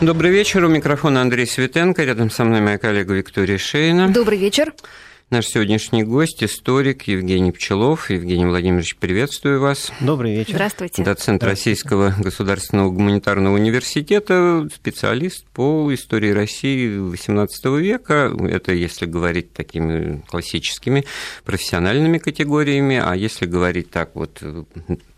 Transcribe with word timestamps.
Добрый 0.00 0.30
вечер. 0.30 0.64
У 0.64 0.68
микрофона 0.68 1.20
Андрей 1.20 1.46
Светенко. 1.46 2.02
Рядом 2.02 2.30
со 2.30 2.44
мной 2.44 2.62
моя 2.62 2.78
коллега 2.78 3.12
Виктория 3.12 3.58
Шейна. 3.58 4.08
Добрый 4.08 4.38
вечер. 4.38 4.72
Наш 5.30 5.46
сегодняшний 5.46 6.02
гость, 6.02 6.42
историк 6.42 7.04
Евгений 7.04 7.52
Пчелов. 7.52 8.10
Евгений 8.10 8.46
Владимирович, 8.46 8.96
приветствую 8.96 9.60
вас. 9.60 9.92
Добрый 10.00 10.34
вечер. 10.34 10.54
Здравствуйте. 10.54 11.04
Доцент 11.04 11.44
Российского 11.44 12.12
государственного 12.18 12.90
гуманитарного 12.90 13.54
университета, 13.54 14.68
специалист 14.74 15.46
по 15.46 15.94
истории 15.94 16.32
России 16.32 17.14
XVIII 17.14 17.80
века. 17.80 18.36
Это 18.50 18.72
если 18.72 19.06
говорить 19.06 19.52
такими 19.52 20.20
классическими 20.26 21.04
профессиональными 21.44 22.18
категориями, 22.18 23.00
а 23.00 23.14
если 23.14 23.46
говорить 23.46 23.88
так 23.88 24.16
вот 24.16 24.42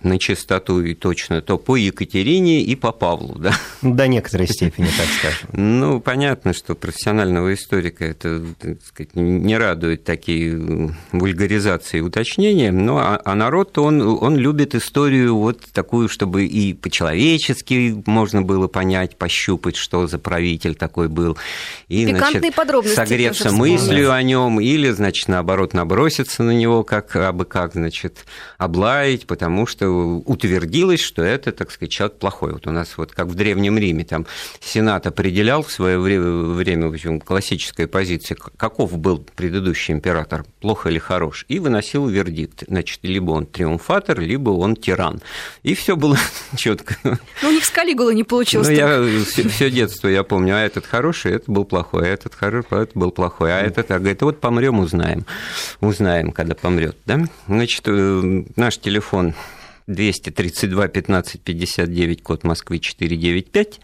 на 0.03 0.19
чистоту 0.19 0.83
и 0.83 0.95
точно, 0.95 1.41
то 1.41 1.57
по 1.57 1.77
Екатерине 1.77 2.61
и 2.61 2.77
по 2.77 2.93
Павлу, 2.93 3.39
да? 3.39 3.55
До 3.81 4.07
некоторой 4.09 4.49
степени, 4.49 4.89
так 4.89 5.07
скажем. 5.07 5.49
Ну, 5.55 6.01
понятно, 6.01 6.53
что 6.53 6.75
профессионального 6.75 7.55
историка 7.55 8.05
это, 8.05 8.43
так 8.61 8.83
сказать, 8.83 9.15
не 9.15 9.57
радует 9.57 10.02
такие 10.05 10.95
вульгаризации 11.13 11.99
и 11.99 12.01
уточнения, 12.01 12.73
но 12.73 12.99
а, 12.99 13.21
а 13.25 13.35
народ, 13.35 13.79
он, 13.79 14.01
он 14.01 14.37
любит 14.37 14.75
историю 14.75 15.37
вот 15.37 15.61
такую, 15.73 16.09
чтобы 16.09 16.47
и 16.47 16.75
по-человечески 16.75 18.03
можно 18.07 18.43
было 18.43 18.69
понять, 18.69 19.17
пощупать, 19.17 19.77
что 19.77 20.07
за 20.07 20.19
правитель 20.19 20.75
такой 20.75 21.09
был. 21.09 21.37
И, 21.89 22.07
Пикантные 22.07 22.41
значит, 22.41 22.57
подробности 22.57 22.97
согреться 22.97 23.53
мыслью 23.53 24.13
о 24.13 24.23
нем 24.23 24.61
или, 24.61 24.91
значит, 24.91 25.29
наоборот, 25.29 25.75
наброситься 25.75 26.43
на 26.43 26.53
него, 26.53 26.85
как 26.85 27.15
абы 27.17 27.45
как, 27.45 27.75
значит, 27.75 28.25
облаять, 28.59 29.27
потому 29.27 29.67
что 29.67 29.89
утвердилось, 30.27 31.01
что 31.01 31.23
это, 31.23 31.53
так 31.53 31.71
сказать, 31.71 31.93
человек 31.93 32.19
плохой. 32.19 32.53
Вот 32.53 32.67
у 32.67 32.71
нас 32.71 32.97
вот 32.97 33.13
как 33.13 33.27
в 33.29 33.35
Древнем 33.35 33.79
Риме, 33.79 34.05
там 34.05 34.27
Сенат 34.61 35.07
определял 35.07 35.63
в 35.63 35.71
свое 35.71 35.99
время, 35.99 36.89
в 36.89 36.93
общем, 36.93 37.21
классическая 37.21 37.87
позиция, 37.87 38.37
каков 38.37 38.97
был 38.99 39.25
предыдущий 39.37 39.92
император, 39.93 40.45
плохо 40.61 40.89
или 40.89 40.99
хорош, 40.99 41.45
и 41.49 41.59
выносил 41.59 42.07
вердикт. 42.09 42.65
Значит, 42.67 43.01
либо 43.03 43.31
он 43.33 43.47
триумфатор, 43.47 44.19
либо 44.21 44.51
он 44.51 44.77
тиран. 44.77 45.21
И 45.63 45.75
все 45.75 45.97
было 45.97 46.19
четко. 46.57 46.97
Ну, 47.05 47.49
у 47.49 47.53
них 47.53 47.65
с 47.65 47.71
Калигула 47.71 48.11
не 48.11 48.25
получилось. 48.25 48.69
Ну, 48.69 48.75
я 48.75 49.03
все 49.25 49.71
детство 49.71 50.09
я 50.09 50.23
помню, 50.23 50.57
а 50.57 50.61
этот 50.61 50.87
хороший, 50.87 51.33
это 51.33 51.51
был 51.51 51.65
плохой, 51.65 52.09
а 52.09 52.13
этот 52.13 52.35
хороший, 52.35 52.69
а 52.71 52.83
это 52.83 52.99
был 52.99 53.11
плохой, 53.11 53.53
а 53.53 53.61
этот, 53.61 53.91
а 53.91 53.99
говорит, 53.99 54.23
вот 54.23 54.41
помрем, 54.41 54.81
узнаем. 54.81 55.25
Узнаем, 55.81 56.33
когда 56.33 56.55
помрет, 56.55 56.97
да? 57.07 57.27
Значит, 57.47 57.85
э, 57.87 58.45
наш 58.57 58.79
телефон 58.79 59.35
232 59.87 60.89
15 60.89 61.41
59, 61.41 62.23
код 62.23 62.45
Москвы 62.45 62.79
495, 62.79 63.81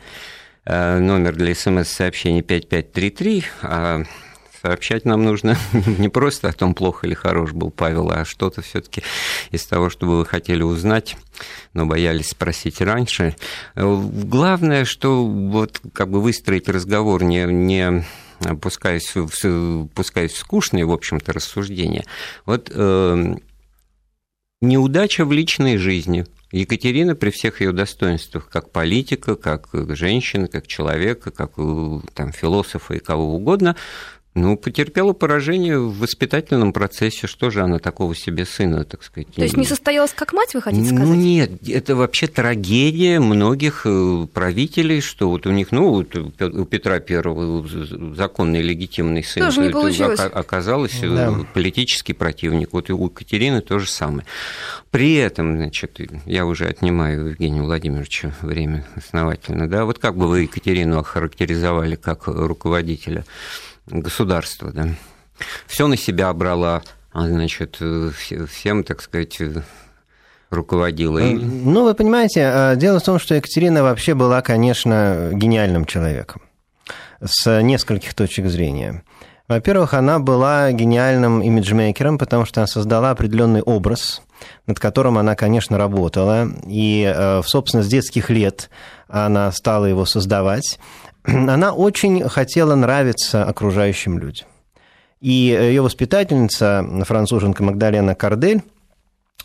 э, 0.65 0.99
номер 0.99 1.35
для 1.35 1.55
смс-сообщений 1.55 2.43
5533, 2.43 3.45
а 3.63 4.03
сообщать 4.69 5.07
нам 5.07 5.25
нужно 5.25 5.57
не 5.99 6.11
просто 6.11 6.51
о 6.51 6.53
том, 6.53 6.75
плохо 6.75 7.07
или 7.07 7.15
хорош 7.15 7.53
был 7.53 7.71
Павел, 7.71 8.11
а 8.11 8.27
что-то 8.27 8.61
все 8.61 8.83
таки 8.83 9.03
из 9.51 9.65
того, 9.65 9.89
что 9.89 10.07
вы 10.07 10.27
хотели 10.27 10.63
узнать, 10.63 11.17
но 11.73 11.87
боялись 11.87 12.29
спросить 12.29 12.83
раньше. 12.83 13.35
Главное, 13.75 14.85
что 14.85 15.25
вот 15.25 15.81
как 15.95 16.11
бы 16.11 16.21
выстроить 16.21 16.69
разговор 16.69 17.25
не, 17.25 17.45
не 17.47 18.05
пускаясь 18.61 19.11
в, 19.15 19.87
пускаясь 19.95 20.33
в 20.33 20.39
скучные, 20.39 20.85
в 20.85 20.93
общем-то, 20.93 21.33
рассуждения. 21.33 22.05
Вот 22.45 22.71
э, 22.71 23.37
неудача 24.61 25.25
в 25.25 25.33
личной 25.33 25.79
жизни. 25.79 26.27
Екатерина 26.51 27.15
при 27.15 27.31
всех 27.31 27.61
ее 27.61 27.73
достоинствах, 27.73 28.49
как 28.49 28.71
политика, 28.71 29.35
как 29.35 29.69
женщина, 29.73 30.49
как 30.49 30.67
человека, 30.67 31.31
как 31.31 31.53
там, 32.15 32.33
философа 32.33 32.95
и 32.95 33.01
кого 33.01 33.35
угодно, 33.35 33.77
ну, 34.39 34.57
потерпела 34.57 35.13
поражение 35.13 35.79
в 35.79 35.99
воспитательном 35.99 36.73
процессе. 36.73 37.27
Что 37.27 37.51
же 37.51 37.61
она 37.61 37.79
такого 37.79 38.15
себе 38.15 38.47
сына, 38.47 38.85
так 38.85 39.03
сказать? 39.03 39.29
То 39.35 39.43
есть 39.43 39.57
не 39.57 39.65
состоялась 39.65 40.13
как 40.13 40.33
мать, 40.33 40.55
вы 40.55 40.63
хотите 40.63 40.87
сказать? 40.87 41.07
Ну, 41.07 41.15
нет, 41.15 41.51
это 41.69 41.97
вообще 41.97 42.27
трагедия 42.27 43.21
многих 43.21 43.83
э, 43.85 44.27
правителей, 44.33 45.01
что 45.01 45.29
вот 45.29 45.47
у 45.47 45.51
них, 45.51 45.73
ну, 45.73 45.91
вот 45.91 46.15
у 46.17 46.65
Петра 46.65 47.01
Первого 47.01 47.67
законный 48.15 48.63
легитимный 48.63 49.25
сын 49.25 49.45
Тоже 49.45 49.61
не 49.61 49.71
получилось. 49.71 50.21
оказалось 50.21 51.03
э, 51.03 51.09
да. 51.09 51.35
политический 51.55 52.13
противник. 52.13 52.73
Вот 52.73 52.91
и 52.91 52.93
у 52.93 53.07
Екатерины 53.07 53.61
то 53.61 53.79
же 53.79 53.89
самое. 53.89 54.27
При 54.91 55.15
этом, 55.15 55.57
значит, 55.57 56.01
я 56.25 56.47
уже 56.47 56.67
отнимаю 56.67 57.25
у 57.25 57.29
Евгения 57.29 57.63
Владимировича 57.63 58.33
время 58.41 58.87
основательно, 58.97 59.69
да, 59.69 59.85
вот 59.85 59.99
как 59.99 60.17
бы 60.17 60.29
вы 60.29 60.43
Екатерину 60.43 60.99
охарактеризовали 60.99 61.97
как 61.97 62.27
руководителя? 62.27 63.25
Государства, 63.91 64.71
да. 64.73 64.89
Все 65.67 65.87
на 65.87 65.97
себя 65.97 66.33
брала, 66.33 66.83
а, 67.13 67.27
значит, 67.27 67.79
всем, 68.49 68.85
так 68.85 69.03
сказать, 69.03 69.39
руководила. 70.51 71.19
Э, 71.19 71.33
ну, 71.33 71.85
вы 71.85 71.95
понимаете, 71.95 72.51
э, 72.53 72.77
дело 72.77 73.01
в 73.01 73.05
том, 73.05 73.19
что 73.19 73.35
Екатерина 73.35 73.83
вообще 73.83 74.15
была, 74.15 74.43
конечно, 74.43 75.31
гениальным 75.33 75.85
человеком 75.85 76.43
с 77.23 77.61
нескольких 77.63 78.15
точек 78.15 78.47
зрения. 78.47 79.03
Во-первых, 79.49 79.95
она 79.95 80.19
была 80.19 80.71
гениальным 80.73 81.41
имиджмейкером, 81.43 82.19
потому 82.19 82.45
что 82.45 82.61
она 82.61 82.67
создала 82.67 83.11
определенный 83.11 83.63
образ, 83.63 84.21
над 84.67 84.79
которым 84.79 85.17
она, 85.17 85.35
конечно, 85.35 85.79
работала. 85.79 86.49
И, 86.67 87.11
э, 87.15 87.43
собственно, 87.45 87.83
с 87.83 87.89
детских 87.89 88.29
лет 88.29 88.69
она 89.09 89.51
стала 89.53 89.87
его 89.87 90.05
создавать. 90.05 90.79
она 91.25 91.73
очень 91.73 92.29
хотела 92.29 92.75
нравиться 92.75 93.45
окружающим 93.45 94.19
людям. 94.19 94.47
И 95.21 95.31
ее 95.31 95.83
воспитательница, 95.83 96.87
француженка 97.05 97.63
Магдалена 97.63 98.15
Кардель, 98.15 98.63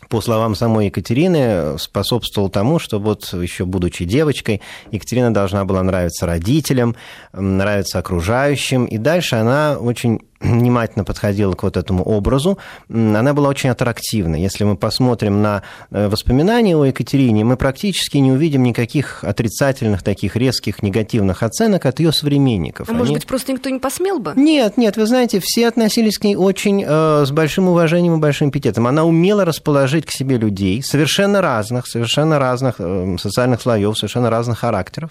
по 0.08 0.20
словам 0.20 0.54
самой 0.54 0.86
Екатерины, 0.86 1.78
способствовал 1.78 2.48
тому, 2.48 2.78
что 2.78 3.00
вот 3.00 3.32
еще 3.32 3.64
будучи 3.64 4.04
девочкой, 4.04 4.60
Екатерина 4.90 5.32
должна 5.32 5.64
была 5.64 5.82
нравиться 5.82 6.26
родителям, 6.26 6.94
нравиться 7.32 7.98
окружающим, 7.98 8.84
и 8.84 8.98
дальше 8.98 9.36
она 9.36 9.76
очень 9.78 10.20
внимательно 10.40 11.04
подходила 11.04 11.54
к 11.54 11.62
вот 11.62 11.76
этому 11.76 12.02
образу, 12.04 12.58
она 12.88 13.32
была 13.34 13.48
очень 13.48 13.70
аттрактивна. 13.70 14.36
Если 14.36 14.64
мы 14.64 14.76
посмотрим 14.76 15.42
на 15.42 15.62
э, 15.90 16.08
воспоминания 16.08 16.76
о 16.76 16.84
Екатерине, 16.84 17.44
мы 17.44 17.56
практически 17.56 18.18
не 18.18 18.32
увидим 18.32 18.62
никаких 18.62 19.24
отрицательных, 19.24 20.02
таких 20.02 20.36
резких, 20.36 20.82
негативных 20.82 21.42
оценок 21.42 21.86
от 21.86 22.00
ее 22.00 22.12
современников. 22.12 22.88
А 22.88 22.92
Они... 22.92 22.98
может 22.98 23.14
быть, 23.14 23.26
просто 23.26 23.52
никто 23.52 23.70
не 23.70 23.78
посмел 23.78 24.18
бы? 24.18 24.32
Нет, 24.36 24.76
нет, 24.76 24.96
вы 24.96 25.06
знаете, 25.06 25.40
все 25.42 25.68
относились 25.68 26.18
к 26.18 26.24
ней 26.24 26.36
очень 26.36 26.84
э, 26.86 27.24
с 27.26 27.30
большим 27.30 27.68
уважением 27.68 28.14
и 28.14 28.18
большим 28.18 28.50
пикетом. 28.50 28.86
Она 28.86 29.04
умела 29.04 29.44
расположить 29.44 30.06
к 30.06 30.10
себе 30.10 30.36
людей 30.36 30.82
совершенно 30.82 31.40
разных, 31.40 31.86
совершенно 31.86 32.38
разных 32.38 32.76
э, 32.78 33.16
социальных 33.18 33.62
слоев, 33.62 33.96
совершенно 33.96 34.30
разных 34.30 34.58
характеров. 34.58 35.10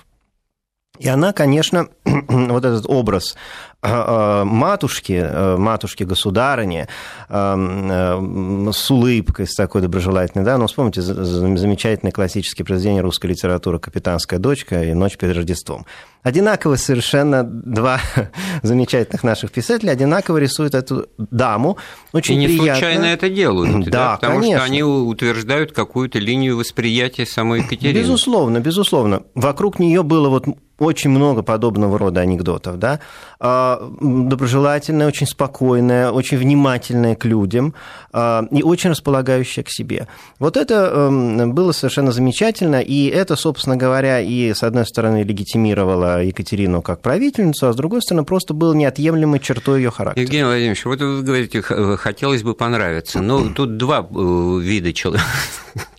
И 0.99 1.07
она, 1.07 1.33
конечно, 1.33 1.87
вот 2.05 2.65
этот 2.65 2.85
образ 2.87 3.35
матушки, 3.83 5.13
э, 5.13 5.57
матушки 5.57 6.03
государыни 6.03 6.87
э, 7.29 8.69
с 8.73 8.91
улыбкой, 8.91 9.47
с 9.47 9.55
такой 9.55 9.81
доброжелательной, 9.81 10.45
да, 10.45 10.57
ну, 10.57 10.67
вспомните 10.67 11.01
замечательное 11.01 12.11
классическое 12.11 12.65
произведение 12.65 13.01
русской 13.01 13.27
литературы 13.27 13.79
«Капитанская 13.79 14.39
дочка» 14.39 14.83
и 14.83 14.93
«Ночь 14.93 15.17
перед 15.17 15.35
Рождеством». 15.35 15.85
Одинаково 16.23 16.77
совершенно 16.77 17.43
два 17.43 17.99
замечательных 18.63 19.23
наших 19.23 19.51
писателя 19.51 19.91
одинаково 19.91 20.37
рисуют 20.37 20.73
эту 20.73 21.07
даму. 21.17 21.77
Очень 22.13 22.35
и 22.35 22.37
не 22.37 22.47
приятно. 22.47 22.75
случайно 22.75 23.05
это 23.05 23.29
делают, 23.29 23.85
да, 23.89 23.91
да 23.91 24.15
потому 24.15 24.39
конечно. 24.39 24.59
что 24.59 24.65
они 24.65 24.83
утверждают 24.83 25.73
какую-то 25.73 26.19
линию 26.19 26.55
восприятия 26.55 27.25
самой 27.25 27.59
Екатерины. 27.61 27.99
Безусловно, 27.99 28.61
безусловно. 28.61 29.23
Вокруг 29.35 29.79
нее 29.79 30.03
было 30.03 30.29
вот 30.29 30.45
очень 30.79 31.09
много 31.09 31.43
подобного 31.43 31.97
рода 31.99 32.21
анекдотов, 32.21 32.77
да, 32.77 32.99
а, 33.39 33.72
доброжелательная, 34.01 35.07
очень 35.07 35.27
спокойная, 35.27 36.11
очень 36.11 36.37
внимательная 36.37 37.15
к 37.15 37.25
людям 37.25 37.73
а, 38.11 38.45
и 38.51 38.63
очень 38.63 38.91
располагающая 38.91 39.63
к 39.63 39.69
себе. 39.69 40.07
Вот 40.39 40.57
это 40.57 40.91
эм, 40.93 41.53
было 41.53 41.71
совершенно 41.71 42.11
замечательно, 42.11 42.81
и 42.81 43.07
это, 43.07 43.35
собственно 43.35 43.75
говоря, 43.75 44.19
и, 44.19 44.53
с 44.53 44.63
одной 44.63 44.85
стороны, 44.85 45.23
легитимировало 45.23 46.23
Екатерину 46.23 46.81
как 46.81 47.01
правительницу, 47.01 47.67
а 47.67 47.73
с 47.73 47.75
другой 47.75 48.01
стороны, 48.01 48.25
просто 48.25 48.53
было 48.53 48.73
неотъемлемой 48.73 49.39
чертой 49.39 49.81
ее 49.81 49.91
характера. 49.91 50.23
Евгений 50.23 50.45
Владимирович, 50.45 50.85
вот 50.85 51.01
вы 51.01 51.21
говорите, 51.21 51.61
хотелось 51.61 52.43
бы 52.43 52.53
понравиться, 52.53 53.21
но 53.21 53.49
тут 53.49 53.77
два 53.77 53.99
э, 54.09 54.59
вида 54.61 54.93
человека 54.93 55.25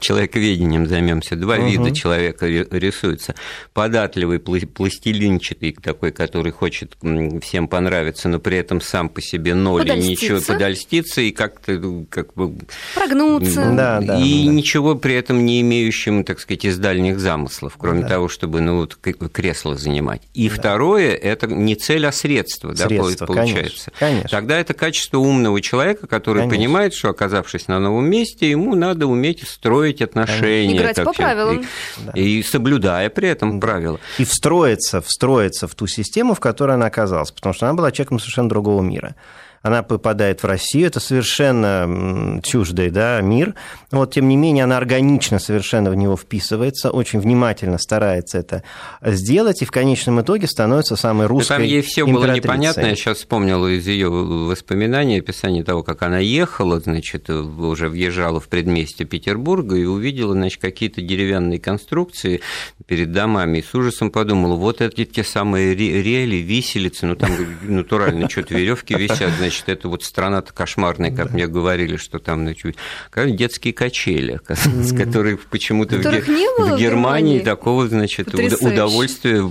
человековедением 0.00 0.86
займемся. 0.86 1.36
Два 1.36 1.56
угу. 1.56 1.66
вида 1.66 1.94
человека 1.94 2.46
рисуются. 2.46 3.34
Податливый, 3.72 4.38
пластилинчатый 4.38 5.72
такой, 5.72 6.12
который 6.12 6.52
хочет 6.52 6.96
всем 7.42 7.68
понравиться, 7.68 8.28
но 8.28 8.38
при 8.38 8.56
этом 8.58 8.80
сам 8.80 9.08
по 9.08 9.20
себе 9.20 9.54
ноль, 9.54 9.82
подольститься. 9.82 10.08
и 10.08 10.10
ничего 10.10 10.40
подольститься, 10.52 11.20
и 11.20 11.30
как-то 11.30 12.04
как 12.08 12.34
бы... 12.34 12.54
Прогнуться. 12.94 13.72
Да, 13.76 14.00
да, 14.00 14.18
и 14.18 14.46
да. 14.46 14.52
ничего 14.52 14.94
при 14.94 15.14
этом 15.14 15.44
не 15.44 15.60
имеющим, 15.60 16.24
так 16.24 16.40
сказать, 16.40 16.64
из 16.64 16.78
дальних 16.78 17.18
замыслов, 17.20 17.76
кроме 17.78 18.02
да. 18.02 18.08
того, 18.08 18.28
чтобы 18.28 18.60
ну, 18.60 18.76
вот, 18.76 18.96
кресло 18.96 19.76
занимать. 19.76 20.22
И 20.34 20.48
да. 20.48 20.54
второе– 20.54 21.14
это 21.14 21.46
не 21.46 21.76
цель, 21.76 22.06
а 22.06 22.12
средство, 22.12 22.74
средство 22.74 23.26
да, 23.26 23.26
получается. 23.26 23.90
Конечно, 23.98 24.20
конечно. 24.20 24.28
Тогда 24.28 24.58
это 24.58 24.74
качество 24.74 25.18
умного 25.18 25.60
человека, 25.60 26.06
который 26.06 26.40
конечно. 26.40 26.58
понимает, 26.58 26.94
что, 26.94 27.08
оказавшись 27.10 27.68
на 27.68 27.78
новом 27.78 28.08
месте, 28.08 28.50
ему 28.50 28.74
надо 28.74 29.06
уметь 29.06 29.46
строить 29.46 29.89
отношения. 29.98 30.76
Играть 30.76 30.96
по 30.96 31.12
правилам. 31.12 31.66
И, 32.14 32.38
и 32.38 32.42
соблюдая 32.42 33.10
при 33.10 33.28
этом 33.28 33.60
правила. 33.60 33.98
И 34.18 34.24
встроиться, 34.24 35.00
встроиться 35.00 35.66
в 35.66 35.74
ту 35.74 35.86
систему, 35.86 36.34
в 36.34 36.40
которой 36.40 36.76
она 36.76 36.86
оказалась, 36.86 37.30
потому 37.30 37.54
что 37.54 37.66
она 37.66 37.74
была 37.74 37.90
человеком 37.92 38.18
совершенно 38.18 38.48
другого 38.48 38.82
мира 38.82 39.14
она 39.62 39.82
попадает 39.82 40.42
в 40.42 40.46
Россию, 40.46 40.86
это 40.86 41.00
совершенно 41.00 42.40
чуждый 42.42 42.90
да, 42.90 43.20
мир. 43.20 43.54
Вот, 43.90 44.14
тем 44.14 44.28
не 44.28 44.36
менее, 44.36 44.64
она 44.64 44.78
органично 44.78 45.38
совершенно 45.38 45.90
в 45.90 45.94
него 45.94 46.16
вписывается, 46.16 46.90
очень 46.90 47.20
внимательно 47.20 47.76
старается 47.78 48.38
это 48.38 48.62
сделать, 49.02 49.60
и 49.62 49.64
в 49.66 49.70
конечном 49.70 50.22
итоге 50.22 50.46
становится 50.46 50.96
самой 50.96 51.26
русской 51.26 51.56
Там 51.56 51.62
ей 51.62 51.82
все 51.82 52.06
было 52.06 52.32
непонятно, 52.32 52.86
я 52.86 52.96
сейчас 52.96 53.18
вспомнил 53.18 53.66
из 53.66 53.86
ее 53.86 54.08
воспоминаний, 54.08 55.18
описание 55.18 55.62
того, 55.62 55.82
как 55.82 56.02
она 56.02 56.18
ехала, 56.18 56.80
значит, 56.80 57.28
уже 57.28 57.88
въезжала 57.88 58.40
в 58.40 58.48
предместье 58.48 59.04
Петербурга 59.04 59.76
и 59.76 59.84
увидела, 59.84 60.32
значит, 60.32 60.60
какие-то 60.60 61.02
деревянные 61.02 61.58
конструкции 61.58 62.40
перед 62.86 63.12
домами, 63.12 63.58
и 63.58 63.62
с 63.62 63.74
ужасом 63.74 64.10
подумала, 64.10 64.54
вот 64.54 64.80
эти 64.80 65.04
те 65.04 65.22
самые 65.22 65.74
рели, 65.74 66.36
виселицы, 66.36 67.06
ну 67.06 67.14
там 67.14 67.30
натурально 67.62 68.28
что-то 68.30 68.54
веревки 68.54 68.94
висят, 68.94 69.32
значит, 69.38 69.49
значит, 69.50 69.68
это 69.68 69.88
вот 69.88 70.02
страна-то 70.04 70.52
кошмарная, 70.52 71.10
как 71.10 71.28
да. 71.28 71.34
мне 71.34 71.46
говорили, 71.46 71.96
что 71.96 72.18
там 72.18 72.42
значит, 72.42 72.76
детские 73.14 73.74
качели, 73.74 74.40
mm-hmm. 74.48 74.96
которые 74.96 75.36
почему-то 75.36 75.96
в, 75.96 76.02
в, 76.02 76.74
в 76.74 76.78
Германии 76.78 77.40
такого, 77.40 77.88
значит, 77.88 78.32
удовольствия 78.34 79.50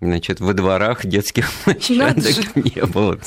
значит, 0.00 0.40
во 0.40 0.54
дворах 0.54 1.04
детских 1.04 1.50
площадок 1.64 2.56
не 2.56 2.84
было. 2.86 3.18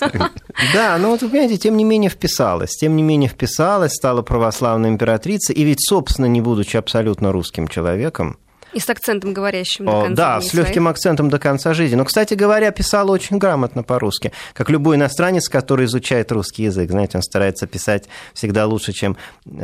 Да, 0.73 0.97
но 0.97 1.11
вот, 1.11 1.21
вы 1.21 1.29
понимаете, 1.29 1.57
тем 1.57 1.77
не 1.77 1.83
менее 1.83 2.09
вписалась, 2.09 2.71
тем 2.71 2.95
не 2.95 3.03
менее 3.03 3.29
вписалась, 3.29 3.93
стала 3.93 4.21
православной 4.21 4.89
императрицей, 4.89 5.55
и 5.55 5.63
ведь, 5.63 5.85
собственно, 5.87 6.25
не 6.25 6.41
будучи 6.41 6.77
абсолютно 6.77 7.31
русским 7.31 7.67
человеком, 7.67 8.37
и 8.73 8.79
с 8.79 8.89
акцентом 8.89 9.33
говорящим 9.33 9.85
до 9.85 9.91
конца 10.03 10.15
Да, 10.15 10.41
с 10.41 10.53
легким 10.53 10.87
акцентом 10.87 11.29
до 11.29 11.39
конца 11.39 11.73
жизни. 11.73 11.95
Но, 11.95 12.05
кстати 12.05 12.33
говоря, 12.33 12.71
писала 12.71 13.11
очень 13.11 13.37
грамотно 13.37 13.83
по-русски. 13.83 14.31
Как 14.53 14.69
любой 14.69 14.95
иностранец, 14.95 15.47
который 15.49 15.85
изучает 15.85 16.31
русский 16.31 16.63
язык. 16.63 16.89
Знаете, 16.89 17.17
он 17.17 17.23
старается 17.23 17.67
писать 17.67 18.07
всегда 18.33 18.65
лучше, 18.65 18.93
чем 18.93 19.17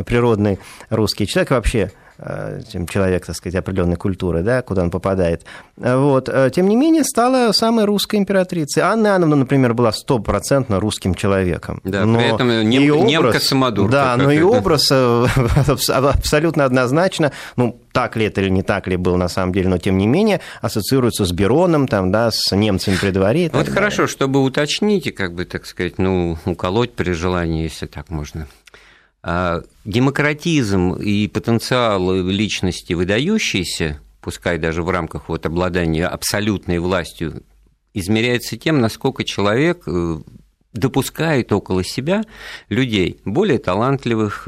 природный 0.05 0.59
русский 0.89 1.27
человек. 1.27 1.51
Вообще 1.51 1.91
чем 2.71 2.87
человек, 2.87 3.25
так 3.25 3.35
сказать, 3.35 3.55
определенной 3.55 3.95
культуры, 3.95 4.41
да, 4.41 4.61
куда 4.61 4.83
он 4.83 4.91
попадает. 4.91 5.45
Вот. 5.77 6.27
Э, 6.27 6.49
тем 6.53 6.67
не 6.67 6.75
менее, 6.75 7.03
стала 7.03 7.51
самой 7.53 7.85
русской 7.85 8.17
императрицей. 8.17 8.83
Анна 8.83 9.07
Иоанновна, 9.07 9.37
например, 9.37 9.73
была 9.73 9.91
стопроцентно 9.91 10.79
русским 10.79 11.15
человеком. 11.15 11.79
Да, 11.83 12.05
но 12.05 12.19
при 12.19 12.33
этом 12.33 12.69
нем, 12.69 12.91
образ, 12.91 13.09
немка-самодурка. 13.09 13.91
Да, 13.91 14.17
но 14.17 14.31
и 14.31 14.41
образ 14.41 14.89
э, 14.91 15.27
абсолютно 15.87 16.65
однозначно, 16.65 17.31
ну, 17.55 17.79
так 17.93 18.15
ли 18.15 18.25
это 18.25 18.41
или 18.41 18.49
не 18.49 18.63
так 18.63 18.87
ли 18.87 18.97
был 18.97 19.15
на 19.15 19.29
самом 19.29 19.53
деле, 19.53 19.69
но 19.69 19.77
тем 19.77 19.97
не 19.97 20.07
менее 20.07 20.41
ассоциируется 20.61 21.25
с 21.25 21.31
Бероном, 21.31 21.87
там, 21.87 22.11
да, 22.11 22.31
с 22.31 22.55
немцами 22.55 22.97
при 22.99 23.11
дворе. 23.11 23.49
Вот 23.53 23.69
хорошо, 23.69 24.07
чтобы 24.07 24.43
уточнить, 24.43 25.13
как 25.15 25.33
бы, 25.33 25.45
так 25.45 25.65
сказать, 25.65 25.97
ну, 25.97 26.37
уколоть 26.45 26.93
при 26.93 27.11
желании, 27.11 27.63
если 27.63 27.85
так 27.85 28.09
можно. 28.09 28.47
А, 29.21 29.63
демократизм 29.85 30.93
и 30.93 31.27
потенциал 31.27 32.13
личности 32.15 32.93
выдающийся, 32.93 33.99
пускай 34.21 34.57
даже 34.57 34.81
в 34.81 34.89
рамках 34.89 35.27
вот 35.29 35.45
обладания 35.45 36.07
абсолютной 36.07 36.79
властью, 36.79 37.43
измеряется 37.93 38.57
тем, 38.57 38.79
насколько 38.79 39.25
человек 39.25 39.83
э, 39.87 40.19
допускает 40.73 41.51
около 41.51 41.83
себя 41.83 42.23
людей 42.69 43.19
более 43.25 43.57
талантливых, 43.57 44.47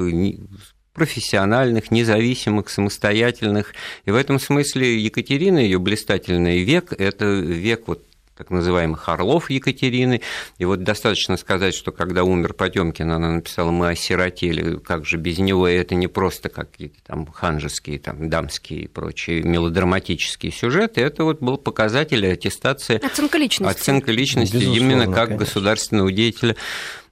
профессиональных, 0.94 1.92
независимых, 1.92 2.70
самостоятельных. 2.70 3.74
И 4.06 4.12
в 4.12 4.16
этом 4.16 4.40
смысле 4.40 5.00
Екатерина, 5.00 5.60
ее 5.60 5.80
блистательный 5.80 6.64
век, 6.64 6.94
это 6.98 7.26
век 7.26 7.88
вот 7.88 8.06
так 8.42 8.50
называемых 8.50 9.08
орлов 9.08 9.52
Екатерины. 9.52 10.22
И 10.58 10.66
вот 10.66 10.82
достаточно 10.82 11.38
сказать, 11.38 11.76
что 11.76 11.92
когда 11.92 12.24
умер 12.24 12.54
Потемкин, 12.54 13.12
она 13.12 13.34
написала 13.34 13.70
«Мы 13.70 13.90
осиротели», 13.90 14.78
как 14.78 15.06
же 15.06 15.18
без 15.18 15.38
него, 15.38 15.68
и 15.68 15.76
это 15.76 15.94
не 15.94 16.08
просто 16.08 16.50
какие-то 16.50 16.98
там 17.06 17.28
ханжеские, 17.28 18.00
там, 18.00 18.32
дамские 18.32 18.80
и 18.82 18.88
прочие 18.88 19.44
мелодраматические 19.44 20.52
сюжеты, 20.52 21.02
это 21.02 21.24
вот 21.24 21.40
был 21.40 21.58
показатель 21.58 22.26
аттестации... 22.26 22.96
Оценка 23.06 23.38
личности. 23.38 23.80
Оценка 23.80 24.12
личности 24.12 24.56
Безусловно, 24.56 24.80
именно 24.80 25.06
как 25.06 25.28
конечно. 25.28 25.38
государственного 25.38 26.12
деятеля 26.12 26.56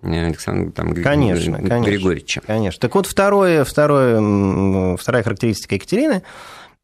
э, 0.01 0.25
Александра 0.25 0.71
там, 0.71 0.95
конечно, 0.95 1.57
Григорьевича. 1.57 2.41
Конечно. 2.41 2.81
Так 2.81 2.95
вот, 2.95 3.05
второе, 3.05 3.63
второе, 3.65 4.97
вторая 4.97 5.21
характеристика 5.21 5.75
Екатерины– 5.75 6.23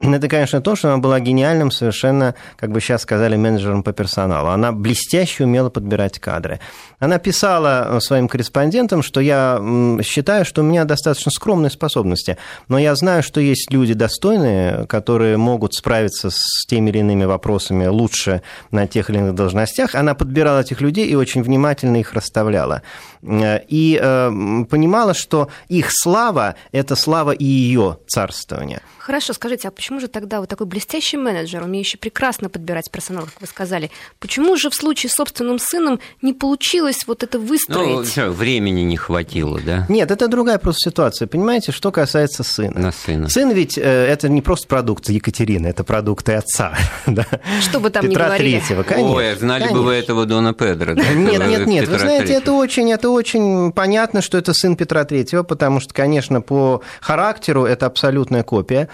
это, 0.02 0.28
конечно, 0.28 0.60
то, 0.60 0.76
что 0.76 0.90
она 0.90 0.98
была 0.98 1.22
гениальным 1.22 1.72
совершенно, 1.72 2.36
как 2.58 2.72
бы 2.72 2.82
сейчас 2.82 3.04
сказали, 3.04 3.38
менеджером 3.38 3.82
по 3.82 3.94
персоналу. 3.94 4.50
Она 4.50 4.74
блестяще 4.74 5.46
умела 5.46 5.70
подбирать 5.70 6.20
кадры. 6.20 6.60
Она 7.00 7.18
писала 7.18 8.00
своим 8.02 8.28
корреспондентам, 8.28 9.02
что 9.02 9.22
я 9.22 9.62
считаю, 10.04 10.44
что 10.44 10.62
у 10.62 10.66
меня 10.66 10.84
достаточно 10.84 11.32
скромные 11.32 11.70
способности, 11.70 12.38
но 12.68 12.78
я 12.78 12.94
знаю, 12.96 13.24
что 13.24 13.40
есть 13.40 13.72
люди 13.72 13.94
достойные, 13.94 14.86
которые 14.88 15.38
могут 15.38 15.74
справиться 15.74 16.30
с 16.30 16.66
теми 16.68 16.90
или 16.90 17.00
иными 17.00 17.24
вопросами 17.24 17.88
лучше 17.88 18.42
на 18.72 18.88
тех 18.88 19.10
или 19.10 19.20
иных 19.20 19.36
должностях. 19.36 19.96
Она 19.96 20.14
подбирала 20.14 20.60
этих 20.60 20.82
людей 20.82 21.08
и 21.08 21.16
очень 21.16 21.42
внимательно 21.42 21.98
их 21.98 22.14
расставляла. 22.14 22.82
И 23.24 24.00
э, 24.02 24.66
понимала, 24.70 25.14
что 25.14 25.50
их 25.70 25.88
слава– 25.90 26.56
это 26.74 26.96
слава 26.96 27.32
и 27.32 27.46
ее 27.46 27.98
царствования. 28.08 28.82
Хорошо, 29.06 29.34
скажите, 29.34 29.68
а 29.68 29.72
почему 29.72 30.00
же 30.00 30.08
тогда 30.08 30.40
вот 30.40 30.50
такой 30.50 30.66
блестящий 30.66 31.16
менеджер, 31.16 31.62
умеющий 31.62 32.00
прекрасно 32.00 32.50
подбирать 32.50 32.90
персонал, 32.90 33.26
как 33.26 33.40
вы 33.40 33.46
сказали, 33.46 33.92
почему 34.20 34.58
же 34.58 34.72
в 34.72 34.74
случае 34.74 35.12
с 35.12 35.14
собственным 35.14 35.60
сыном 35.60 36.00
не 36.24 36.34
получилось 36.34 37.04
вот 37.06 37.22
это 37.22 37.38
выстроить? 37.38 38.18
Ну, 38.18 38.32
времени 38.32 38.82
не 38.82 38.98
хватило, 38.98 39.62
да? 39.64 39.86
Нет, 39.90 40.10
это 40.10 40.28
другая 40.28 40.58
просто 40.58 40.90
ситуация. 40.90 41.28
Понимаете, 41.28 41.72
что 41.72 41.92
касается 41.92 42.42
сына. 42.42 42.80
На 42.80 42.92
сына. 42.92 43.30
Сын 43.30 43.52
ведь 43.52 43.78
э, 43.78 43.82
это 43.84 44.28
не 44.28 44.42
просто 44.42 44.68
продукт 44.68 45.08
Екатерины, 45.08 45.68
это 45.68 45.84
продукты 45.84 46.34
отца. 46.34 46.76
Да? 47.06 47.28
Что 47.62 47.80
бы 47.80 47.92
там 47.92 48.08
Петра 48.08 48.24
ни 48.24 48.28
говорили. 48.28 48.58
Третьего, 48.58 48.82
конечно. 48.82 49.14
Ой, 49.14 49.36
знали 49.36 49.62
конечно. 49.62 49.80
бы 49.80 49.86
вы 49.86 49.94
этого 49.94 50.26
Дона 50.26 50.56
Педро. 50.56 50.96
Да? 50.96 51.14
Нет, 51.14 51.48
нет, 51.48 51.68
нет. 51.68 51.88
Вы 51.88 52.00
знаете, 52.00 52.34
это 52.34 52.54
очень, 52.54 52.92
это 52.92 53.12
очень 53.12 53.72
понятно, 53.72 54.24
что 54.24 54.40
это 54.40 54.56
сын 54.56 54.76
Петра 54.76 55.06
Третьего, 55.06 55.44
потому 55.44 55.80
что, 55.80 55.94
конечно, 55.94 56.42
по 56.42 56.82
характеру 57.00 57.66
это 57.66 57.86
абсолютная 57.86 58.42
копия. 58.42 58.90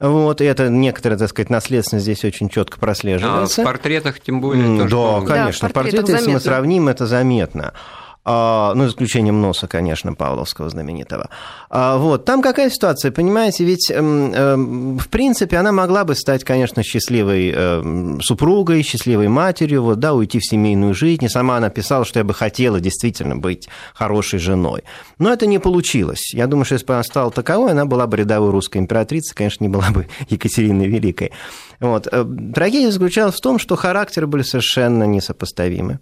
Вот, 0.00 0.40
и 0.40 0.44
это 0.44 0.70
некоторая, 0.70 1.18
так 1.18 1.28
сказать, 1.28 1.50
наследственность 1.50 2.04
здесь 2.04 2.24
очень 2.24 2.48
четко 2.48 2.78
прослеживается. 2.78 3.60
А 3.60 3.64
в 3.64 3.66
портретах 3.66 4.20
тем 4.20 4.40
более. 4.40 4.84
Да, 4.84 4.88
тоже, 4.88 5.26
конечно. 5.26 5.68
Да, 5.68 5.70
в 5.70 5.74
портреты, 5.74 6.12
если 6.12 6.32
мы 6.32 6.40
сравним, 6.40 6.88
это 6.88 7.06
заметно. 7.06 7.74
А, 8.22 8.74
ну, 8.74 8.86
исключением 8.86 9.40
носа, 9.40 9.66
конечно, 9.66 10.12
Павловского 10.12 10.68
знаменитого. 10.68 11.30
А, 11.70 11.96
вот, 11.96 12.26
там 12.26 12.42
какая 12.42 12.68
ситуация, 12.68 13.10
понимаете, 13.12 13.64
ведь, 13.64 13.90
эм, 13.90 14.34
эм, 14.34 14.98
в 14.98 15.08
принципе, 15.08 15.56
она 15.56 15.72
могла 15.72 16.04
бы 16.04 16.14
стать, 16.14 16.44
конечно, 16.44 16.82
счастливой 16.82 17.50
эм, 17.50 18.20
супругой, 18.20 18.82
счастливой 18.82 19.28
матерью, 19.28 19.82
вот, 19.82 20.00
да, 20.00 20.12
уйти 20.12 20.38
в 20.38 20.44
семейную 20.44 20.92
жизнь, 20.92 21.24
и 21.24 21.28
сама 21.30 21.56
она 21.56 21.70
писала, 21.70 22.04
что 22.04 22.18
я 22.18 22.24
бы 22.24 22.34
хотела 22.34 22.78
действительно 22.78 23.36
быть 23.36 23.70
хорошей 23.94 24.38
женой. 24.38 24.82
Но 25.18 25.32
это 25.32 25.46
не 25.46 25.58
получилось. 25.58 26.34
Я 26.34 26.46
думаю, 26.46 26.66
что 26.66 26.74
если 26.74 26.86
бы 26.86 26.94
она 26.94 27.04
стала 27.04 27.30
таковой, 27.30 27.70
она 27.70 27.86
была 27.86 28.06
бы 28.06 28.18
рядовой 28.18 28.50
русской 28.50 28.78
императрицей, 28.78 29.34
конечно, 29.34 29.64
не 29.64 29.70
была 29.70 29.90
бы 29.90 30.08
Екатериной 30.28 30.88
Великой. 30.88 31.32
Вот. 31.80 32.06
Э, 32.12 32.26
трагедия 32.54 32.90
заключалась 32.90 33.36
в 33.36 33.40
том, 33.40 33.58
что 33.58 33.76
характеры 33.76 34.26
были 34.26 34.42
совершенно 34.42 35.04
несопоставимы. 35.04 36.00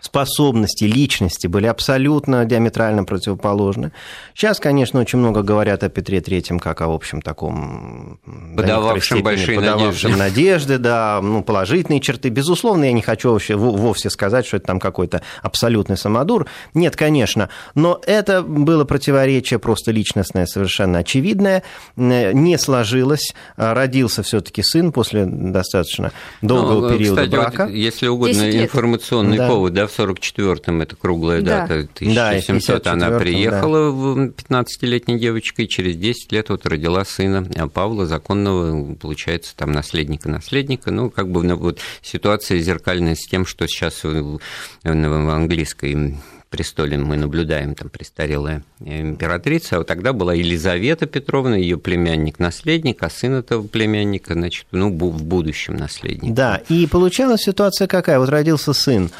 Способности, 0.00 0.84
личности 0.84 1.46
были 1.46 1.66
абсолютно 1.66 2.44
диаметрально 2.44 3.04
противоположны. 3.04 3.92
Сейчас, 4.34 4.60
конечно, 4.60 5.00
очень 5.00 5.18
много 5.18 5.42
говорят 5.42 5.82
о 5.82 5.88
Петре 5.88 6.20
Третьем 6.20 6.58
как 6.58 6.82
о, 6.82 6.92
общем, 6.92 7.22
таком... 7.22 8.20
Подававшем 8.54 9.22
большие 9.22 9.56
подававшем 9.58 10.12
надежды. 10.12 10.18
надежды, 10.18 10.78
да, 10.78 11.20
ну, 11.22 11.42
положительные 11.42 12.00
черты. 12.00 12.28
Безусловно, 12.28 12.84
я 12.84 12.92
не 12.92 13.00
хочу 13.00 13.32
вообще 13.32 13.56
вовсе 13.56 14.10
сказать, 14.10 14.46
что 14.46 14.58
это 14.58 14.66
там 14.66 14.80
какой-то 14.80 15.22
абсолютный 15.42 15.96
самодур. 15.96 16.46
Нет, 16.74 16.94
конечно. 16.94 17.48
Но 17.74 18.00
это 18.06 18.42
было 18.42 18.84
противоречие 18.84 19.58
просто 19.58 19.92
личностное, 19.92 20.46
совершенно 20.46 20.98
очевидное. 20.98 21.62
Не 21.96 22.58
сложилось. 22.58 23.34
Родился 23.56 24.22
все 24.22 24.42
таки 24.42 24.62
сын 24.62 24.92
после 24.92 25.24
достаточно 25.24 26.12
долгого 26.42 26.88
ну, 26.88 26.96
периода 26.96 27.22
кстати, 27.22 27.30
брака. 27.30 27.64
Вот, 27.64 27.72
если 27.72 28.08
угодно, 28.08 28.62
информационный 28.62 29.38
да. 29.38 29.48
повод, 29.48 29.72
да, 29.72 29.85
в 29.86 29.98
44-м, 29.98 30.82
это 30.82 30.96
круглая 30.96 31.42
да. 31.42 31.66
дата, 31.66 31.88
1700, 31.96 32.82
да, 32.82 32.92
она 32.92 33.18
приехала 33.18 33.92
да. 34.16 34.32
15-летней 34.58 35.18
девочкой, 35.18 35.66
через 35.66 35.96
10 35.96 36.32
лет 36.32 36.48
вот 36.48 36.66
родила 36.66 37.04
сына 37.04 37.46
а 37.56 37.68
Павла, 37.68 38.06
законного, 38.06 38.94
получается, 38.94 39.54
там, 39.56 39.72
наследника-наследника, 39.72 40.90
ну, 40.90 41.10
как 41.10 41.30
бы 41.30 41.42
ну, 41.42 41.56
вот 41.56 41.80
ситуация 42.02 42.58
зеркальная 42.58 43.14
с 43.14 43.26
тем, 43.26 43.46
что 43.46 43.66
сейчас 43.66 44.04
в, 44.04 44.38
в 44.82 45.30
английской 45.30 46.16
престоле 46.50 46.96
мы 46.96 47.16
наблюдаем 47.16 47.74
там 47.74 47.88
престарелая 47.88 48.62
императрица, 48.80 49.76
а 49.76 49.78
вот 49.78 49.86
тогда 49.86 50.12
была 50.12 50.34
Елизавета 50.34 51.06
Петровна, 51.06 51.56
ее 51.56 51.76
племянник-наследник, 51.76 53.02
а 53.02 53.10
сын 53.10 53.34
этого 53.34 53.66
племянника, 53.66 54.34
значит, 54.34 54.66
ну, 54.70 54.90
в 54.90 55.24
будущем 55.24 55.76
наследник. 55.76 56.32
Да, 56.32 56.62
и 56.68 56.86
получалась 56.86 57.42
ситуация 57.42 57.86
какая? 57.86 58.18
Вот 58.18 58.28
родился 58.28 58.72
сын, 58.72 59.10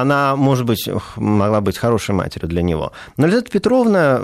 она, 0.00 0.36
может 0.36 0.66
быть, 0.66 0.88
могла 1.16 1.60
быть 1.60 1.78
хорошей 1.78 2.14
матерью 2.14 2.48
для 2.48 2.62
него. 2.62 2.92
Но 3.16 3.26
Елизавета 3.26 3.50
Петровна 3.50 4.16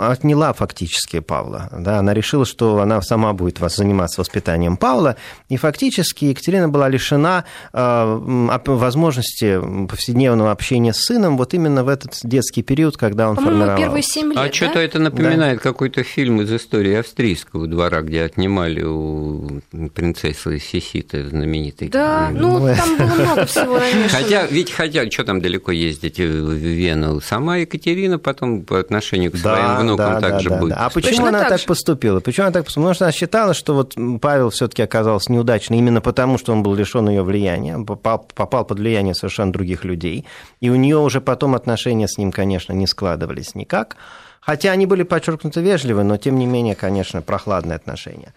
отняла 0.00 0.52
фактически 0.52 1.20
Павла. 1.20 1.68
Да, 1.72 1.98
она 1.98 2.14
решила, 2.14 2.44
что 2.44 2.80
она 2.80 3.02
сама 3.02 3.32
будет 3.32 3.58
заниматься 3.58 4.20
воспитанием 4.20 4.76
Павла, 4.76 5.16
и 5.48 5.56
фактически 5.56 6.26
Екатерина 6.26 6.68
была 6.68 6.88
лишена 6.88 7.44
э, 7.72 8.18
возможности 8.66 9.60
повседневного 9.86 10.50
общения 10.50 10.92
с 10.92 11.04
сыном 11.04 11.36
вот 11.36 11.54
именно 11.54 11.84
в 11.84 11.88
этот 11.88 12.18
детский 12.22 12.62
период, 12.62 12.96
когда 12.96 13.28
он 13.28 13.36
формировал. 13.36 13.76
первые 13.76 14.02
7 14.02 14.28
лет, 14.28 14.38
А 14.38 14.46
да? 14.46 14.52
что-то 14.52 14.78
это 14.78 14.98
напоминает 14.98 15.58
да. 15.58 15.62
какой-то 15.62 16.02
фильм 16.02 16.40
из 16.40 16.52
истории 16.52 16.94
австрийского 16.94 17.66
двора, 17.66 18.00
где 18.02 18.22
отнимали 18.22 18.82
у 18.82 19.60
принцессы 19.94 20.58
Сиситы 20.58 21.28
знаменитой. 21.28 21.88
Да, 21.88 22.30
ну, 22.32 22.74
там 22.74 22.96
было 22.96 23.14
много 23.24 23.46
всего 23.46 23.78
намешано. 23.78 24.08
Хотя, 24.08 24.46
ведь 24.46 24.72
хотя 24.72 25.09
что 25.10 25.24
там 25.24 25.40
далеко 25.40 25.72
ездить 25.72 26.18
в 26.18 26.52
Вену? 26.52 27.20
Сама 27.20 27.58
Екатерина 27.58 28.18
потом 28.18 28.62
по 28.62 28.78
отношению 28.78 29.32
к 29.32 29.36
своим 29.36 29.66
да, 29.66 29.80
внукам 29.80 30.12
да, 30.14 30.20
также 30.20 30.48
да, 30.48 30.56
будет. 30.58 30.74
Да. 30.74 30.86
А 30.86 30.90
почему 30.90 31.26
она 31.26 31.40
так, 31.40 31.48
так 31.48 31.64
поступила? 31.64 32.20
Почему 32.20 32.46
она 32.46 32.52
так 32.52 32.64
поступила? 32.64 32.84
Потому 32.84 32.94
что 32.94 33.04
она 33.04 33.12
считала, 33.12 33.54
что 33.54 33.74
вот 33.74 33.94
Павел 34.20 34.50
все-таки 34.50 34.82
оказался 34.82 35.32
неудачным 35.32 35.78
именно 35.78 36.00
потому, 36.00 36.38
что 36.38 36.52
он 36.52 36.62
был 36.62 36.74
лишен 36.74 37.08
ее 37.08 37.22
влияния, 37.22 37.78
попал, 37.78 38.26
попал 38.34 38.64
под 38.64 38.78
влияние 38.78 39.14
совершенно 39.14 39.52
других 39.52 39.84
людей, 39.84 40.26
и 40.60 40.70
у 40.70 40.76
нее 40.76 40.98
уже 40.98 41.20
потом 41.20 41.54
отношения 41.54 42.08
с 42.08 42.18
ним, 42.18 42.32
конечно, 42.32 42.72
не 42.72 42.86
складывались 42.86 43.54
никак. 43.54 43.96
Хотя 44.40 44.72
они 44.72 44.86
были 44.86 45.02
подчеркнуто 45.02 45.60
вежливы, 45.60 46.02
но 46.02 46.16
тем 46.16 46.38
не 46.38 46.46
менее, 46.46 46.74
конечно, 46.74 47.20
прохладные 47.20 47.76
отношения. 47.76 48.32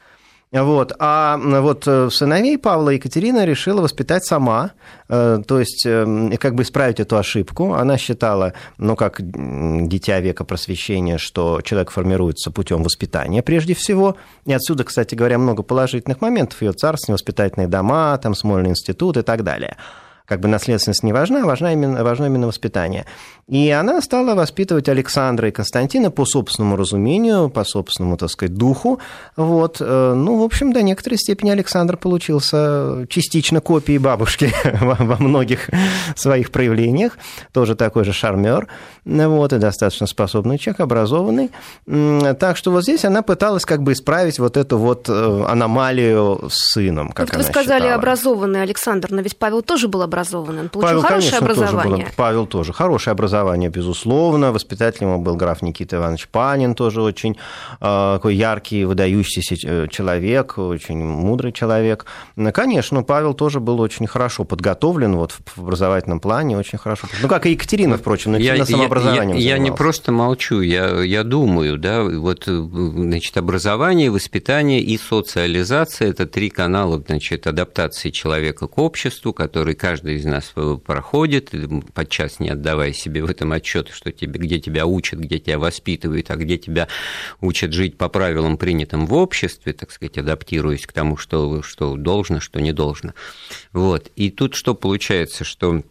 Вот. 0.62 0.94
А 1.00 1.38
вот 1.38 1.88
э, 1.88 2.10
сыновей 2.12 2.60
Павла 2.60 2.92
Екатерина 2.92 3.44
решила 3.44 3.82
воспитать 3.82 4.24
сама, 4.24 4.72
э, 5.10 5.40
то 5.48 5.60
есть 5.60 5.84
э, 5.86 6.38
как 6.40 6.54
бы 6.54 6.62
исправить 6.62 7.00
эту 7.00 7.18
ошибку. 7.18 7.74
Она 7.74 7.98
считала, 7.98 8.54
ну, 8.78 8.96
как 8.96 9.20
дитя 9.88 10.20
века 10.20 10.44
просвещения, 10.44 11.18
что 11.18 11.62
человек 11.62 11.90
формируется 11.90 12.52
путем 12.52 12.84
воспитания 12.84 13.42
прежде 13.42 13.74
всего. 13.74 14.16
И 14.46 14.54
отсюда, 14.54 14.84
кстати 14.84 15.16
говоря, 15.16 15.40
много 15.40 15.64
положительных 15.64 16.22
моментов. 16.22 16.62
Ее 16.62 16.74
царственные 16.74 17.16
воспитательные 17.16 17.68
дома, 17.68 18.20
там 18.22 18.36
Смольный 18.36 18.70
институт 18.70 19.18
и 19.18 19.24
так 19.24 19.44
далее 19.44 19.78
как 20.26 20.40
бы 20.40 20.48
наследственность 20.48 21.04
не 21.04 21.14
важна, 21.14 21.46
важна 21.46 21.74
именно, 21.74 22.04
важно 22.04 22.26
именно 22.26 22.48
воспитание. 22.48 23.06
И 23.48 23.70
она 23.70 24.02
стала 24.02 24.36
воспитывать 24.36 24.88
Александра 24.88 25.50
и 25.50 25.52
Константина 25.52 26.12
по 26.12 26.26
собственному 26.26 26.78
разумению, 26.78 27.50
по 27.50 27.66
собственному, 27.66 28.16
так 28.16 28.30
сказать, 28.30 28.56
духу. 28.56 29.00
Вот. 29.36 29.78
Э, 29.82 30.14
ну, 30.16 30.40
в 30.40 30.44
общем, 30.44 30.72
до 30.72 30.82
некоторой 30.82 31.18
степени 31.18 31.50
Александр 31.50 31.98
получился 31.98 33.06
частично 33.10 33.60
копией 33.60 33.98
бабушки 33.98 34.54
во 34.80 35.18
многих 35.18 35.70
своих 36.16 36.52
проявлениях. 36.52 37.18
Тоже 37.52 37.76
такой 37.76 38.06
же 38.06 38.14
шармер. 38.14 38.68
Вот, 39.04 39.52
и 39.52 39.58
достаточно 39.58 40.08
способный 40.08 40.58
человек, 40.58 40.80
образованный. 40.80 41.52
Так 41.86 42.56
что 42.56 42.72
вот 42.72 42.84
здесь 42.84 43.04
она 43.04 43.22
пыталась 43.22 43.66
как 43.66 43.84
бы 43.84 43.92
исправить 43.92 44.40
вот 44.40 44.56
эту 44.56 44.78
вот 44.78 45.10
э, 45.10 45.46
аномалию 45.48 46.48
с 46.50 46.74
сыном, 46.74 47.10
как 47.10 47.28
вот 47.28 47.36
она 47.36 47.44
Вы 47.44 47.50
сказали 47.50 47.82
считала. 47.82 47.96
образованный 47.96 48.62
Александр, 48.62 49.12
но 49.12 49.22
ведь 49.22 49.38
Павел 49.38 49.62
тоже 49.62 49.90
был 49.90 50.02
образованный, 50.02 50.13
он 50.60 50.70
получил 50.70 50.82
Павел, 50.82 51.02
хорошее 51.02 51.32
конечно, 51.32 51.38
образование. 51.38 51.92
Тоже 51.92 52.06
был, 52.06 52.16
Павел 52.16 52.46
тоже 52.48 52.74
хорошее 52.74 53.12
образование 53.12 53.70
безусловно. 53.70 54.52
Воспитателем 54.52 55.10
его 55.10 55.20
был 55.20 55.36
граф 55.36 55.62
Никита 55.62 55.98
Иванович 55.98 56.28
Панин, 56.28 56.76
тоже 56.76 57.02
очень 57.02 57.38
э, 57.80 58.14
такой 58.16 58.36
яркий, 58.36 58.86
выдающийся 58.86 59.56
э, 59.64 59.88
человек, 59.90 60.58
очень 60.58 61.04
мудрый 61.04 61.52
человек. 61.52 62.06
Конечно, 62.54 63.04
Павел 63.04 63.34
тоже 63.34 63.60
был 63.60 63.80
очень 63.80 64.08
хорошо 64.08 64.44
подготовлен 64.44 65.16
вот, 65.16 65.32
в 65.32 65.62
образовательном 65.62 66.20
плане, 66.20 66.58
очень 66.58 66.78
хорошо. 66.78 67.08
Ну, 67.22 67.28
как 67.28 67.46
и 67.46 67.52
Екатерина, 67.52 67.98
впрочем, 67.98 68.34
но 68.34 68.38
я, 68.38 68.66
самообразованием 68.66 69.38
я, 69.38 69.44
я, 69.44 69.56
я 69.56 69.58
не 69.58 69.72
просто 69.72 70.12
молчу, 70.12 70.62
я, 70.62 71.02
я 71.02 71.24
думаю, 71.24 71.78
да, 71.78 72.04
вот, 72.04 72.44
значит, 72.46 73.38
образование, 73.38 74.12
воспитание 74.12 74.82
и 74.82 74.98
социализация– 74.98 76.10
это 76.10 76.26
три 76.26 76.50
канала, 76.50 77.02
значит, 77.06 77.48
адаптации 77.48 78.10
человека 78.10 78.68
к 78.68 78.78
обществу, 78.78 79.34
который 79.34 79.76
каждый 79.76 80.03
из 80.06 80.26
нас 80.26 80.54
проходит, 80.86 81.52
подчас 81.94 82.40
не 82.40 82.50
отдавая 82.50 82.94
себе 82.94 83.24
в 83.24 83.30
этом 83.30 83.52
отчет, 83.52 83.90
что 83.90 84.12
тебе, 84.12 84.40
где 84.40 84.60
тебя 84.60 84.86
учат, 84.86 85.20
где 85.20 85.40
тебя 85.40 85.60
воспитывают, 85.60 86.30
а 86.32 86.36
где 86.36 86.58
тебя 86.58 86.88
учат 87.42 87.74
жить 87.74 87.98
по 87.98 88.10
правилам, 88.10 88.58
принятым 88.58 89.06
в 89.06 89.14
обществе, 89.14 89.74
так 89.74 89.92
сказать, 89.92 90.18
адаптируясь 90.18 90.86
к 90.86 90.94
тому, 90.94 91.18
что, 91.18 91.62
что 91.62 91.96
должно, 91.96 92.40
что 92.40 92.60
не 92.60 92.74
должно. 92.74 93.14
Вот. 93.72 94.12
И 94.16 94.30
тут 94.30 94.56
что 94.56 94.76
получается, 94.76 95.44
что 95.44 95.84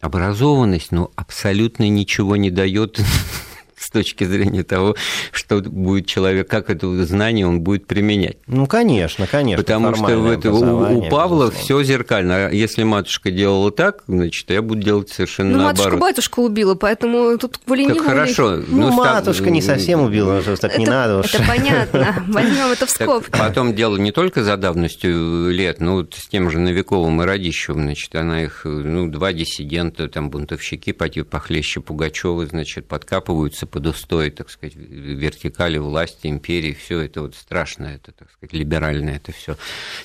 образованность, 0.00 0.92
ну, 0.92 1.10
абсолютно 1.14 1.88
ничего 1.88 2.36
не 2.36 2.50
дает 2.50 3.00
с 3.90 3.92
точки 3.92 4.22
зрения 4.22 4.62
того, 4.62 4.94
что 5.32 5.60
будет 5.60 6.06
человек, 6.06 6.48
как 6.48 6.70
это 6.70 7.04
знание 7.04 7.46
он 7.46 7.60
будет 7.60 7.88
применять. 7.88 8.36
Ну, 8.46 8.66
конечно, 8.66 9.26
конечно. 9.26 9.62
Потому 9.62 9.96
что 9.96 10.16
в 10.16 10.30
это, 10.30 10.52
у, 10.52 10.98
у 10.98 11.08
Павла 11.08 11.50
все 11.50 11.82
зеркально. 11.82 12.46
А 12.46 12.50
если 12.50 12.84
матушка 12.84 13.32
делала 13.32 13.72
так, 13.72 14.04
значит, 14.06 14.48
я 14.50 14.62
буду 14.62 14.80
делать 14.80 15.10
совершенно 15.10 15.50
ну, 15.50 15.64
наоборот. 15.64 15.78
матушка 15.78 16.00
батюшка 16.00 16.40
убила, 16.40 16.76
поэтому 16.76 17.36
тут 17.36 17.58
волей 17.66 17.88
Так 17.88 18.02
хорошо. 18.02 18.62
Ну, 18.68 18.90
ну 18.90 18.92
матушка 18.92 19.50
не 19.50 19.60
совсем 19.60 20.02
убила, 20.02 20.40
что 20.40 20.56
так 20.56 20.72
это, 20.72 20.80
не 20.80 20.86
надо 20.86 21.18
уж. 21.18 21.34
Это 21.34 21.44
понятно. 21.44 22.24
Возьмем 22.28 22.70
это 22.70 22.86
в 22.86 22.90
скобки. 22.90 23.30
Потом 23.30 23.74
дело 23.74 23.96
не 23.96 24.12
только 24.12 24.44
за 24.44 24.56
давностью 24.56 25.50
лет, 25.50 25.80
ну, 25.80 26.06
с 26.06 26.28
тем 26.28 26.48
же 26.50 26.60
Новиковым 26.60 27.22
и 27.22 27.24
Радищевым, 27.24 27.82
значит, 27.82 28.14
она 28.14 28.44
их, 28.44 28.62
ну, 28.64 29.08
два 29.08 29.32
диссидента, 29.32 30.08
там, 30.08 30.30
бунтовщики, 30.30 30.92
похлеще 30.92 31.80
Пугачева, 31.80 32.46
значит, 32.46 32.86
подкапываются 32.86 33.66
под 33.80 34.30
так 34.30 34.50
сказать, 34.50 34.74
вертикали 34.76 35.78
власти, 35.78 36.26
империи, 36.26 36.72
все 36.72 37.00
это 37.00 37.22
вот 37.22 37.34
страшное, 37.34 37.96
это, 37.96 38.12
так 38.12 38.30
сказать, 38.30 38.52
либеральное 38.52 39.16
это 39.16 39.32
все 39.32 39.56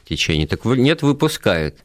течение. 0.05 0.47
Так 0.47 0.65
нет, 0.65 1.01
выпускает 1.01 1.77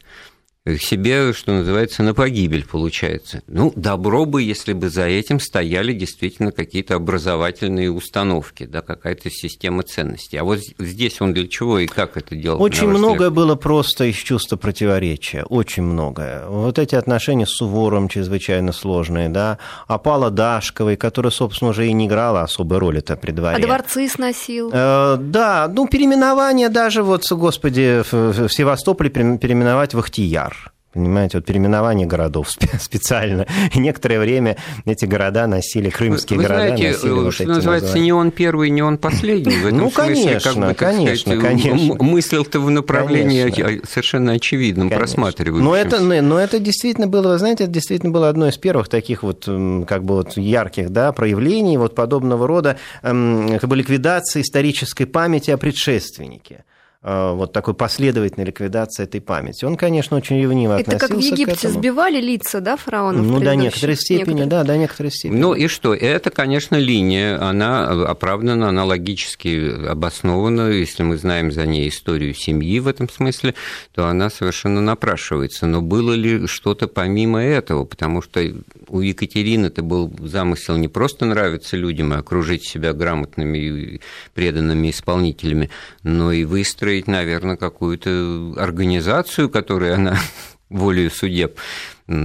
себе, 0.67 1.33
что 1.33 1.53
называется, 1.53 2.03
на 2.03 2.13
погибель 2.13 2.65
получается. 2.65 3.41
Ну, 3.47 3.73
добро 3.75 4.25
бы, 4.25 4.43
если 4.43 4.73
бы 4.73 4.89
за 4.89 5.07
этим 5.07 5.39
стояли 5.39 5.91
действительно 5.91 6.51
какие-то 6.51 6.95
образовательные 6.95 7.91
установки, 7.91 8.65
да, 8.65 8.81
какая-то 8.81 9.31
система 9.31 9.81
ценностей. 9.81 10.37
А 10.37 10.43
вот 10.43 10.59
здесь 10.77 11.19
он 11.19 11.33
для 11.33 11.47
чего 11.47 11.79
и 11.79 11.87
как 11.87 12.15
это 12.15 12.35
делал? 12.35 12.61
Очень 12.61 12.89
многое 12.89 13.31
было 13.31 13.55
просто 13.55 14.05
из 14.05 14.15
чувства 14.17 14.55
противоречия, 14.55 15.43
очень 15.43 15.81
многое. 15.81 16.45
Вот 16.47 16.77
эти 16.77 16.93
отношения 16.93 17.47
с 17.47 17.55
Сувором 17.55 18.07
чрезвычайно 18.07 18.71
сложные, 18.71 19.29
да, 19.29 19.57
а 19.87 19.97
Пала 19.97 20.29
Дашковой, 20.29 20.95
которая, 20.95 21.31
собственно, 21.31 21.71
уже 21.71 21.87
и 21.87 21.93
не 21.93 22.05
играла 22.05 22.43
особой 22.43 22.77
роли 22.77 22.99
это 22.99 23.15
при 23.15 23.31
дворе. 23.31 23.57
А 23.57 23.59
дворцы 23.59 24.07
сносил. 24.07 24.69
Э, 24.71 25.17
да, 25.19 25.67
ну, 25.73 25.87
переименование 25.87 26.69
даже, 26.69 27.01
вот, 27.01 27.23
господи, 27.31 28.03
в 28.11 28.47
Севастополе 28.47 29.09
переименовать 29.09 29.95
в 29.95 29.99
Ахтияр 29.99 30.50
Понимаете, 30.93 31.37
вот 31.37 31.45
переименование 31.45 32.05
городов 32.05 32.49
специально. 32.79 33.47
И 33.73 33.79
некоторое 33.79 34.19
время 34.19 34.57
эти 34.85 35.05
города 35.05 35.47
носили, 35.47 35.89
крымские 35.89 36.37
Вы 36.37 36.43
города 36.43 36.67
знаете, 36.67 36.91
носили 36.91 37.11
вот 37.11 37.33
что 37.33 37.45
называется, 37.45 37.85
названия. 37.87 38.05
не 38.05 38.13
он 38.13 38.31
первый, 38.31 38.69
не 38.69 38.81
он 38.81 38.97
последний. 38.97 39.55
В 39.55 39.65
этом 39.67 39.77
Ну, 39.77 39.91
смысле, 39.91 40.13
конечно, 40.15 40.51
как 40.53 40.69
бы, 40.69 40.73
конечно, 40.75 41.35
сказать, 41.37 41.61
конечно. 41.61 41.95
Мыслил-то 42.03 42.59
в 42.59 42.69
направлении 42.69 43.49
Конечно. 43.49 43.87
совершенно 43.89 44.33
очевидном, 44.33 44.89
Конечно. 44.89 44.97
просматривающемся. 44.99 45.63
Но 45.63 45.75
это, 45.75 46.21
но 46.21 46.39
это 46.39 46.59
действительно 46.59 47.07
было, 47.07 47.29
вы 47.29 47.37
знаете, 47.37 47.63
это 47.63 47.73
действительно 47.73 48.11
было 48.11 48.27
одно 48.27 48.49
из 48.49 48.57
первых 48.57 48.89
таких 48.89 49.23
вот 49.23 49.45
как 49.87 50.03
бы 50.03 50.15
вот 50.15 50.35
ярких 50.35 50.89
да, 50.89 51.11
проявлений 51.13 51.77
вот 51.77 51.95
подобного 51.95 52.47
рода 52.47 52.77
как 53.01 53.67
бы 53.67 53.75
ликвидации 53.75 54.41
исторической 54.41 55.05
памяти 55.05 55.51
о 55.51 55.57
предшественнике 55.57 56.65
Э, 56.65 56.70
вот 57.03 57.51
такой 57.51 57.73
последовательной 57.73 58.45
ликвидации 58.45 59.03
этой 59.03 59.21
памяти. 59.21 59.65
Он, 59.65 59.75
конечно, 59.75 60.17
очень 60.17 60.39
ревниво 60.39 60.79
Это 60.79 60.97
относился 60.97 61.07
как 61.07 61.17
в 61.17 61.19
Египте 61.19 61.55
к 61.55 61.57
этому. 61.59 61.73
сбивали 61.79 62.21
лица, 62.21 62.59
да, 62.59 62.77
фараонов? 62.77 63.25
Ну, 63.25 63.39
до 63.39 63.55
некоторой 63.55 63.95
степени, 63.95 64.41
Некоторых. 64.41 64.49
да, 64.49 64.63
до 64.63 64.77
некоторой 64.77 65.11
степени. 65.11 65.39
Ну 65.39 65.53
и 65.55 65.67
что? 65.67 65.95
Это, 65.95 66.29
конечно, 66.29 66.75
линия, 66.75 67.41
она 67.41 67.87
оправдана, 68.03 68.69
она 68.69 68.85
логически 68.85 69.87
обоснована. 69.87 70.69
Если 70.69 71.01
мы 71.01 71.17
знаем 71.17 71.51
за 71.51 71.65
ней 71.65 71.89
историю 71.89 72.35
семьи 72.35 72.79
в 72.79 72.87
этом 72.87 73.09
смысле, 73.09 73.55
то 73.95 74.05
она 74.05 74.29
совершенно 74.29 74.79
напрашивается. 74.81 75.65
Но 75.65 75.81
было 75.81 76.13
ли 76.13 76.45
что-то 76.45 76.87
помимо 76.87 77.41
этого? 77.41 77.85
Потому 77.85 78.21
что 78.21 78.41
у 78.87 78.99
Екатерины 78.99 79.67
это 79.67 79.81
был 79.81 80.13
замысел 80.19 80.77
не 80.77 80.87
просто 80.87 81.25
нравиться 81.25 81.77
людям 81.77 82.13
и 82.13 82.17
окружить 82.17 82.63
себя 82.63 82.93
грамотными 82.93 83.57
и 83.57 84.01
преданными 84.35 84.91
исполнителями, 84.91 85.71
но 86.03 86.31
и 86.31 86.43
выстроить, 86.45 86.90
наверное, 87.07 87.57
какую-то 87.57 88.53
организацию, 88.57 89.49
которой 89.49 89.93
она 89.95 90.17
волею 90.69 91.11
судеб 91.11 91.57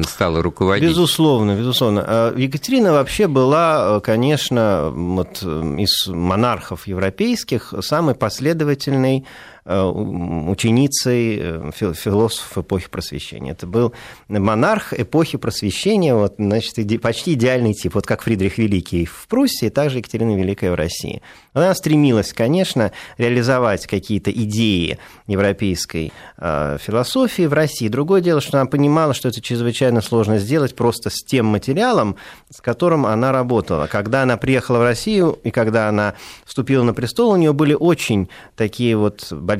стала 0.04 0.42
руководить. 0.42 0.88
Безусловно, 0.88 1.56
безусловно. 1.56 2.04
А 2.06 2.34
Екатерина 2.36 2.92
вообще 2.92 3.28
была, 3.28 4.00
конечно, 4.00 4.90
вот 4.92 5.40
э, 5.42 5.76
из 5.78 6.08
монархов 6.08 6.86
европейских 6.86 7.72
самой 7.80 8.14
последовательной 8.14 9.18
э, 9.18 9.22
ученицей 9.66 11.38
э, 11.40 11.70
фил- 11.74 11.94
философов 11.94 12.64
эпохи 12.64 12.88
Просвещения. 12.88 13.52
Это 13.52 13.66
был 13.66 13.92
монарх 14.28 14.92
эпохи 14.92 15.38
Просвещения, 15.38 16.14
вот, 16.14 16.34
значит, 16.38 16.76
почти 17.02 17.34
идеальный 17.34 17.74
тип, 17.74 17.94
вот 17.94 18.06
как 18.06 18.22
Фридрих 18.22 18.58
Великий 18.58 19.06
в 19.06 19.26
Пруссии, 19.28 19.68
так 19.68 19.90
же 19.90 19.98
Екатерина 19.98 20.36
Великая 20.36 20.70
в 20.70 20.74
России. 20.76 21.20
Она 21.52 21.74
стремилась, 21.74 22.32
конечно, 22.32 22.92
реализовать 23.18 23.86
какие-то 23.86 24.30
идеи 24.30 24.98
европейской 25.26 26.12
э, 26.36 26.78
философии 26.80 27.46
в 27.46 27.52
России. 27.52 27.88
Другое 27.88 28.20
дело, 28.20 28.40
что 28.40 28.60
она 28.60 28.66
понимала, 28.66 29.14
что 29.14 29.28
это 29.28 29.40
чрезвычайно 29.40 30.00
сложно 30.00 30.38
сделать 30.38 30.76
просто 30.76 31.10
с 31.10 31.24
тем 31.24 31.46
материалом, 31.46 32.16
с 32.50 32.60
которым 32.60 33.04
она 33.04 33.32
работала. 33.32 33.88
Когда 33.88 34.22
она 34.22 34.36
приехала 34.36 34.78
в 34.78 34.82
Россию 34.82 35.38
и 35.42 35.50
когда 35.50 35.88
она 35.88 36.14
вступила 36.44 36.84
на 36.84 36.94
престол, 36.94 37.30
у 37.30 37.36
нее 37.36 37.52
были 37.52 37.74
очень 37.74 38.28
такие 38.54 38.96
вот 38.96 39.32
большие 39.32 39.55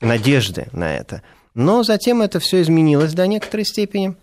надежды 0.00 0.68
на 0.72 0.94
это. 0.96 1.22
Но 1.54 1.82
затем 1.82 2.22
это 2.22 2.40
все 2.40 2.62
изменилось 2.62 3.14
до 3.14 3.26
некоторой 3.26 3.64
степени. 3.64 4.14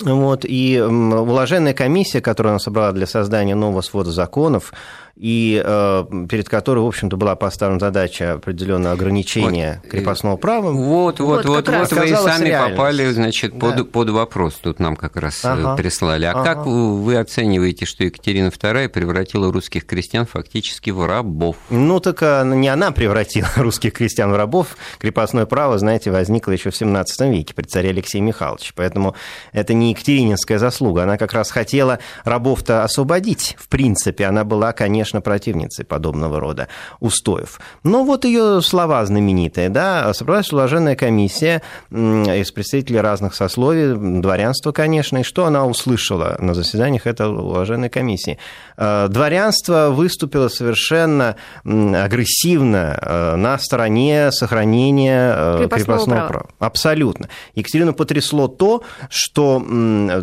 Вот, 0.00 0.44
и 0.48 0.80
уложенная 0.80 1.74
комиссия, 1.74 2.22
которую 2.22 2.52
она 2.52 2.58
собрала 2.58 2.92
для 2.92 3.06
создания 3.06 3.54
нового 3.54 3.82
свода 3.82 4.10
законов, 4.10 4.72
и 5.20 5.62
э, 5.62 6.04
перед 6.30 6.48
которой, 6.48 6.78
в 6.78 6.86
общем-то, 6.86 7.18
была 7.18 7.36
поставлена 7.36 7.78
задача 7.78 8.32
определенного 8.32 8.94
ограничения 8.94 9.80
Вот, 9.84 9.90
крепостного 9.90 10.36
права. 10.38 10.72
Вот, 10.72 11.20
вот, 11.20 11.44
Вот, 11.44 11.68
вот, 11.68 11.92
вы 11.92 12.08
и 12.08 12.14
сами 12.14 12.46
реальность. 12.46 12.76
попали, 12.78 13.10
значит, 13.10 13.58
под, 13.58 13.76
Да. 13.76 13.84
под 13.84 14.08
вопрос. 14.10 14.54
Тут 14.54 14.80
нам 14.80 14.96
как 14.96 15.16
раз 15.16 15.44
э, 15.44 15.48
Ага. 15.48 15.76
прислали. 15.76 16.24
А 16.24 16.30
Ага. 16.32 16.42
как 16.44 16.66
вы 16.66 17.02
вы 17.02 17.16
оцениваете, 17.16 17.84
что 17.84 18.02
Екатерина 18.04 18.48
II 18.48 18.88
превратила 18.88 19.52
русских 19.52 19.84
крестьян 19.84 20.24
фактически 20.24 20.88
в 20.88 21.06
рабов? 21.06 21.56
Ну, 21.68 22.00
так 22.00 22.22
а, 22.22 22.42
не 22.44 22.68
она 22.68 22.90
превратила 22.90 23.48
русских 23.56 23.92
крестьян 23.92 24.32
в 24.32 24.36
рабов. 24.36 24.68
Крепостное 24.98 25.44
право, 25.44 25.78
знаете, 25.78 26.10
возникло 26.10 26.52
еще 26.52 26.70
в 26.70 26.76
17 26.76 27.20
веке 27.30 27.52
при 27.52 27.64
царе 27.64 27.90
Алексее 27.90 28.22
Михайловиче. 28.22 28.72
Поэтому 28.74 29.14
это 29.52 29.74
не 29.74 29.90
Екатерининская 29.90 30.58
заслуга. 30.58 31.02
Она 31.02 31.18
как 31.18 31.34
раз 31.34 31.50
хотела 31.50 31.98
рабов-то 32.24 32.84
освободить. 32.84 33.56
В 33.58 33.68
принципе, 33.68 34.24
она 34.24 34.44
была, 34.44 34.72
конечно, 34.72 35.09
противницей 35.18 35.84
подобного 35.84 36.38
рода 36.38 36.68
устоев. 37.00 37.60
Но 37.82 38.04
вот 38.04 38.24
ее 38.24 38.62
слова 38.62 39.04
знаменитые, 39.04 39.68
да, 39.68 40.14
собралась 40.14 40.52
уложенная 40.52 40.94
комиссия 40.94 41.62
из 41.90 42.52
представителей 42.52 43.00
разных 43.00 43.34
сословий, 43.34 44.20
дворянства, 44.20 44.72
конечно, 44.72 45.18
и 45.18 45.22
что 45.24 45.46
она 45.46 45.66
услышала 45.66 46.36
на 46.38 46.54
заседаниях 46.54 47.06
этой 47.06 47.26
уложенной 47.26 47.88
комиссии? 47.88 48.38
Э, 48.76 49.08
Дворянство 49.08 49.88
выступило 49.90 50.48
совершенно 50.48 51.36
агрессивно 51.64 52.98
э, 53.00 53.36
на 53.36 53.58
стороне 53.58 54.30
сохранения 54.32 55.34
э, 55.34 55.56
Крепостного 55.58 55.78
крепостного 55.78 56.18
права. 56.18 56.28
права. 56.28 56.48
Абсолютно. 56.58 57.28
Екатерину 57.54 57.94
потрясло 57.94 58.48
то, 58.48 58.82
что 59.08 59.62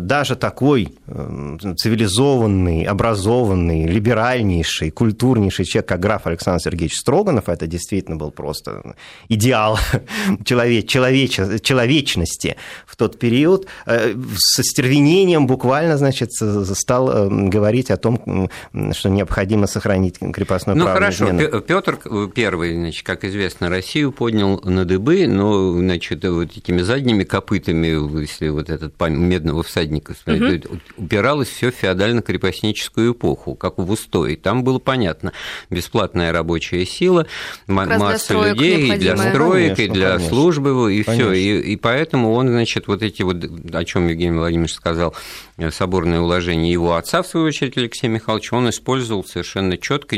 даже 0.00 0.36
такой 0.36 0.94
цивилизованный, 1.06 2.84
образованный, 2.84 3.86
либеральнейший, 3.86 4.77
культурнейший 4.90 5.64
человек, 5.64 5.88
как 5.88 6.00
граф 6.00 6.26
Александр 6.26 6.60
Сергеевич 6.62 6.96
Строганов, 6.98 7.48
это 7.48 7.66
действительно 7.66 8.16
был 8.16 8.30
просто 8.30 8.94
идеал 9.28 9.78
человеч, 10.44 10.90
человеч- 10.90 11.60
человечности 11.62 12.56
в 12.86 12.96
тот 12.96 13.18
период, 13.18 13.66
э, 13.86 14.14
со 14.36 14.62
стервенением 14.62 15.46
буквально, 15.46 15.96
значит, 15.98 16.32
стал 16.32 17.10
э, 17.10 17.28
говорить 17.48 17.90
о 17.90 17.96
том, 17.96 18.48
что 18.92 19.08
необходимо 19.08 19.66
сохранить 19.66 20.18
крепостное 20.18 20.74
Ну 20.74 20.84
право. 20.84 20.98
хорошо, 20.98 21.30
неизменно. 21.30 21.60
Петр 21.60 21.98
Первый, 22.34 22.74
значит, 22.74 23.04
как 23.04 23.24
известно, 23.24 23.68
Россию 23.68 24.12
поднял 24.12 24.60
на 24.64 24.84
дыбы, 24.84 25.26
но, 25.26 25.72
значит, 25.78 26.24
вот 26.24 26.56
этими 26.56 26.82
задними 26.82 27.24
копытами, 27.24 28.20
если 28.20 28.48
вот 28.48 28.70
этот 28.70 28.94
медного 29.00 29.62
всадника 29.62 30.14
смотреть, 30.14 30.64
упиралось 30.96 31.48
все 31.48 31.70
в 31.70 31.74
феодально-крепостническую 31.74 33.12
эпоху, 33.12 33.54
как 33.54 33.78
в 33.78 33.90
Устое. 33.90 34.36
Там 34.36 34.57
было 34.62 34.78
понятно, 34.78 35.32
бесплатная 35.70 36.32
рабочая 36.32 36.84
сила, 36.86 37.26
масса 37.66 38.34
людей, 38.34 38.94
и 38.94 38.98
для 38.98 39.16
строек, 39.16 39.72
и 39.72 39.74
Конечно, 39.74 39.94
для 39.94 40.08
конечно. 40.12 40.28
службы, 40.28 40.94
и 40.94 41.02
все. 41.02 41.32
И, 41.32 41.72
и 41.72 41.76
поэтому 41.76 42.32
он, 42.32 42.48
значит, 42.48 42.86
вот 42.88 43.02
эти 43.02 43.22
вот, 43.22 43.36
о 43.72 43.84
чем 43.84 44.08
Евгений 44.08 44.36
Владимирович 44.36 44.74
сказал, 44.74 45.14
э, 45.56 45.70
соборное 45.70 46.20
уложение 46.20 46.72
его 46.72 46.96
отца, 46.96 47.22
в 47.22 47.26
свою 47.26 47.46
очередь, 47.46 47.76
Алексея 47.76 48.10
Михайловича, 48.10 48.56
он 48.56 48.68
использовал 48.70 49.24
совершенно 49.24 49.76
четко, 49.76 50.16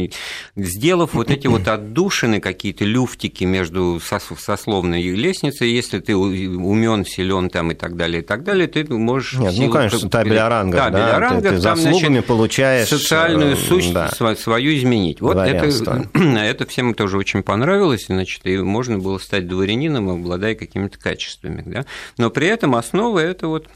сделав 0.57 1.15
вот 1.15 1.31
эти 1.31 1.47
вот 1.47 1.67
отдушины, 1.69 2.41
какие-то 2.41 2.85
люфтики 2.85 3.45
между 3.45 4.01
сос- 4.01 4.39
сословной 4.39 5.03
лестницей, 5.03 5.71
если 5.71 5.99
ты 6.01 6.17
умен, 6.17 7.05
силен 7.05 7.51
там 7.51 7.73
и 7.73 7.75
так 7.75 7.97
далее, 7.97 8.23
и 8.23 8.25
так 8.25 8.45
далее, 8.45 8.67
ты 8.69 8.85
можешь... 8.93 9.35
Нет, 9.35 9.55
ну, 9.57 9.71
конечно, 9.71 10.09
табель 10.09 10.39
о 10.39 10.49
рангах, 10.49 10.81
Табель 10.81 10.99
да, 10.99 11.17
о 11.17 11.21
рангах, 11.21 11.53
ты- 11.53 11.57
ты 11.57 11.63
там, 11.63 11.79
значит, 11.79 12.27
получаешь, 12.27 12.89
социальную 12.89 13.53
э, 13.53 13.57
суть 13.57 13.93
да. 13.93 14.09
Свою 14.39 14.75
изменить. 14.77 15.21
Вот 15.21 15.37
это, 15.37 15.53
Дворянство. 15.53 16.07
это 16.39 16.67
всем 16.67 16.95
тоже 16.95 17.19
очень 17.19 17.43
понравилось, 17.43 18.07
значит, 18.07 18.41
и 18.45 18.59
можно 18.59 18.99
было 18.99 19.19
стать 19.19 19.49
дворянином, 19.49 20.11
обладая 20.11 20.55
какими-то 20.55 20.99
качествами. 20.99 21.63
Да? 21.67 21.87
Но 22.17 22.31
при 22.31 22.47
этом 22.47 22.75
основа 22.75 23.19
это 23.19 23.49
вот 23.49 23.69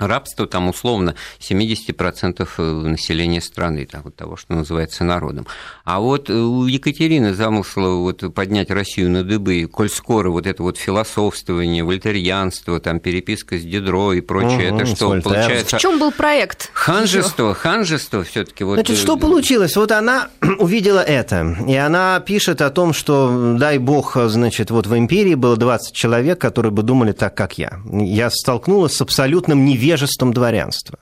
рабство 0.00 0.46
там 0.46 0.68
условно 0.68 1.14
70% 1.40 2.60
населения 2.88 3.40
страны, 3.40 3.86
так, 3.86 4.04
вот 4.04 4.16
того, 4.16 4.36
что 4.36 4.54
называется 4.54 5.04
народом. 5.04 5.46
А 5.84 6.00
вот 6.00 6.30
у 6.30 6.66
Екатерины 6.66 7.34
замысла 7.34 7.88
вот 7.96 8.34
поднять 8.34 8.70
Россию 8.70 9.10
на 9.10 9.22
дыбы, 9.22 9.68
коль 9.70 9.90
скоро 9.90 10.30
вот 10.30 10.46
это 10.46 10.62
вот 10.62 10.78
философствование, 10.78 11.84
вольтерианство, 11.84 12.80
там 12.80 13.00
переписка 13.00 13.58
с 13.58 13.62
Дидро 13.62 14.12
и 14.12 14.20
прочее, 14.20 14.74
это 14.74 14.86
что, 14.86 15.20
получается... 15.20 15.76
В 15.76 15.80
чем 15.80 15.98
был 15.98 16.12
проект? 16.12 16.70
Ханжество, 16.72 17.54
ханжество 17.54 18.24
все-таки 18.24 18.64
вот. 18.64 18.74
Значит, 18.74 18.96
что 18.96 19.16
э, 19.16 19.20
получилось? 19.20 19.76
Вот 19.76 19.92
она 19.92 20.28
увидела 20.58 21.00
это, 21.00 21.56
и 21.66 21.74
она 21.74 22.20
пишет 22.20 22.62
о 22.62 22.70
том, 22.70 22.92
что, 22.92 23.56
дай 23.58 23.78
бог, 23.78 24.16
значит, 24.16 24.70
вот 24.70 24.86
в 24.86 24.96
империи 24.96 25.34
было 25.34 25.56
20 25.56 25.94
человек, 25.94 26.40
которые 26.40 26.72
бы 26.72 26.82
думали 26.82 27.12
так, 27.12 27.34
как 27.34 27.58
я. 27.58 27.80
Я 27.90 28.30
столкнулась 28.30 28.94
с 28.94 29.00
абсолютным 29.00 29.64
невежеством 29.90 30.32
дворянства. 30.32 30.98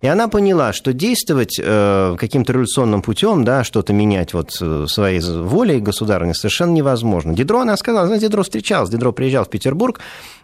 И 0.00 0.06
она 0.06 0.28
поняла, 0.28 0.74
что 0.74 0.92
действовать 0.92 1.58
э, 1.58 2.16
каким-то 2.18 2.52
революционным 2.52 3.00
путем, 3.00 3.42
да, 3.42 3.64
что-то 3.64 3.94
менять 3.94 4.34
вот 4.34 4.50
э, 4.60 4.84
своей 4.86 5.20
волей 5.20 5.80
государственной 5.80 6.34
совершенно 6.34 6.72
невозможно. 6.72 7.32
Дидро, 7.32 7.60
она 7.60 7.74
сказала, 7.76 8.06
знаете, 8.06 8.26
Дидро 8.26 8.42
встречалась, 8.42 8.90
Дидро 8.90 9.12
приезжал 9.12 9.44
в 9.44 9.48
Петербург, 9.48 10.00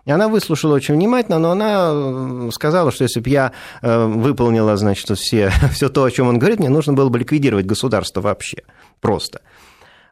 и 0.07 0.11
она 0.11 0.29
выслушала 0.29 0.75
очень 0.75 0.95
внимательно, 0.95 1.39
но 1.39 1.51
она 1.51 1.91
э, 1.93 2.51
сказала, 2.55 2.91
что 2.91 3.05
если 3.05 3.21
бы 3.21 3.29
я 3.29 3.53
выполнила, 3.83 4.77
значит, 4.79 5.19
все, 5.19 5.53
все 5.73 5.91
то, 5.91 6.05
о 6.05 6.11
чем 6.11 6.29
он 6.29 6.39
говорит, 6.39 6.59
мне 6.59 6.71
нужно 6.71 6.95
было 6.95 7.11
бы 7.11 7.19
ликвидировать 7.19 7.67
государство 7.67 8.23
вообще. 8.23 8.63
Просто. 9.01 9.41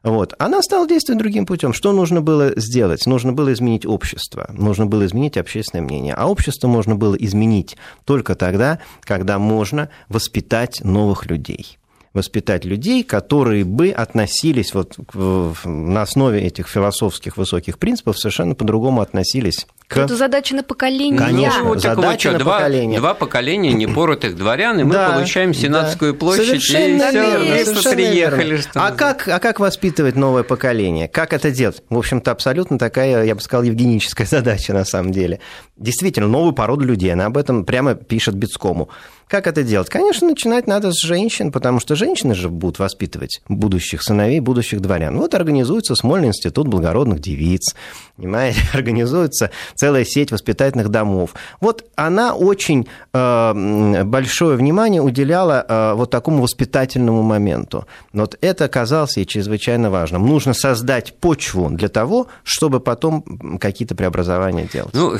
Вот. 0.03 0.33
Она 0.39 0.61
стала 0.61 0.87
действовать 0.87 1.19
другим 1.19 1.45
путем. 1.45 1.73
Что 1.73 1.91
нужно 1.91 2.21
было 2.21 2.53
сделать? 2.55 3.05
Нужно 3.05 3.33
было 3.33 3.51
изменить 3.53 3.85
общество, 3.85 4.49
нужно 4.53 4.85
было 4.85 5.05
изменить 5.05 5.37
общественное 5.37 5.83
мнение. 5.83 6.13
А 6.13 6.27
общество 6.27 6.67
можно 6.67 6.95
было 6.95 7.15
изменить 7.15 7.77
только 8.05 8.35
тогда, 8.35 8.79
когда 9.01 9.39
можно 9.39 9.89
воспитать 10.07 10.81
новых 10.83 11.25
людей 11.25 11.77
воспитать 12.11 12.65
людей, 12.65 13.03
которые 13.03 13.63
бы 13.63 13.89
относились 13.91 14.73
вот 14.73 14.97
на 15.13 16.01
основе 16.01 16.41
этих 16.41 16.67
философских 16.67 17.37
высоких 17.37 17.77
принципов 17.77 18.17
совершенно 18.17 18.55
по-другому 18.55 19.01
относились 19.01 19.67
к... 19.89 19.97
Это 19.97 20.15
задача 20.15 20.55
на 20.55 20.61
поколение. 20.61 21.17
Конечно, 21.17 21.63
ну, 21.63 21.79
задача 21.79 22.31
на 22.31 22.37
два, 22.37 22.57
поколение. 22.57 22.99
Два 22.99 23.15
поколения 23.15 23.73
непоротых 23.73 24.35
дворян, 24.35 24.79
и 24.79 24.83
мы 24.83 24.93
да, 24.93 25.09
получаем 25.09 25.51
Сенатскую 25.51 26.13
да. 26.13 26.19
площадь. 26.19 26.45
Совершенно 26.45 27.09
и 27.09 27.11
верно, 27.11 27.65
совершенно 27.65 27.95
приехали. 27.95 28.49
Верно. 28.57 28.71
А, 28.75 28.91
как, 28.91 29.27
а 29.27 29.39
как 29.39 29.59
воспитывать 29.59 30.15
новое 30.15 30.43
поколение? 30.43 31.07
Как 31.07 31.33
это 31.33 31.49
делать? 31.49 31.81
В 31.89 31.97
общем-то, 31.97 32.29
абсолютно 32.29 32.77
такая, 32.77 33.23
я 33.23 33.33
бы 33.33 33.41
сказал, 33.41 33.63
евгеническая 33.63 34.25
задача 34.29 34.73
на 34.73 34.85
самом 34.85 35.11
деле. 35.11 35.39
Действительно, 35.79 36.27
новую 36.27 36.53
породу 36.53 36.83
людей. 36.83 37.13
Она 37.13 37.27
об 37.27 37.37
этом 37.37 37.65
прямо 37.65 37.95
пишет 37.95 38.35
Бецкому. 38.35 38.89
Как 39.29 39.45
это 39.45 39.61
делать? 39.61 39.89
Конечно, 39.89 40.27
начинать 40.27 40.65
надо 40.65 40.91
с 40.91 40.99
женщин, 41.05 41.51
потому 41.51 41.79
что 41.79 41.95
женщины 41.95 42.33
же 42.33 42.49
будут 42.49 42.79
воспитывать 42.79 43.43
будущих 43.47 44.01
сыновей, 44.01 44.39
будущих 44.39 44.81
дворян. 44.81 45.15
Вот 45.15 45.35
организуется 45.35 45.93
Смольный 45.93 46.29
институт 46.29 46.67
благородных 46.67 47.19
девиц, 47.19 47.75
понимаете, 48.17 48.59
организуется 48.73 49.51
целая 49.75 50.03
сеть 50.03 50.31
воспитательных 50.31 50.89
домов. 50.89 51.35
Вот 51.61 51.85
она 51.95 52.33
очень 52.33 52.87
э, 53.13 54.03
большое 54.03 54.57
внимание 54.57 55.03
уделяла 55.03 55.63
э, 55.67 55.93
вот 55.93 56.09
такому 56.09 56.41
воспитательному 56.41 57.21
моменту. 57.21 57.85
Вот 58.13 58.35
это 58.41 58.65
оказалось 58.65 59.15
ей 59.17 59.27
чрезвычайно 59.27 59.91
важным. 59.91 60.25
Нужно 60.25 60.55
создать 60.55 61.13
почву 61.19 61.69
для 61.69 61.89
того, 61.89 62.27
чтобы 62.43 62.79
потом 62.79 63.57
какие-то 63.59 63.93
преобразования 63.93 64.67
делать. 64.73 64.93
Ну, 64.95 65.15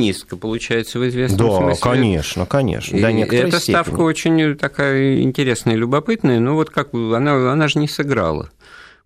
феминистка, 0.00 0.36
получается, 0.36 0.98
в 0.98 1.08
известном 1.08 1.48
да, 1.48 1.56
смысле. 1.56 1.80
Да, 1.82 1.90
конечно, 1.90 2.46
конечно. 2.46 2.96
И, 2.96 3.12
некоторой 3.12 3.48
Эта 3.48 3.60
степени. 3.60 3.82
ставка 3.82 4.00
очень 4.00 4.56
такая 4.56 5.20
интересная 5.20 5.74
и 5.74 5.78
любопытная, 5.78 6.40
но 6.40 6.54
вот 6.54 6.70
как 6.70 6.94
она, 6.94 7.52
она 7.52 7.68
же 7.68 7.78
не 7.78 7.88
сыграла. 7.88 8.50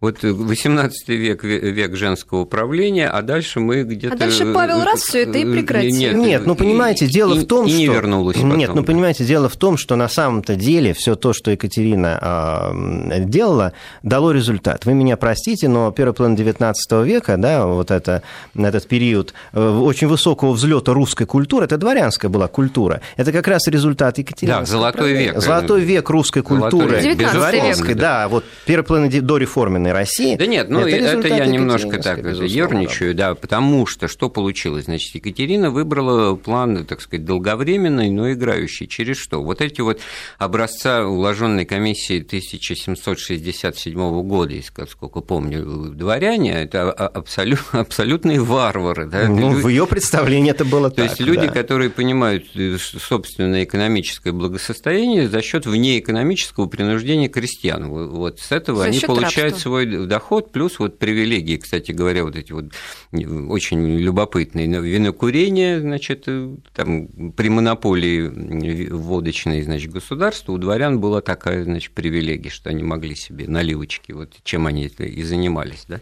Вот 0.04 0.22
18 0.22 1.08
век, 1.08 1.44
век 1.44 1.96
женского 1.96 2.40
управления, 2.40 3.08
а 3.08 3.22
дальше 3.22 3.58
мы 3.60 3.84
где-то... 3.84 4.14
А 4.14 4.18
дальше 4.18 4.52
Павел 4.52 4.84
раз 4.84 5.00
все 5.00 5.22
это 5.22 5.38
и 5.38 5.50
прекратил. 5.50 6.12
Нет, 6.12 6.14
нет 6.14 6.46
ну 6.46 6.54
понимаете, 6.54 7.06
дело 7.06 7.32
и, 7.32 7.38
в 7.38 7.46
том, 7.46 7.64
и 7.64 7.70
что... 7.70 7.78
не 7.78 7.86
вернулась 7.86 8.36
потом. 8.36 8.58
Нет, 8.58 8.74
ну 8.74 8.84
понимаете, 8.84 9.24
дело 9.24 9.48
в 9.48 9.56
том, 9.56 9.78
что 9.78 9.96
на 9.96 10.10
самом-то 10.10 10.56
деле 10.56 10.92
все 10.92 11.14
то, 11.14 11.32
что 11.32 11.50
Екатерина 11.50 13.08
э, 13.10 13.20
делала, 13.20 13.72
дало 14.02 14.32
результат. 14.32 14.84
Вы 14.84 14.92
меня 14.92 15.16
простите, 15.16 15.68
но 15.68 15.90
первый 15.90 16.12
план 16.12 16.36
19 16.36 16.92
века, 17.02 17.38
да, 17.38 17.64
вот 17.64 17.90
это, 17.90 18.22
этот 18.54 18.86
период 18.86 19.32
э, 19.54 19.66
очень 19.66 20.08
высокого 20.08 20.52
взлета 20.52 20.92
русской 20.92 21.24
культуры, 21.24 21.64
это 21.64 21.78
дворянская 21.78 22.30
была 22.30 22.48
культура, 22.48 23.00
это 23.16 23.32
как 23.32 23.48
раз 23.48 23.66
результат 23.68 24.18
Екатерины. 24.18 24.58
Да, 24.58 24.66
золотой 24.66 25.14
век. 25.14 25.40
Золотой 25.40 25.80
век 25.80 26.10
русской 26.10 26.42
культуры. 26.42 27.00
Золотой 27.00 27.14
век. 27.14 27.32
Дворянской, 27.32 27.94
да, 27.94 28.28
вот 28.28 28.44
первый 28.66 28.84
план 28.84 29.08
до 29.08 29.38
реформенной 29.38 29.93
России. 29.94 30.36
Да 30.36 30.46
нет, 30.46 30.68
ну 30.68 30.80
это, 30.80 30.96
это 30.96 31.28
я 31.28 31.46
немножко 31.46 32.02
так 32.02 32.18
ерничаю, 32.18 33.14
да, 33.14 33.34
потому 33.34 33.86
что 33.86 34.08
что 34.08 34.28
получилось? 34.28 34.84
Значит, 34.84 35.14
Екатерина 35.14 35.70
выбрала 35.70 36.36
план, 36.36 36.84
так 36.84 37.00
сказать, 37.00 37.24
долговременный, 37.24 38.10
но 38.10 38.32
играющий. 38.32 38.86
Через 38.86 39.16
что? 39.16 39.42
Вот 39.42 39.60
эти 39.60 39.80
вот 39.80 40.00
образца 40.38 41.06
уложенной 41.06 41.64
комиссии 41.64 42.20
1767 42.20 44.22
года, 44.22 44.54
сколько 44.88 45.20
помню, 45.20 45.90
дворяне, 45.90 46.52
это 46.52 46.92
абсолют, 46.92 47.62
абсолютные 47.72 48.40
варвары. 48.40 49.06
Да? 49.06 49.28
Ну, 49.28 49.52
люди, 49.52 49.62
в 49.62 49.68
ее 49.68 49.86
представлении 49.86 50.50
это 50.50 50.64
было 50.64 50.90
то 50.90 50.96
так. 50.96 51.06
То 51.06 51.10
есть 51.10 51.20
люди, 51.20 51.46
да. 51.46 51.52
которые 51.52 51.90
понимают 51.90 52.44
э, 52.54 52.76
собственное 52.78 53.64
экономическое 53.64 54.32
благосостояние 54.32 55.28
за 55.28 55.42
счет 55.42 55.66
внеэкономического 55.66 56.66
принуждения 56.66 57.28
крестьян. 57.28 57.88
Вот 57.88 58.40
с 58.40 58.52
этого 58.52 58.78
за 58.78 58.84
они 58.86 59.00
получают 59.00 59.54
рабства. 59.54 59.70
свой 59.70 59.83
доход, 59.84 60.52
плюс 60.52 60.78
вот 60.78 60.98
привилегии, 60.98 61.56
кстати 61.56 61.92
говоря, 61.92 62.24
вот 62.24 62.36
эти 62.36 62.52
вот 62.52 62.66
очень 63.12 63.98
любопытные. 63.98 64.66
Винокурение, 64.66 65.80
значит, 65.80 66.26
там 66.74 67.08
при 67.32 67.48
монополии 67.48 68.88
водочной, 68.88 69.62
значит, 69.62 69.92
государства 69.92 70.52
у 70.52 70.58
дворян 70.58 71.00
была 71.00 71.20
такая, 71.20 71.64
значит, 71.64 71.92
привилегия, 71.92 72.50
что 72.50 72.70
они 72.70 72.82
могли 72.82 73.14
себе 73.14 73.46
наливочки, 73.48 74.12
вот 74.12 74.34
чем 74.42 74.66
они 74.66 74.86
и 74.86 75.22
занимались, 75.22 75.84
да. 75.88 76.00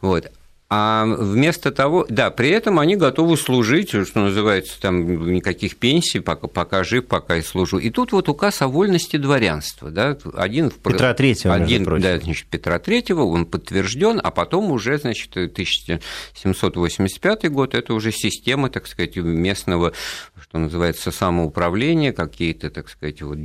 Вот. 0.00 0.30
А 0.70 1.06
вместо 1.06 1.72
того, 1.72 2.04
да, 2.10 2.30
при 2.30 2.50
этом 2.50 2.78
они 2.78 2.96
готовы 2.96 3.38
служить, 3.38 3.88
что 3.88 4.20
называется, 4.20 4.78
там 4.78 5.32
никаких 5.32 5.76
пенсий, 5.76 6.20
пока, 6.20 6.46
пока 6.46 6.84
жив, 6.84 7.06
пока 7.06 7.38
и 7.38 7.42
служу. 7.42 7.78
И 7.78 7.88
тут 7.88 8.12
вот 8.12 8.28
указ 8.28 8.60
о 8.60 8.68
вольности 8.68 9.16
дворянства, 9.16 9.90
да, 9.90 10.18
один 10.34 10.68
в 10.68 10.74
Петра 10.74 11.14
Третьего, 11.14 11.54
один, 11.54 11.86
да, 12.00 12.18
значит, 12.18 12.48
Петра 12.48 12.78
Третьего, 12.78 13.22
он 13.22 13.46
подтвержден, 13.46 14.20
а 14.22 14.30
потом 14.30 14.70
уже, 14.70 14.98
значит, 14.98 15.34
1785 15.34 17.50
год, 17.50 17.74
это 17.74 17.94
уже 17.94 18.12
система, 18.12 18.68
так 18.68 18.88
сказать, 18.88 19.16
местного, 19.16 19.94
что 20.38 20.58
называется, 20.58 21.10
самоуправления, 21.10 22.12
какие-то, 22.12 22.68
так 22.68 22.90
сказать, 22.90 23.22
вот, 23.22 23.38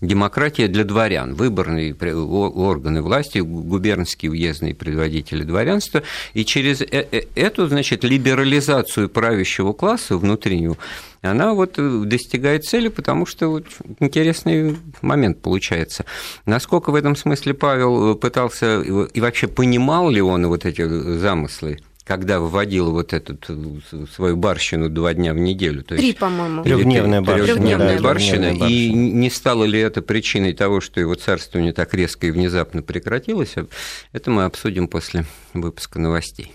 демократия 0.00 0.68
для 0.68 0.84
дворян, 0.84 1.34
выборные 1.34 1.94
органы 1.94 3.02
власти, 3.02 3.40
губернские 3.40 4.30
уездные 4.30 4.74
предводители 4.74 5.42
дворянства, 5.42 6.02
и 6.32 6.46
через 6.54 6.82
э, 6.82 6.86
э, 6.90 7.22
эту, 7.34 7.66
значит, 7.66 8.04
либерализацию 8.04 9.08
правящего 9.08 9.72
класса 9.72 10.16
внутреннюю, 10.16 10.76
она 11.20 11.52
вот 11.52 11.78
э, 11.78 12.02
достигает 12.04 12.64
цели, 12.64 12.88
потому 12.88 13.26
что 13.26 13.48
вот 13.48 13.66
интересный 13.98 14.76
момент 15.02 15.42
получается. 15.42 16.04
Насколько 16.46 16.92
в 16.92 16.94
этом 16.94 17.16
смысле 17.16 17.54
Павел 17.54 18.14
пытался 18.14 18.82
и 18.82 19.20
вообще 19.20 19.48
понимал 19.48 20.10
ли 20.10 20.22
он 20.22 20.46
вот 20.46 20.64
эти 20.64 20.86
замыслы? 21.18 21.78
Когда 22.04 22.38
вводил 22.38 22.92
вот 22.92 23.12
эту 23.12 23.38
свою 24.14 24.36
барщину 24.36 24.90
два 24.90 25.14
дня 25.14 25.32
в 25.32 25.38
неделю. 25.38 25.82
То 25.82 25.96
Три, 25.96 26.12
по-моему. 26.12 26.62
Трехдневная 26.62 27.22
барщина. 27.22 27.46
Трехдневная 27.46 28.00
барщина. 28.00 28.68
И 28.68 28.92
не 28.92 29.30
стало 29.30 29.64
ли 29.64 29.80
это 29.80 30.02
причиной 30.02 30.52
того, 30.52 30.80
что 30.80 31.00
его 31.00 31.14
царствование 31.14 31.72
так 31.72 31.94
резко 31.94 32.26
и 32.26 32.30
внезапно 32.30 32.82
прекратилось, 32.82 33.54
это 34.12 34.30
мы 34.30 34.44
обсудим 34.44 34.86
после 34.86 35.24
выпуска 35.54 35.98
новостей. 35.98 36.52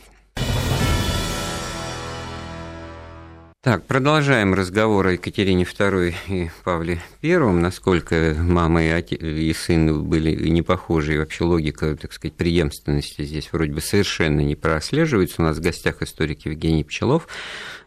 Так, 3.61 3.85
продолжаем 3.87 4.53
разговор 4.53 5.07
о 5.07 5.11
Екатерине 5.11 5.63
II 5.63 6.15
и 6.29 6.49
Павле 6.63 7.01
I. 7.21 7.37
Насколько 7.37 8.33
мама 8.39 8.85
и, 8.85 8.87
отец, 8.87 9.19
и 9.19 9.51
сын 9.51 10.01
были 10.05 10.47
не 10.47 10.61
похожи, 10.61 11.15
и 11.15 11.17
вообще 11.17 11.43
логика, 11.43 11.93
так 11.97 12.13
сказать, 12.13 12.37
преемственности 12.37 13.25
здесь 13.25 13.51
вроде 13.51 13.73
бы 13.73 13.81
совершенно 13.81 14.39
не 14.39 14.55
прослеживается. 14.55 15.41
У 15.41 15.43
нас 15.43 15.57
в 15.57 15.61
гостях 15.61 16.01
историк 16.01 16.45
Евгений 16.45 16.85
Пчелов, 16.85 17.27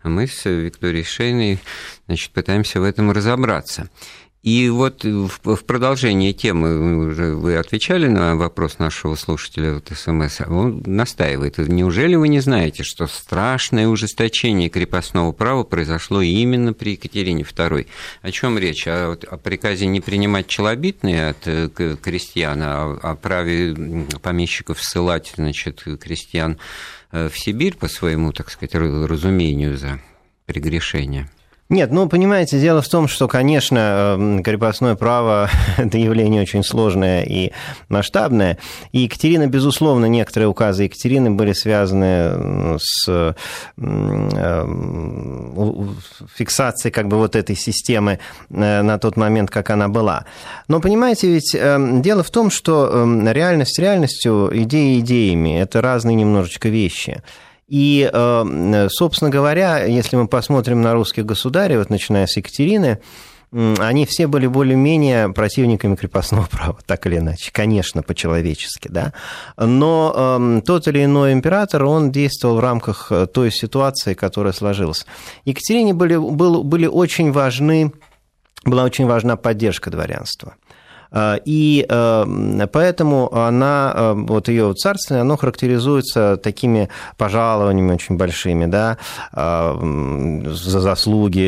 а 0.02 0.10
мы 0.10 0.26
с 0.26 0.44
Викторией 0.44 1.04
Шейной 1.04 1.58
значит, 2.06 2.32
пытаемся 2.32 2.78
в 2.78 2.84
этом 2.84 3.10
разобраться. 3.10 3.88
И 4.42 4.68
вот 4.70 5.04
в 5.04 5.64
продолжении 5.64 6.32
темы, 6.32 7.06
уже 7.06 7.36
вы 7.36 7.56
отвечали 7.56 8.08
на 8.08 8.34
вопрос 8.34 8.80
нашего 8.80 9.14
слушателя 9.14 9.74
вот 9.74 9.92
СМС, 9.96 10.40
он 10.48 10.82
настаивает, 10.84 11.58
неужели 11.58 12.16
вы 12.16 12.26
не 12.26 12.40
знаете, 12.40 12.82
что 12.82 13.06
страшное 13.06 13.86
ужесточение 13.86 14.68
крепостного 14.68 15.30
права 15.30 15.62
произошло 15.62 16.22
именно 16.22 16.72
при 16.72 16.92
Екатерине 16.92 17.44
II? 17.44 17.86
О 18.22 18.30
чем 18.32 18.58
речь? 18.58 18.88
О, 18.88 19.12
о 19.12 19.36
приказе 19.36 19.86
не 19.86 20.00
принимать 20.00 20.48
челобитные 20.48 21.28
от 21.28 21.46
э, 21.46 21.68
крестьян, 22.02 22.58
а 22.62 22.98
о 23.00 23.14
праве 23.14 24.08
помещиков 24.22 24.82
ссылать 24.82 25.32
значит, 25.36 25.84
крестьян 26.00 26.58
э, 27.12 27.28
в 27.28 27.38
Сибирь 27.38 27.76
по 27.76 27.86
своему, 27.86 28.32
так 28.32 28.50
сказать, 28.50 28.74
разумению 28.74 29.78
за 29.78 30.00
прегрешение? 30.46 31.30
Нет, 31.72 31.90
ну, 31.90 32.06
понимаете, 32.06 32.60
дело 32.60 32.82
в 32.82 32.88
том, 32.88 33.08
что, 33.08 33.28
конечно, 33.28 33.78
эм, 34.18 34.42
крепостное 34.42 34.94
право– 34.94 35.48
это 35.78 35.96
явление 35.96 36.42
очень 36.42 36.62
сложное 36.62 37.22
и 37.22 37.50
масштабное. 37.88 38.58
И 38.92 38.98
Екатерина, 38.98 39.46
безусловно, 39.46 40.04
некоторые 40.04 40.48
указы 40.48 40.82
Екатерины 40.82 41.30
были 41.30 41.54
связаны 41.54 42.78
с 42.78 43.34
эм, 43.78 44.28
фиксацией 46.36 46.92
как 46.92 47.08
бы 47.08 47.16
вот 47.16 47.36
этой 47.36 47.56
системы 47.56 48.18
э, 48.50 48.82
на 48.82 48.98
тот 48.98 49.16
момент, 49.16 49.50
как 49.50 49.70
она 49.70 49.88
была. 49.88 50.26
Но, 50.68 50.78
понимаете, 50.78 51.28
ведь 51.28 51.54
эм, 51.54 52.02
дело 52.02 52.22
в 52.22 52.30
том, 52.30 52.50
что 52.50 53.06
реальность 53.32 53.78
реальностью, 53.78 54.50
идеи 54.52 55.00
идеями– 55.00 55.58
это 55.62 55.80
разные 55.80 56.16
немножечко 56.16 56.68
вещи. 56.68 57.22
И, 57.72 58.10
э, 58.12 58.88
собственно 58.90 59.30
говоря, 59.30 59.86
если 59.86 60.16
мы 60.16 60.28
посмотрим 60.28 60.82
на 60.82 60.92
русских 60.92 61.24
государей, 61.24 61.78
вот 61.78 61.88
начиная 61.88 62.26
с 62.26 62.36
Екатерины, 62.36 62.98
они 63.50 64.04
все 64.04 64.26
были 64.26 64.46
более-менее 64.46 65.30
противниками 65.30 65.96
крепостного 65.96 66.46
права, 66.50 66.76
так 66.84 67.06
или 67.06 67.16
иначе, 67.16 67.50
конечно, 67.50 68.02
по-человечески, 68.02 68.88
да. 68.88 69.14
Но 69.56 70.12
э, 70.14 70.60
тот 70.66 70.86
или 70.86 71.02
иной 71.02 71.32
император, 71.32 71.84
он 71.84 72.12
действовал 72.12 72.56
в 72.56 72.60
рамках 72.60 73.10
э, 73.10 73.26
той 73.26 73.50
ситуации, 73.50 74.12
которая 74.12 74.52
сложилась. 74.52 75.06
Екатерине 75.46 75.94
были, 75.94 76.16
был, 76.16 76.64
были 76.64 76.84
очень 76.84 77.32
важны, 77.32 77.90
была 78.66 78.84
очень 78.84 79.06
важна 79.06 79.36
поддержка 79.36 79.90
дворянства. 79.90 80.56
А, 81.12 81.38
и 81.44 81.86
э, 81.88 82.66
поэтому 82.72 83.34
она, 83.34 83.92
э, 83.94 84.14
вот 84.16 84.48
ее 84.48 84.72
царствие, 84.74 85.20
оно 85.20 85.36
характеризуется 85.36 86.36
такими 86.36 86.88
пожалованиями 87.16 87.94
очень 87.94 88.16
большими, 88.16 88.66
да, 88.66 88.96
а, 89.32 89.78
за 90.46 90.80
заслуги 90.80 91.42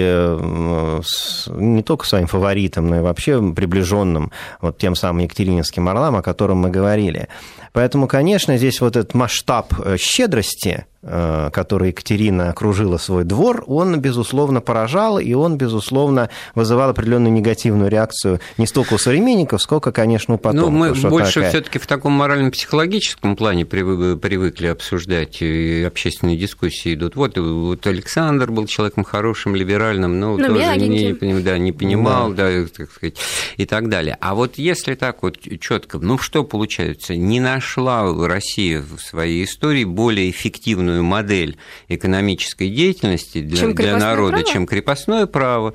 не 1.61 1.83
только 1.83 2.07
своим 2.07 2.27
фаворитом, 2.27 2.89
но 2.89 2.97
и 2.97 3.01
вообще 3.01 3.41
приближенным 3.53 4.31
вот 4.61 4.79
тем 4.79 4.95
самым 4.95 5.21
Екатерининским 5.21 5.89
орлам, 5.89 6.17
о 6.17 6.23
котором 6.23 6.59
мы 6.59 6.71
говорили. 6.71 7.29
Поэтому, 7.75 8.07
конечно, 8.07 8.57
здесь 8.57 8.81
вот 8.81 8.95
этот 8.95 9.15
масштаб 9.15 9.75
э, 9.85 9.97
щедрости, 9.99 10.87
э, 11.03 11.51
который 11.53 11.89
Екатерина 11.89 12.51
окружила 12.51 12.99
свой 12.99 13.25
двор, 13.25 13.65
он, 13.67 13.99
безусловно, 13.99 14.61
поражал, 14.61 15.19
и 15.19 15.35
он, 15.35 15.59
безусловно, 15.59 16.31
вызывал 16.55 16.91
определенную 16.91 17.33
негативную 17.33 17.91
реакцию 17.91 18.39
не 18.59 18.69
столько 18.69 18.95
у 18.95 18.99
современников, 18.99 19.61
сколько, 19.61 19.91
конечно, 19.91 20.35
у 20.35 20.39
потомков. 20.39 20.73
Ну, 20.73 20.79
мы 20.79 21.11
больше 21.11 21.35
такая... 21.35 21.51
все-таки 21.51 21.81
в 21.81 21.89
таком 21.89 22.13
морально-психологическом 22.13 23.35
плане 23.35 23.67
привыкли 23.67 24.69
обсуждать, 24.69 25.43
и 25.43 25.83
общественные 25.83 26.37
дискуссии 26.37 26.95
идут. 26.95 27.17
Вот, 27.17 27.37
вот 27.37 27.85
Александр 27.89 28.53
был 28.53 28.69
человеком 28.69 29.03
хорошим, 29.03 29.57
либеральным, 29.57 30.21
но 30.21 30.37
ну, 30.37 30.47
тоже 30.47 30.77
не, 30.77 31.11
не, 31.11 31.41
да, 31.41 31.59
не 31.59 31.73
понимал, 31.73 32.33
да. 32.33 32.53
да, 32.53 32.69
так 32.69 32.93
сказать, 32.93 33.17
и 33.57 33.67
так 33.67 33.89
далее. 33.89 34.17
А 34.21 34.37
вот 34.37 34.59
если 34.59 34.95
так 34.95 35.25
вот 35.25 35.41
четко, 35.59 35.99
ну 35.99 36.19
что 36.19 36.45
получается? 36.45 37.17
Не 37.17 37.41
на 37.41 37.64
нашла 37.65 38.29
Россия 38.29 38.83
в 38.83 39.01
своей 39.01 39.45
истории 39.45 39.85
более 39.85 40.31
эффективную 40.31 41.03
модель 41.03 41.57
экономической 41.89 42.69
деятельности 42.69 43.41
для, 43.41 43.69
для 43.69 43.97
народа, 43.97 44.39
право? 44.39 44.53
чем 44.53 44.67
крепостное 44.67 45.27
право. 45.27 45.75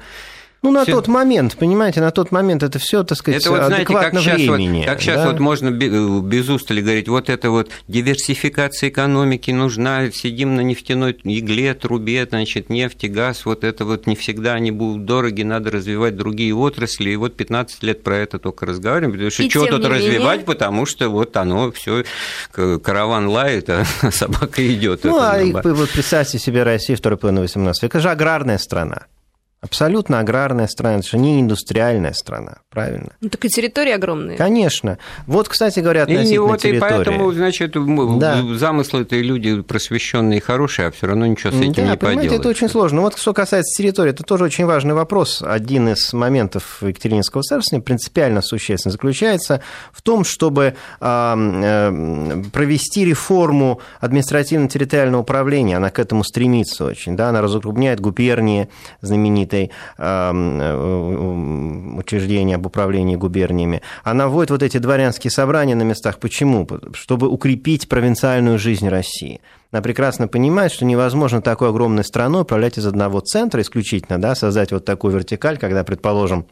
Ну, 0.61 0.71
на 0.71 0.83
все... 0.83 0.91
тот 0.91 1.07
момент, 1.07 1.55
понимаете, 1.55 2.01
на 2.01 2.11
тот 2.11 2.31
момент 2.31 2.63
это 2.63 2.79
все, 2.79 3.03
так 3.03 3.17
сказать, 3.17 3.41
это 3.41 3.51
вот, 3.51 3.57
знаете, 3.57 3.75
адекватно 3.75 4.21
как 4.21 4.35
времени. 4.35 4.81
Сейчас, 4.81 4.85
вот, 4.85 4.85
как 4.85 5.01
сейчас 5.01 5.15
да? 5.15 5.27
вот 5.27 5.39
можно 5.39 5.71
без 5.71 6.49
устали 6.49 6.81
говорить, 6.81 7.07
вот 7.07 7.29
это 7.29 7.49
вот 7.49 7.71
диверсификация 7.87 8.89
экономики 8.89 9.51
нужна, 9.51 10.11
сидим 10.11 10.55
на 10.55 10.61
нефтяной 10.61 11.17
игле, 11.23 11.73
трубе, 11.75 12.27
значит, 12.29 12.69
нефть 12.69 13.05
и 13.05 13.07
газ, 13.07 13.45
вот 13.45 13.63
это 13.63 13.85
вот 13.85 14.05
не 14.05 14.17
всегда 14.17 14.53
они 14.55 14.71
будут 14.71 15.05
дороги, 15.05 15.43
надо 15.43 15.71
развивать 15.71 16.17
другие 16.17 16.53
отрасли, 16.53 17.11
и 17.11 17.15
вот 17.15 17.37
15 17.37 17.81
лет 17.83 18.03
про 18.03 18.17
это 18.17 18.37
только 18.37 18.65
разговариваем, 18.65 19.13
потому 19.13 19.31
что 19.31 19.49
что 19.49 19.65
тут 19.65 19.85
развивать, 19.85 20.43
потому 20.43 20.85
что 20.85 21.07
вот 21.07 21.37
оно 21.37 21.71
все 21.71 22.03
караван 22.51 23.29
лает, 23.29 23.69
а 23.69 23.85
собака 24.11 24.67
идет. 24.67 25.05
Ну, 25.05 25.17
а 25.17 25.39
вот 25.63 25.89
представьте 25.91 26.37
себе 26.37 26.63
Россию 26.63 26.97
второй 26.97 27.17
половины 27.17 27.41
18 27.41 27.83
века, 27.83 27.97
это 27.97 28.03
же 28.03 28.11
аграрная 28.11 28.57
страна. 28.57 29.05
Абсолютно 29.61 30.19
аграрная 30.19 30.67
страна, 30.67 30.99
это 30.99 31.07
же 31.09 31.17
не 31.17 31.41
индустриальная 31.41 32.13
страна, 32.13 32.59
правильно? 32.69 33.09
Ну, 33.19 33.27
так 33.27 33.43
и 33.43 33.49
территории 33.49 33.91
огромные. 33.91 34.37
Конечно. 34.37 34.99
Вот, 35.27 35.49
кстати 35.49 35.81
говоря, 35.81 36.03
относительно 36.03 36.33
и 36.33 36.37
вот, 36.37 36.61
территории. 36.61 36.93
И 36.93 36.95
поэтому, 36.95 37.31
значит, 37.33 37.75
да. 38.19 38.41
замыслы 38.55 39.01
это 39.01 39.17
люди 39.17 39.61
просвещенные 39.61 40.37
и 40.37 40.41
хорошие, 40.41 40.87
а 40.87 40.91
все 40.91 41.07
равно 41.07 41.25
ничего 41.25 41.51
с 41.51 41.55
этим 41.55 41.73
да, 41.73 41.91
не 41.91 41.97
поделать. 41.97 42.39
это 42.39 42.47
очень 42.47 42.69
сложно. 42.69 43.01
Вот 43.01 43.17
что 43.17 43.33
касается 43.33 43.77
территории, 43.77 44.11
это 44.11 44.23
тоже 44.23 44.45
очень 44.45 44.65
важный 44.65 44.93
вопрос. 44.93 45.43
Один 45.45 45.89
из 45.89 46.13
моментов 46.13 46.81
Екатерининского 46.81 47.43
царствования 47.43 47.83
принципиально 47.83 48.41
существенно 48.41 48.93
заключается 48.93 49.61
в 49.91 50.01
том, 50.01 50.23
чтобы 50.23 50.75
э, 51.01 52.43
провести 52.53 53.03
реформу 53.03 53.81
административно-территориального 53.99 55.21
управления. 55.21 55.75
Она 55.75 55.89
к 55.89 55.99
этому 55.99 56.23
стремится 56.23 56.85
очень. 56.85 57.17
Да? 57.17 57.27
Она 57.27 57.41
разукрупняет 57.41 57.99
губернии 57.99 58.69
знаменитые 59.01 59.48
знаменитой 59.49 59.71
э, 59.97 60.31
учреждения 61.99 62.55
об 62.55 62.65
управлении 62.65 63.15
губерниями, 63.15 63.81
она 64.03 64.27
вводит 64.27 64.51
вот 64.51 64.63
эти 64.63 64.77
дворянские 64.77 65.31
собрания 65.31 65.75
на 65.75 65.83
местах. 65.83 66.19
Почему? 66.19 66.67
Чтобы 66.93 67.27
укрепить 67.27 67.89
провинциальную 67.89 68.59
жизнь 68.59 68.87
России. 68.87 69.41
Она 69.71 69.81
прекрасно 69.81 70.27
понимает, 70.27 70.71
что 70.71 70.85
невозможно 70.85 71.41
такой 71.41 71.69
огромной 71.69 72.03
страной 72.03 72.41
управлять 72.41 72.77
из 72.77 72.87
одного 72.87 73.19
центра 73.19 73.61
исключительно, 73.61 74.19
да, 74.19 74.35
создать 74.35 74.71
вот 74.71 74.85
такую 74.85 75.13
вертикаль, 75.13 75.57
когда, 75.57 75.83
предположим, 75.83 76.45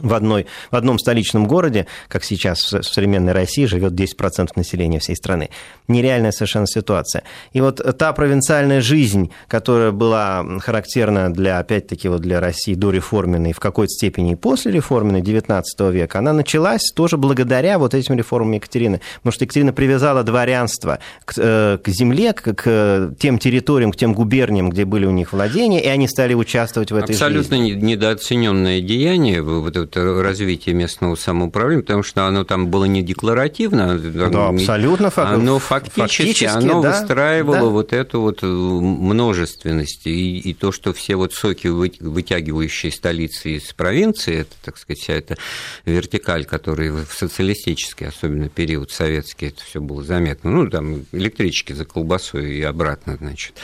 в, 0.00 0.14
одной, 0.14 0.46
в 0.70 0.76
одном 0.76 0.98
столичном 0.98 1.46
городе, 1.46 1.86
как 2.08 2.24
сейчас 2.24 2.72
в 2.72 2.82
современной 2.82 3.32
России, 3.32 3.64
живет 3.66 3.92
10% 3.92 4.48
населения 4.56 4.98
всей 4.98 5.16
страны. 5.16 5.50
Нереальная 5.88 6.32
совершенно 6.32 6.66
ситуация. 6.66 7.22
И 7.52 7.60
вот 7.60 7.80
та 7.98 8.12
провинциальная 8.12 8.80
жизнь, 8.80 9.30
которая 9.48 9.92
была 9.92 10.44
характерна 10.60 11.32
для, 11.32 11.58
опять-таки, 11.58 12.08
вот 12.08 12.20
для 12.20 12.40
России 12.40 12.74
до 12.74 12.90
реформенной, 12.90 13.52
в 13.52 13.60
какой-то 13.60 13.90
степени 13.90 14.32
и 14.32 14.36
после 14.36 14.72
реформенной 14.72 15.22
19 15.22 15.80
века, 15.92 16.18
она 16.18 16.32
началась 16.32 16.90
тоже 16.94 17.16
благодаря 17.16 17.78
вот 17.78 17.94
этим 17.94 18.16
реформам 18.16 18.52
Екатерины. 18.52 19.00
Потому 19.16 19.32
что 19.32 19.44
Екатерина 19.44 19.72
привязала 19.72 20.22
дворянство 20.22 20.98
к, 21.24 21.34
э, 21.36 21.78
к 21.82 21.88
земле, 21.88 22.32
к, 22.32 22.54
к 22.54 23.14
тем 23.18 23.38
территориям, 23.38 23.92
к 23.92 23.96
тем 23.96 24.14
губерниям, 24.14 24.70
где 24.70 24.84
были 24.84 25.06
у 25.06 25.10
них 25.10 25.32
владения, 25.32 25.82
и 25.82 25.86
они 25.86 26.08
стали 26.08 26.34
участвовать 26.34 26.90
в 26.90 26.96
этой 26.96 27.12
Абсолютно 27.12 27.56
жизни. 27.56 27.72
Абсолютно 27.72 27.86
недооцененное 27.86 28.80
деяние, 28.80 29.42
вот 29.42 29.76
это 29.76 29.86
развитие 29.96 30.74
местного 30.74 31.14
самоуправления, 31.14 31.82
потому 31.82 32.02
что 32.02 32.26
оно 32.26 32.44
там 32.44 32.68
было 32.68 32.84
не 32.84 33.02
декларативно, 33.02 33.98
да, 33.98 34.48
абсолютно 34.48 35.10
факт. 35.10 35.32
оно 35.32 35.58
фактически, 35.58 36.00
фактически 36.00 36.44
оно 36.44 36.82
да, 36.82 37.00
выстраивало 37.00 37.56
да. 37.56 37.66
вот 37.66 37.92
эту 37.92 38.20
вот 38.20 38.42
множественность 38.42 40.06
и, 40.06 40.38
и 40.38 40.54
то, 40.54 40.72
что 40.72 40.92
все 40.92 41.16
вот 41.16 41.32
соки, 41.32 41.68
вытягивающие 41.68 42.92
столицы 42.92 43.56
из 43.56 43.72
провинции, 43.72 44.40
это, 44.40 44.54
так 44.62 44.78
сказать, 44.78 45.00
вся 45.00 45.14
эта 45.14 45.36
вертикаль, 45.84 46.44
которая 46.44 46.92
в 46.92 47.12
социалистический, 47.12 48.06
особенно 48.06 48.48
период 48.48 48.90
советский, 48.90 49.46
это 49.46 49.62
все 49.64 49.80
было 49.80 50.02
заметно. 50.02 50.50
Ну, 50.50 50.68
там 50.68 51.04
электрички 51.12 51.72
за 51.72 51.84
колбасой 51.84 52.56
и 52.56 52.62
обратно, 52.62 53.16
значит. 53.18 53.54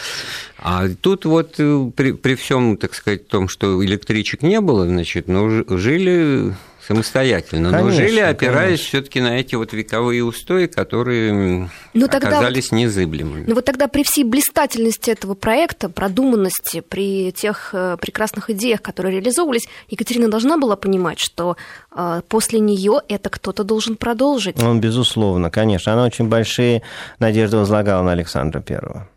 А 0.58 0.88
тут 0.88 1.24
вот 1.24 1.54
э, 1.58 1.90
при, 1.94 2.12
при 2.12 2.34
всем, 2.34 2.76
так 2.76 2.94
сказать, 2.94 3.28
том, 3.28 3.48
что 3.48 3.84
электричек 3.84 4.42
не 4.42 4.60
было, 4.60 4.86
значит, 4.86 5.28
но 5.28 5.48
жили 5.68 6.15
самостоятельно, 6.86 7.70
конечно, 7.70 7.90
но 7.90 8.08
жили, 8.08 8.20
опираясь 8.20 8.80
все-таки 8.80 9.20
на 9.20 9.38
эти 9.38 9.56
вот 9.56 9.72
вековые 9.72 10.22
устои, 10.22 10.66
которые 10.66 11.32
но 11.32 11.68
ну, 11.94 12.06
оказались 12.06 12.70
вот, 12.70 12.76
незыблемыми. 12.76 13.44
Ну 13.46 13.54
вот 13.54 13.64
тогда 13.64 13.88
при 13.88 14.04
всей 14.04 14.24
блистательности 14.24 15.10
этого 15.10 15.34
проекта, 15.34 15.88
продуманности, 15.88 16.80
при 16.80 17.32
тех 17.32 17.70
э, 17.72 17.96
прекрасных 18.00 18.50
идеях, 18.50 18.82
которые 18.82 19.16
реализовывались, 19.16 19.66
Екатерина 19.88 20.30
должна 20.30 20.58
была 20.58 20.76
понимать, 20.76 21.18
что 21.18 21.56
э, 21.90 22.22
после 22.28 22.60
нее 22.60 23.00
это 23.08 23.30
кто-то 23.30 23.64
должен 23.64 23.96
продолжить. 23.96 24.62
Он, 24.62 24.80
безусловно, 24.80 25.50
конечно. 25.50 25.92
Она 25.92 26.04
очень 26.04 26.28
большие 26.28 26.82
надежды 27.18 27.56
возлагала 27.56 28.02
на 28.02 28.12
Александра 28.12 28.60
Первого. 28.60 29.08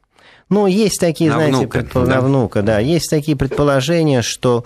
Ну, 0.49 0.65
есть 0.65 0.99
такие, 0.99 1.29
на 1.29 1.35
знаете, 1.35 1.57
внука, 1.57 1.79
предпол... 1.79 2.05
да? 2.05 2.15
на 2.15 2.21
внука, 2.21 2.61
да, 2.63 2.79
есть 2.79 3.07
такие 3.09 3.37
предположения, 3.37 4.23
что 4.23 4.65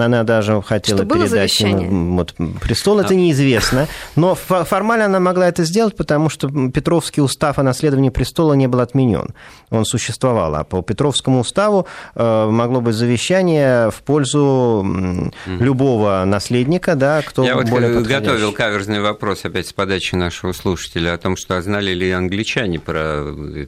она 0.00 0.24
даже 0.24 0.60
хотела 0.62 0.98
что 0.98 1.06
передать 1.06 1.60
ему 1.60 2.16
вот, 2.16 2.34
престол, 2.60 3.00
это 3.00 3.10
а... 3.10 3.14
неизвестно. 3.14 3.88
Но 4.16 4.34
формально 4.34 5.06
она 5.06 5.20
могла 5.20 5.48
это 5.48 5.64
сделать, 5.64 5.96
потому 5.96 6.28
что 6.28 6.48
Петровский 6.70 7.20
устав 7.20 7.58
о 7.58 7.62
наследовании 7.62 8.10
престола 8.10 8.54
не 8.54 8.66
был 8.66 8.80
отменен. 8.80 9.34
Он 9.70 9.84
существовал. 9.84 10.54
А 10.54 10.64
по 10.64 10.82
Петровскому 10.82 11.40
уставу 11.40 11.86
э, 12.14 12.46
могло 12.50 12.80
быть 12.80 12.94
завещание 12.94 13.90
в 13.90 14.02
пользу 14.02 15.32
любого 15.46 16.24
наследника, 16.24 16.94
да, 16.94 17.22
кто 17.22 17.44
Я 17.44 17.56
более 17.56 17.92
вот 17.92 18.06
готовил 18.06 18.52
каверзный 18.52 19.00
вопрос 19.00 19.44
опять 19.44 19.66
с 19.66 19.72
подачи 19.72 20.14
нашего 20.14 20.52
слушателя 20.52 21.14
о 21.14 21.18
том, 21.18 21.36
что 21.36 21.60
знали 21.62 21.92
ли 21.92 22.10
англичане 22.10 22.78
про 22.78 23.24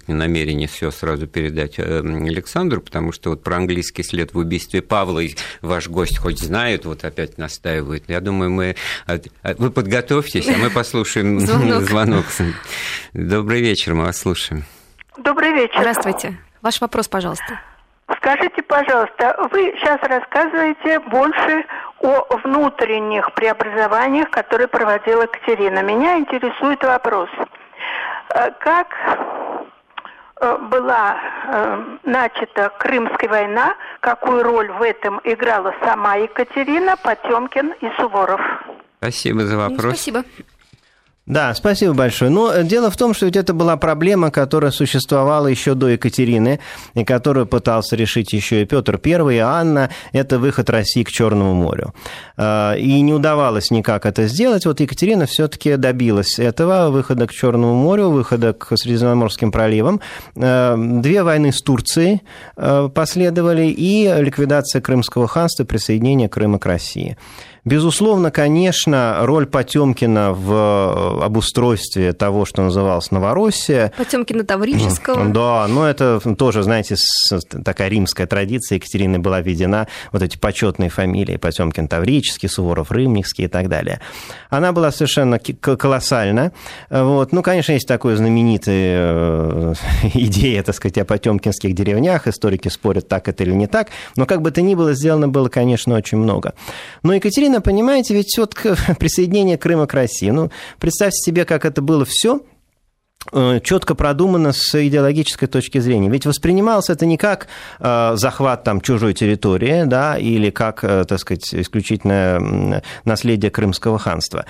намерение 0.06 0.68
все 0.68 0.90
сразу 0.90 1.26
передать 1.26 1.74
э, 1.78 2.00
Александру, 2.00 2.80
потому 2.80 3.12
что 3.12 3.30
вот 3.30 3.42
про 3.42 3.56
английский 3.56 4.02
след 4.02 4.34
в 4.34 4.38
убийстве 4.38 4.82
Павла 4.82 5.22
ваш 5.62 5.88
гость 5.88 6.15
гость 6.18 6.40
хоть 6.40 6.46
знает, 6.46 6.84
вот 6.84 7.04
опять 7.04 7.38
настаивает. 7.38 8.04
Я 8.08 8.20
думаю, 8.20 8.50
мы... 8.50 8.76
Вы 9.58 9.70
подготовьтесь, 9.70 10.48
а 10.48 10.58
мы 10.58 10.70
послушаем 10.70 11.40
звонок. 11.46 11.82
звонок. 11.88 12.24
Добрый 13.12 13.60
вечер, 13.60 13.94
мы 13.94 14.04
вас 14.04 14.18
слушаем. 14.18 14.64
Добрый 15.18 15.52
вечер. 15.52 15.78
Здравствуйте. 15.78 16.38
Ваш 16.62 16.80
вопрос, 16.80 17.08
пожалуйста. 17.08 17.60
Скажите, 18.18 18.62
пожалуйста, 18.62 19.36
вы 19.50 19.74
сейчас 19.78 20.00
рассказываете 20.02 21.00
больше 21.00 21.64
о 22.00 22.36
внутренних 22.44 23.32
преобразованиях, 23.34 24.30
которые 24.30 24.68
проводила 24.68 25.26
Катерина. 25.26 25.82
Меня 25.82 26.18
интересует 26.18 26.82
вопрос. 26.84 27.28
Э, 28.34 28.50
как 28.60 28.88
была 30.40 31.16
э, 31.16 31.96
начата 32.04 32.70
Крымская 32.78 33.28
война, 33.28 33.74
какую 34.00 34.42
роль 34.42 34.70
в 34.70 34.82
этом 34.82 35.20
играла 35.24 35.74
сама 35.82 36.16
Екатерина, 36.16 36.96
Потемкин 36.96 37.72
и 37.80 37.88
Суворов? 37.96 38.40
Спасибо 38.98 39.46
за 39.46 39.56
вопрос. 39.56 39.94
Спасибо. 39.94 40.24
Да, 41.26 41.52
спасибо 41.54 41.92
большое. 41.92 42.30
Но 42.30 42.52
э, 42.52 42.62
дело 42.62 42.88
в 42.88 42.96
том, 42.96 43.12
что 43.12 43.26
ведь 43.26 43.34
это 43.34 43.52
была 43.52 43.76
проблема, 43.76 44.30
которая 44.30 44.70
существовала 44.70 45.48
еще 45.48 45.74
до 45.74 45.88
Екатерины, 45.88 46.60
и 46.94 47.04
которую 47.04 47.46
пытался 47.46 47.96
решить 47.96 48.32
еще 48.32 48.62
и 48.62 48.64
Петр 48.64 49.00
I, 49.04 49.34
и 49.34 49.38
Анна. 49.38 49.90
Это 50.12 50.38
выход 50.38 50.70
России 50.70 51.02
к 51.02 51.10
Черному 51.10 51.52
морю. 51.52 51.94
А, 52.36 52.74
и 52.74 53.00
не 53.00 53.12
удавалось 53.12 53.72
никак 53.72 54.06
это 54.06 54.28
сделать. 54.28 54.66
Вот 54.66 54.78
Екатерина 54.78 55.26
все-таки 55.26 55.74
добилась 55.76 56.38
этого, 56.38 56.90
выхода 56.90 57.26
к 57.26 57.32
Черному 57.32 57.74
морю, 57.74 58.10
выхода 58.10 58.52
к 58.52 58.76
Средиземноморским 58.76 59.50
проливам. 59.50 60.00
А, 60.36 60.76
две 60.76 61.24
войны 61.24 61.52
с 61.52 61.60
Турцией 61.60 62.22
последовали, 62.54 63.66
и 63.66 64.14
ликвидация 64.18 64.80
Крымского 64.80 65.26
ханства, 65.26 65.64
присоединение 65.64 66.28
Крыма 66.28 66.60
к 66.60 66.66
России. 66.66 67.16
Безусловно, 67.66 68.30
конечно, 68.30 69.16
роль 69.22 69.44
Потемкина 69.44 70.32
в 70.32 70.52
э, 70.52 71.24
обустройстве 71.24 72.12
того, 72.12 72.44
что 72.44 72.62
называлось 72.62 73.10
Новороссия. 73.10 73.92
Потемкина 73.96 74.44
Таврического. 74.44 75.24
Да, 75.24 75.66
но 75.68 75.84
это 75.84 76.20
тоже, 76.36 76.62
знаете, 76.62 76.94
такая 77.64 77.88
римская 77.88 78.28
традиция. 78.28 78.76
Екатерины 78.76 79.18
была 79.18 79.40
введена 79.40 79.88
вот 80.12 80.22
эти 80.22 80.38
почетные 80.38 80.90
фамилии 80.90 81.38
Потемкин 81.38 81.88
Таврический, 81.88 82.48
Суворов 82.48 82.92
Рымникский 82.92 83.46
и 83.46 83.48
так 83.48 83.68
далее. 83.68 84.00
Она 84.48 84.70
была 84.70 84.92
совершенно 84.92 85.40
колоссальна. 85.40 86.52
Вот. 86.88 87.32
Ну, 87.32 87.42
конечно, 87.42 87.72
есть 87.72 87.88
такая 87.88 88.14
знаменитая 88.14 88.98
э, 89.00 89.74
идея, 90.14 90.62
так 90.62 90.76
сказать, 90.76 90.98
о 90.98 91.04
потемкинских 91.04 91.74
деревнях. 91.74 92.28
Историки 92.28 92.68
спорят, 92.68 93.08
так 93.08 93.26
это 93.26 93.42
или 93.42 93.54
не 93.54 93.66
так. 93.66 93.88
Но 94.14 94.24
как 94.24 94.40
бы 94.40 94.52
то 94.52 94.62
ни 94.62 94.76
было, 94.76 94.94
сделано 94.94 95.26
было, 95.26 95.48
конечно, 95.48 95.96
очень 95.96 96.18
много. 96.18 96.54
Но 97.02 97.12
Екатерина 97.12 97.55
Украина, 97.56 97.60
понимаете, 97.60 98.14
ведь 98.14 98.36
вот 98.38 98.54
присоединение 98.98 99.58
Крыма 99.58 99.86
к 99.86 99.94
России. 99.94 100.30
Ну, 100.30 100.50
представьте 100.78 101.18
себе, 101.18 101.44
как 101.44 101.64
это 101.64 101.80
было 101.82 102.04
все 102.04 102.40
э, 103.32 103.60
четко 103.62 103.94
продумано 103.94 104.52
с 104.52 104.74
идеологической 104.74 105.48
точки 105.48 105.78
зрения. 105.80 106.10
Ведь 106.10 106.26
воспринималось 106.26 106.90
это 106.90 107.06
не 107.06 107.16
как 107.16 107.48
э, 107.78 108.12
захват 108.16 108.64
там, 108.64 108.80
чужой 108.80 109.14
территории, 109.14 109.84
да, 109.84 110.18
или 110.18 110.50
как, 110.50 110.84
э, 110.84 111.04
так 111.04 111.18
сказать, 111.18 111.54
исключительное 111.54 112.82
наследие 113.04 113.50
Крымского 113.50 113.98
ханства. 113.98 114.44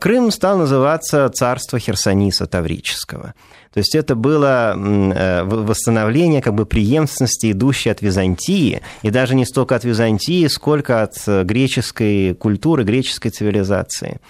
Крым 0.00 0.30
стал 0.30 0.58
называться 0.58 1.28
царство 1.30 1.78
Херсониса 1.78 2.46
Таврического. 2.46 3.34
То 3.72 3.78
есть 3.78 3.94
это 3.94 4.14
было 4.14 4.74
э, 4.76 5.44
восстановление 5.44 6.42
как 6.42 6.54
бы 6.54 6.66
преемственности, 6.66 7.52
идущей 7.52 7.90
от 7.90 8.02
Византии, 8.02 8.82
и 9.02 9.10
даже 9.10 9.34
не 9.34 9.46
столько 9.46 9.76
от 9.76 9.84
Византии, 9.84 10.46
сколько 10.48 11.02
от 11.02 11.14
э, 11.26 11.42
греческой 11.44 12.34
культуры, 12.34 12.84
греческой 12.84 13.30
цивилизации. 13.30 14.20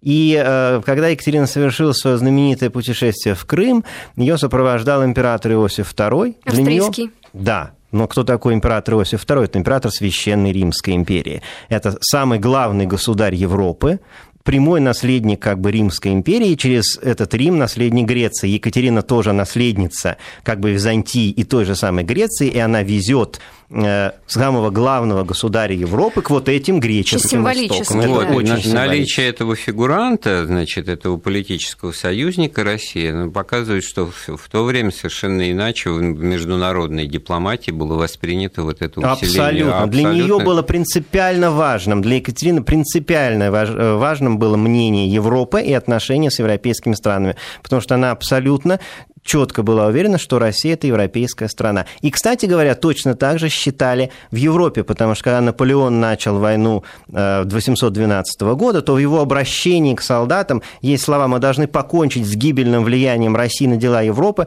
И 0.00 0.40
э, 0.42 0.82
когда 0.84 1.08
Екатерина 1.08 1.46
совершила 1.46 1.92
свое 1.92 2.16
знаменитое 2.16 2.70
путешествие 2.70 3.34
в 3.34 3.44
Крым, 3.44 3.84
ее 4.16 4.38
сопровождал 4.38 5.04
император 5.04 5.52
Иосиф 5.52 5.92
II. 5.94 6.36
Австрийский. 6.44 7.04
Нее, 7.04 7.12
да, 7.32 7.72
но 7.92 8.06
кто 8.06 8.24
такой 8.24 8.54
император 8.54 8.94
Иосиф 8.94 9.24
II? 9.24 9.44
Это 9.44 9.58
император 9.58 9.90
Священной 9.90 10.52
Римской 10.52 10.94
империи. 10.94 11.42
Это 11.68 11.96
самый 12.00 12.38
главный 12.38 12.86
государь 12.86 13.34
Европы, 13.34 14.00
прямой 14.46 14.80
наследник 14.80 15.40
как 15.40 15.60
бы 15.60 15.70
Римской 15.70 16.12
империи, 16.12 16.54
через 16.54 16.96
этот 16.98 17.34
Рим 17.34 17.58
наследник 17.58 18.06
Греции. 18.06 18.48
Екатерина 18.48 19.02
тоже 19.02 19.32
наследница 19.32 20.16
как 20.42 20.60
бы 20.60 20.70
Византии 20.70 21.30
и 21.30 21.44
той 21.44 21.66
же 21.66 21.74
самой 21.74 22.04
Греции, 22.04 22.48
и 22.48 22.58
она 22.58 22.82
везет 22.82 23.40
Э, 23.68 24.12
самого 24.28 24.70
главного 24.70 25.24
государя 25.24 25.74
Европы 25.74 26.22
к 26.22 26.30
вот 26.30 26.48
этим 26.48 26.78
греческим 26.78 27.28
символически, 27.28 27.94
ну, 27.94 28.14
вот, 28.14 28.30
очень 28.30 28.72
Наличие 28.72 29.28
этого 29.28 29.56
фигуранта, 29.56 30.46
значит, 30.46 30.88
этого 30.88 31.16
политического 31.16 31.90
союзника 31.90 32.62
России, 32.62 33.10
ну, 33.10 33.32
показывает, 33.32 33.82
что 33.82 34.08
в 34.08 34.48
то 34.48 34.62
время 34.62 34.92
совершенно 34.92 35.50
иначе 35.50 35.90
в 35.90 36.00
международной 36.00 37.08
дипломатии 37.08 37.72
было 37.72 37.94
воспринято 37.94 38.62
вот 38.62 38.82
это 38.82 39.00
усиление. 39.00 39.10
Абсолютно. 39.12 39.82
Абсолютно. 39.82 39.86
Для 39.90 40.12
нее 40.12 40.38
было 40.38 40.62
принципиально 40.62 41.50
важным, 41.50 42.02
для 42.02 42.16
Екатерины 42.16 42.62
принципиально 42.62 43.44
э, 43.44 43.96
было 44.38 44.56
мнение 44.56 45.08
Европы 45.08 45.60
и 45.62 45.72
отношения 45.72 46.30
с 46.30 46.38
европейскими 46.38 46.94
странами, 46.94 47.36
потому 47.62 47.82
что 47.82 47.94
она 47.94 48.10
абсолютно 48.10 48.80
четко 49.26 49.62
была 49.62 49.86
уверена, 49.86 50.18
что 50.18 50.38
Россия– 50.38 50.74
это 50.74 50.86
европейская 50.86 51.48
страна. 51.48 51.84
И, 52.00 52.10
кстати 52.10 52.46
говоря, 52.46 52.74
точно 52.74 53.14
так 53.14 53.38
же 53.38 53.48
считали 53.48 54.10
в 54.30 54.36
Европе, 54.36 54.84
потому 54.84 55.14
что 55.14 55.24
когда 55.24 55.40
Наполеон 55.40 56.00
начал 56.00 56.38
войну 56.38 56.84
812 57.08 58.42
э, 58.42 58.54
года, 58.54 58.80
то 58.80 58.94
в 58.94 58.98
его 58.98 59.20
обращении 59.20 59.94
к 59.94 60.00
солдатам 60.00 60.62
есть 60.80 61.04
слова 61.04 61.28
«мы 61.28 61.40
должны 61.40 61.66
покончить 61.66 62.26
с 62.26 62.34
гибельным 62.34 62.84
влиянием 62.84 63.36
России 63.36 63.66
на 63.66 63.76
дела 63.76 64.02
Европы, 64.02 64.46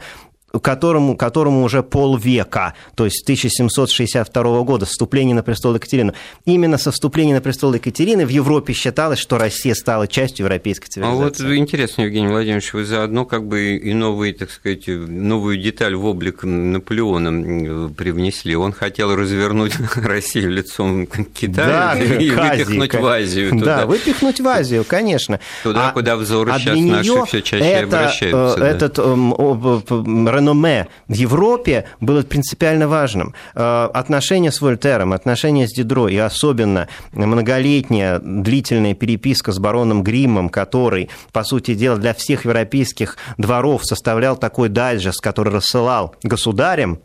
которому, 0.57 1.15
которому 1.15 1.63
уже 1.63 1.83
полвека, 1.83 2.73
то 2.95 3.05
есть 3.05 3.23
1762 3.23 4.61
года, 4.63 4.85
вступление 4.85 5.35
на 5.35 5.43
престол 5.43 5.75
Екатерины. 5.75 6.13
Именно 6.45 6.77
со 6.77 6.91
вступления 6.91 7.35
на 7.35 7.41
престол 7.41 7.73
Екатерины 7.73 8.25
в 8.25 8.29
Европе 8.29 8.73
считалось, 8.73 9.19
что 9.19 9.37
Россия 9.37 9.75
стала 9.75 10.07
частью 10.07 10.45
европейской 10.45 10.87
цивилизации. 10.87 11.43
А 11.43 11.47
вот 11.47 11.57
интересно, 11.57 12.01
Евгений 12.03 12.27
Владимирович, 12.27 12.73
вы 12.73 12.85
заодно 12.85 13.25
как 13.25 13.47
бы 13.47 13.75
и 13.75 13.93
новые, 13.93 14.33
так 14.33 14.49
сказать, 14.49 14.87
новую 14.87 15.57
деталь 15.57 15.95
в 15.95 16.05
облик 16.05 16.43
Наполеона 16.43 17.89
привнесли. 17.89 18.55
Он 18.55 18.71
хотел 18.71 19.15
развернуть 19.15 19.73
Россию 19.95 20.51
лицом 20.51 21.05
к 21.05 21.23
Китаю 21.25 21.67
да, 21.67 21.99
и 21.99 22.29
выпихнуть 22.31 22.95
в 22.95 23.05
Азию. 23.05 23.49
Туда. 23.59 23.77
Да, 23.79 23.85
выпихнуть 23.85 24.39
в 24.39 24.47
Азию, 24.47 24.85
конечно. 24.87 25.39
Туда, 25.63 25.89
а, 25.89 25.91
куда 25.91 26.15
взоры 26.15 26.51
а 26.53 26.59
сейчас 26.59 26.79
наши 26.79 27.25
все 27.25 27.41
чаще 27.41 27.65
это, 27.65 27.99
обращаются. 27.99 28.63
Этот 28.63 28.95
да 28.95 30.38
реноме 30.39 30.87
в 31.07 31.13
Европе 31.13 31.85
было 31.99 32.23
принципиально 32.23 32.87
важным. 32.87 33.33
Э, 33.55 33.89
отношения 33.93 34.51
с 34.51 34.61
Вольтером, 34.61 35.13
отношения 35.13 35.67
с 35.67 35.71
Дидро 35.71 36.07
и 36.07 36.17
особенно 36.17 36.87
многолетняя 37.11 38.19
длительная 38.19 38.93
переписка 38.95 39.51
с 39.51 39.59
бароном 39.59 40.03
Гриммом, 40.03 40.49
который, 40.49 41.09
по 41.31 41.43
сути 41.43 41.75
дела, 41.75 41.97
для 41.97 42.13
всех 42.13 42.45
европейских 42.45 43.17
дворов 43.37 43.85
составлял 43.85 44.37
такой 44.37 44.69
дайджест, 44.69 45.21
который 45.21 45.53
рассылал 45.53 46.15
государям, 46.23 46.99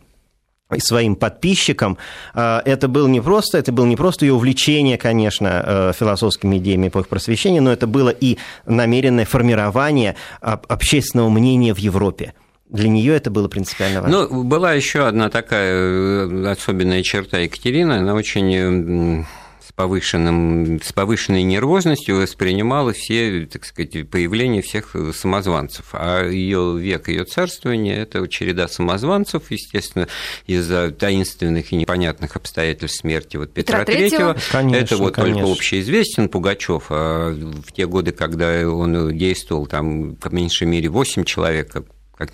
и 0.73 0.79
своим 0.79 1.15
подписчикам. 1.15 1.97
Э, 2.33 2.59
это 2.65 2.87
был 2.87 3.07
не 3.07 3.21
просто, 3.21 3.59
это 3.59 3.71
было 3.71 3.85
не 3.85 3.95
просто 3.95 4.25
ее 4.25 4.33
увлечение, 4.33 4.97
конечно, 4.97 5.63
э, 5.63 5.93
философскими 5.97 6.57
идеями 6.57 6.87
эпохи 6.87 7.07
просвещения, 7.07 7.61
но 7.61 7.71
это 7.71 7.85
было 7.85 8.09
и 8.09 8.37
намеренное 8.65 9.25
формирование 9.25 10.15
общественного 10.41 11.29
мнения 11.29 11.73
в 11.73 11.77
Европе 11.77 12.33
для 12.75 12.89
нее 12.89 13.15
это 13.15 13.31
было 13.31 13.47
принципиально 13.47 14.01
важно. 14.01 14.27
Ну, 14.27 14.43
была 14.43 14.73
еще 14.73 15.07
одна 15.07 15.29
такая 15.29 15.73
э, 15.73 16.47
особенная 16.51 17.01
черта 17.03 17.39
Екатерины, 17.39 17.93
она 17.93 18.13
очень 18.13 18.53
э, 18.53 19.23
с, 19.65 19.71
повышенным, 19.71 20.81
с 20.81 20.91
повышенной 20.91 21.43
нервозностью 21.43 22.17
воспринимала 22.17 22.93
все, 22.93 23.47
так 23.51 23.65
сказать, 23.65 24.09
появление 24.09 24.61
всех 24.61 24.95
самозванцев. 25.13 25.87
А 25.93 26.27
ее 26.27 26.77
век, 26.77 27.07
ее 27.07 27.23
царствование– 27.23 27.97
это 27.97 28.27
череда 28.27 28.67
самозванцев, 28.67 29.49
естественно, 29.49 30.07
из-за 30.45 30.91
таинственных 30.91 31.71
и 31.71 31.77
непонятных 31.77 32.35
обстоятельств 32.35 32.99
смерти 32.99 33.37
вот 33.37 33.53
Петра, 33.53 33.85
Петра 33.85 34.33
III. 34.33 34.41
Конечно, 34.51 34.83
это 34.83 34.97
вот 34.97 35.15
конечно. 35.15 35.41
только 35.41 35.51
общеизвестен 35.53 36.29
Пугачев, 36.29 36.87
а 36.89 37.31
в 37.31 37.71
те 37.71 37.87
годы, 37.87 38.11
когда 38.11 38.69
он 38.69 39.17
действовал, 39.17 39.65
там, 39.65 40.15
по 40.15 40.29
меньшей 40.29 40.67
мере, 40.67 40.89
8 40.89 41.23
человек, 41.23 41.71
как 41.71 41.85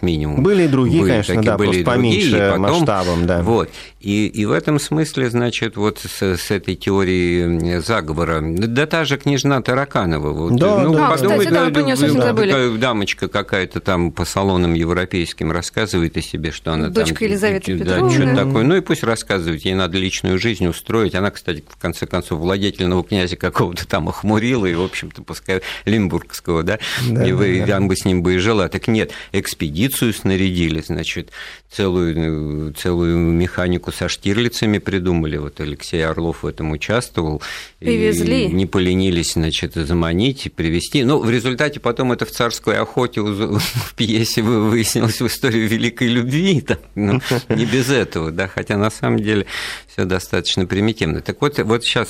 минимум. 0.01 0.43
Были 0.43 0.63
и 0.63 0.67
другие, 0.67 1.01
были, 1.01 1.11
конечно, 1.11 1.43
да, 1.43 1.57
были 1.57 1.69
просто 1.69 1.83
поменьше 1.85 2.29
другие, 2.29 2.51
потом, 2.51 2.61
масштабом, 2.61 3.25
да. 3.25 3.41
Вот. 3.41 3.69
И, 3.99 4.27
и 4.27 4.45
в 4.45 4.51
этом 4.51 4.79
смысле, 4.79 5.29
значит, 5.29 5.75
вот 5.75 5.99
с, 5.99 6.21
с 6.21 6.51
этой 6.51 6.75
теорией 6.75 7.79
заговора, 7.81 8.41
да 8.41 8.85
та 8.85 9.05
же 9.05 9.17
княжна 9.17 9.61
Тараканова, 9.61 10.31
вот, 10.33 10.55
да, 10.55 10.83
ну, 10.83 10.93
да, 10.93 11.09
подумай, 11.09 11.39
кстати, 11.39 11.53
да, 11.53 11.69
да, 11.69 11.81
да, 11.81 11.95
забыли. 11.95 12.77
дамочка 12.77 13.27
какая-то 13.27 13.79
там 13.79 14.11
по 14.11 14.23
салонам 14.23 14.75
европейским 14.75 15.51
рассказывает 15.51 16.15
о 16.15 16.21
себе, 16.21 16.51
что 16.51 16.73
она 16.73 16.89
Дочка 16.89 17.15
там... 17.15 17.27
Елизаветы 17.27 17.77
да, 17.77 17.85
Петровны. 17.85 18.11
что 18.11 18.35
такое. 18.35 18.63
Ну 18.63 18.75
и 18.75 18.81
пусть 18.81 19.03
рассказывает, 19.03 19.65
ей 19.65 19.73
надо 19.73 19.97
личную 19.97 20.37
жизнь 20.37 20.67
устроить. 20.67 21.15
Она, 21.15 21.31
кстати, 21.31 21.63
в 21.67 21.81
конце 21.81 22.05
концов, 22.05 22.39
владетельного 22.39 23.03
князя 23.03 23.35
какого-то 23.35 23.87
там 23.87 24.09
охмурила, 24.09 24.67
и, 24.67 24.75
в 24.75 24.81
общем-то, 24.81 25.23
пускай 25.23 25.61
Лимбургского, 25.85 26.61
да, 26.61 26.77
да 27.09 27.25
и 27.25 27.31
вы, 27.31 27.59
да, 27.61 27.79
да. 27.79 27.81
бы 27.81 27.95
с 27.95 28.05
ним 28.05 28.21
бы 28.21 28.35
и 28.35 28.37
жила. 28.37 28.69
Так 28.69 28.87
нет, 28.87 29.11
экспедиция 29.31 29.70
экспедицию 29.71 30.13
снарядили, 30.13 30.81
значит, 30.81 31.31
целую, 31.69 32.73
целую 32.73 33.17
механику 33.17 33.91
со 33.91 34.09
штирлицами 34.09 34.77
придумали. 34.77 35.37
Вот 35.37 35.59
Алексей 35.59 36.05
Орлов 36.05 36.43
в 36.43 36.47
этом 36.47 36.71
участвовал. 36.71 37.41
Привезли. 37.79 38.45
И 38.45 38.51
не 38.51 38.65
поленились, 38.65 39.33
значит, 39.33 39.73
заманить 39.75 40.45
и 40.45 40.49
привезти. 40.49 41.03
Но 41.03 41.17
ну, 41.17 41.23
в 41.23 41.29
результате 41.29 41.79
потом 41.79 42.11
это 42.11 42.25
в 42.25 42.31
царской 42.31 42.77
охоте 42.77 43.21
в 43.21 43.95
пьесе 43.95 44.41
выяснилось 44.41 45.21
в 45.21 45.27
историю 45.27 45.67
великой 45.67 46.09
любви. 46.09 46.63
Да? 46.67 46.77
Ну, 46.95 47.21
не 47.49 47.65
без 47.65 47.89
этого, 47.89 48.31
да, 48.31 48.47
хотя 48.47 48.77
на 48.77 48.91
самом 48.91 49.19
деле 49.19 49.45
все 49.87 50.05
достаточно 50.05 50.65
примитивно. 50.65 51.21
Так 51.21 51.41
вот, 51.41 51.57
вот 51.59 51.83
сейчас 51.83 52.09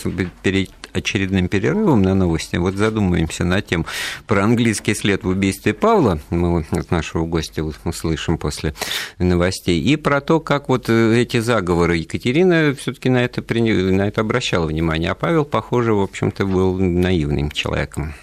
очередным 0.94 1.48
перерывом 1.48 2.02
на 2.02 2.14
новости. 2.14 2.56
Вот 2.58 2.76
задумаемся 2.76 3.44
над 3.44 3.66
тем 3.66 3.86
про 4.28 4.44
английский 4.44 4.96
след 4.96 5.24
в 5.24 5.28
убийстве 5.28 5.74
Павла, 5.74 6.20
мы 6.30 6.66
от 6.72 6.92
нашего 6.92 7.26
гостя 7.26 7.64
услышим 7.64 8.38
после 8.38 8.74
новостей, 9.20 9.82
и 9.82 9.96
про 9.96 10.22
то, 10.22 10.40
как 10.40 10.70
вот 10.70 10.90
эти 10.90 11.40
заговоры 11.40 11.98
Екатерина 11.98 12.76
все-таки 12.80 13.10
на 13.10 13.24
это, 13.24 13.44
на 13.54 14.08
это 14.08 14.22
обращала 14.22 14.66
внимание, 14.66 15.12
а 15.12 15.16
Павел, 15.16 15.46
похоже, 15.46 15.94
в 15.94 16.02
общем-то, 16.02 16.46
был 16.46 16.78
наивным 16.78 17.52
человеком. 17.52 18.14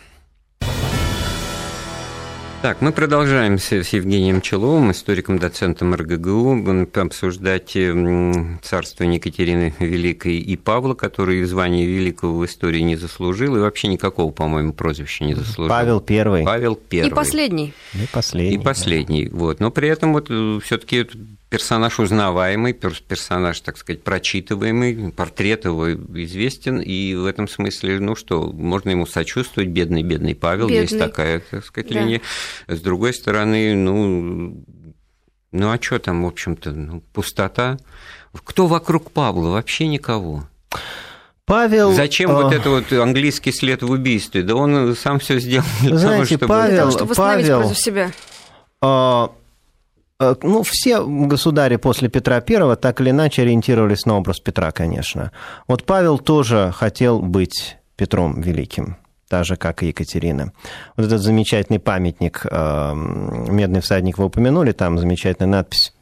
Так, 2.60 2.82
мы 2.82 2.90
продолжаем 2.90 3.56
с 3.60 3.70
Евгением 3.70 4.40
Человым, 4.40 4.90
историком, 4.90 5.38
доцентом 5.38 5.94
РГГУ, 5.94 6.88
обсуждать 6.92 7.70
царствование 8.62 9.18
Екатерины 9.18 9.72
Великой 9.78 10.38
и 10.38 10.56
Павла, 10.56 10.94
который 10.94 11.44
звание 11.44 11.86
Великого 11.86 12.36
в 12.36 12.44
истории 12.44 12.80
не 12.80 12.96
заслужил, 12.96 13.54
и 13.54 13.60
вообще 13.60 13.86
никакого, 13.86 14.32
по-моему, 14.32 14.72
прозвища 14.72 15.22
не 15.22 15.34
заслужил. 15.34 15.68
Павел 15.68 16.00
Первый. 16.00 16.44
Павел 16.44 16.74
Первый. 16.74 17.10
И 17.10 17.14
последний. 17.14 17.74
И 17.94 18.08
последний. 18.12 18.56
И 18.56 18.58
последний, 18.58 19.28
да. 19.28 19.36
вот. 19.36 19.60
Но 19.60 19.70
при 19.70 19.88
этом 19.88 20.12
вот 20.12 20.26
э, 20.28 20.58
все 20.60 20.78
таки 20.78 21.06
персонаж 21.48 21.98
узнаваемый, 21.98 22.72
персонаж, 22.72 23.60
так 23.60 23.76
сказать, 23.78 24.02
прочитываемый, 24.02 25.12
портрет 25.12 25.64
его 25.64 25.94
известен, 25.94 26.80
и 26.80 27.14
в 27.14 27.24
этом 27.24 27.48
смысле, 27.48 28.00
ну 28.00 28.14
что, 28.14 28.52
можно 28.52 28.90
ему 28.90 29.06
сочувствовать, 29.06 29.70
бедный-бедный 29.70 30.34
Павел, 30.34 30.68
бедный. 30.68 30.82
есть 30.82 30.98
такая, 30.98 31.40
так 31.40 31.64
сказать, 31.64 31.90
да. 31.90 32.00
линия. 32.00 32.20
С 32.66 32.80
другой 32.80 33.14
стороны, 33.14 33.74
ну, 33.74 34.64
ну 35.52 35.70
а 35.70 35.80
что 35.80 35.98
там, 35.98 36.24
в 36.24 36.26
общем-то, 36.26 36.72
ну, 36.72 37.00
пустота. 37.12 37.78
Кто 38.44 38.66
вокруг 38.66 39.10
Павла? 39.10 39.50
Вообще 39.50 39.88
никого. 39.88 40.44
Павел... 41.46 41.92
Зачем 41.92 42.30
э... 42.30 42.34
вот 42.34 42.52
это 42.52 42.68
вот 42.68 42.92
английский 42.92 43.52
след 43.52 43.82
в 43.82 43.90
убийстве? 43.90 44.42
Да 44.42 44.54
он 44.54 44.94
сам 44.94 45.18
все 45.18 45.40
сделал 45.40 45.66
для 45.80 45.96
Знаете, 45.96 46.14
того, 46.14 46.24
чтобы... 46.26 46.46
Павел, 46.46 46.68
для 46.68 46.78
того, 46.78 46.90
чтобы 46.90 47.14
Павел, 47.14 47.60
против 47.62 47.78
себя. 47.78 48.12
Э 50.20 50.34
ну, 50.42 50.62
все 50.62 51.04
государи 51.04 51.76
после 51.76 52.08
Петра 52.08 52.36
I 52.36 52.76
так 52.76 53.00
или 53.00 53.10
иначе 53.10 53.42
ориентировались 53.42 54.04
на 54.04 54.16
образ 54.16 54.40
Петра, 54.40 54.72
конечно. 54.72 55.30
Вот 55.68 55.84
Павел 55.84 56.18
тоже 56.18 56.72
хотел 56.74 57.20
быть 57.20 57.76
Петром 57.96 58.40
Великим 58.40 58.96
так 59.28 59.44
же, 59.44 59.56
как 59.56 59.82
и 59.82 59.88
Екатерина. 59.88 60.52
Вот 60.96 61.04
этот 61.04 61.20
замечательный 61.20 61.78
памятник, 61.78 62.46
э, 62.50 62.92
«Медный 62.94 63.82
всадник» 63.82 64.16
вы 64.16 64.24
упомянули, 64.24 64.72
там 64.72 64.98
замечательная 64.98 65.50
надпись 65.50 65.92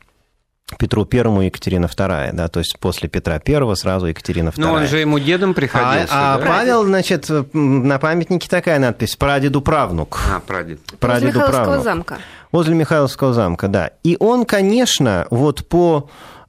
Петру 0.79 1.05
Первому 1.05 1.43
Екатерина 1.43 1.87
Вторая, 1.87 2.33
да, 2.33 2.49
то 2.49 2.59
есть 2.59 2.77
после 2.81 3.09
Петра 3.09 3.39
Первого 3.39 3.77
сразу 3.77 4.07
Екатерина 4.07 4.51
Вторая. 4.51 4.73
Ну, 4.73 4.79
он 4.79 4.87
же 4.89 4.99
ему 4.99 5.19
дедом 5.21 5.55
приходился, 5.55 6.13
А, 6.13 6.35
а 6.35 6.39
Павел, 6.39 6.85
значит, 6.85 7.29
на 7.53 7.99
памятнике 7.99 8.49
такая 8.49 8.81
надпись 8.81 9.15
«Прадеду 9.15 9.61
правнук». 9.61 10.19
А, 10.29 10.41
прадед. 10.41 10.81
Прадеду 10.99 11.41
правнук. 11.41 11.85
замка. 11.85 12.19
Возле 12.57 12.75
Михайловского 12.75 13.35
замка, 13.35 13.69
да. 13.69 13.91
И 14.03 14.17
он, 14.19 14.47
конечно, 14.47 15.27
вот 15.29 15.69
по 15.69 16.09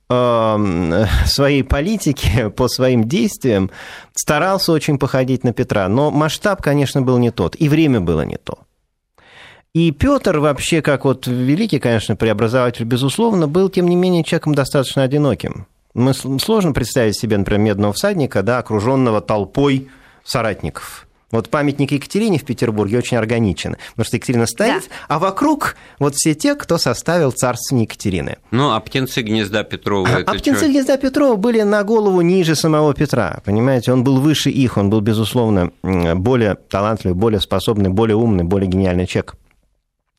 э, 0.09 1.05
своей 1.25 1.63
политике, 1.63 2.49
по 2.55 2.69
своим 2.69 3.03
действиям 3.09 3.71
старался 4.13 4.71
очень 4.71 4.99
походить 4.99 5.43
на 5.43 5.51
Петра. 5.51 5.89
Но 5.89 6.09
масштаб, 6.09 6.61
конечно, 6.61 7.01
был 7.01 7.17
не 7.17 7.29
тот, 7.29 7.57
и 7.59 7.67
время 7.67 7.99
было 7.99 8.21
не 8.21 8.37
то. 8.37 8.59
И 9.73 9.91
Петр 9.91 10.37
вообще, 10.37 10.81
как 10.81 11.03
вот 11.03 11.27
великий, 11.27 11.79
конечно, 11.79 12.15
преобразователь, 12.15 12.85
безусловно, 12.85 13.49
был, 13.49 13.67
тем 13.67 13.89
не 13.89 13.97
менее, 13.97 14.23
человеком 14.23 14.55
достаточно 14.55 15.03
одиноким. 15.03 15.67
Мы 15.93 16.13
сложно 16.13 16.71
представить 16.71 17.19
себе, 17.19 17.37
например, 17.37 17.63
медного 17.63 17.91
всадника, 17.91 18.43
да, 18.43 18.59
окруженного 18.59 19.19
толпой 19.19 19.89
соратников– 20.23 21.03
вот 21.31 21.49
памятник 21.49 21.91
Екатерине 21.91 22.39
в 22.39 22.45
Петербурге 22.45 22.99
очень 22.99 23.17
органичен, 23.17 23.75
потому 23.91 24.05
что 24.05 24.17
Екатерина 24.17 24.45
стоит, 24.45 24.83
да. 24.87 24.95
а 25.09 25.19
вокруг 25.19 25.75
вот 25.99 26.15
все 26.15 26.33
те, 26.35 26.55
кто 26.55 26.77
составил 26.77 27.31
царствование 27.31 27.83
Екатерины. 27.83 28.37
Ну, 28.51 28.71
а 28.71 28.79
птенцы 28.79 29.21
гнезда 29.21 29.63
Петрова 29.63 30.07
а, 30.07 30.19
это 30.21 30.31
А 30.31 30.35
птенцы 30.35 30.61
что? 30.61 30.69
гнезда 30.69 30.97
Петрова 30.97 31.35
были 31.35 31.61
на 31.61 31.83
голову 31.83 32.21
ниже 32.21 32.55
самого 32.55 32.93
Петра, 32.93 33.41
понимаете? 33.43 33.91
Он 33.91 34.03
был 34.03 34.19
выше 34.21 34.49
их, 34.49 34.77
он 34.77 34.89
был, 34.89 35.01
безусловно, 35.01 35.71
более 35.83 36.55
талантливый, 36.55 37.15
более 37.15 37.41
способный, 37.41 37.89
более 37.89 38.15
умный, 38.15 38.43
более 38.43 38.69
гениальный 38.69 39.05
человек. 39.05 39.35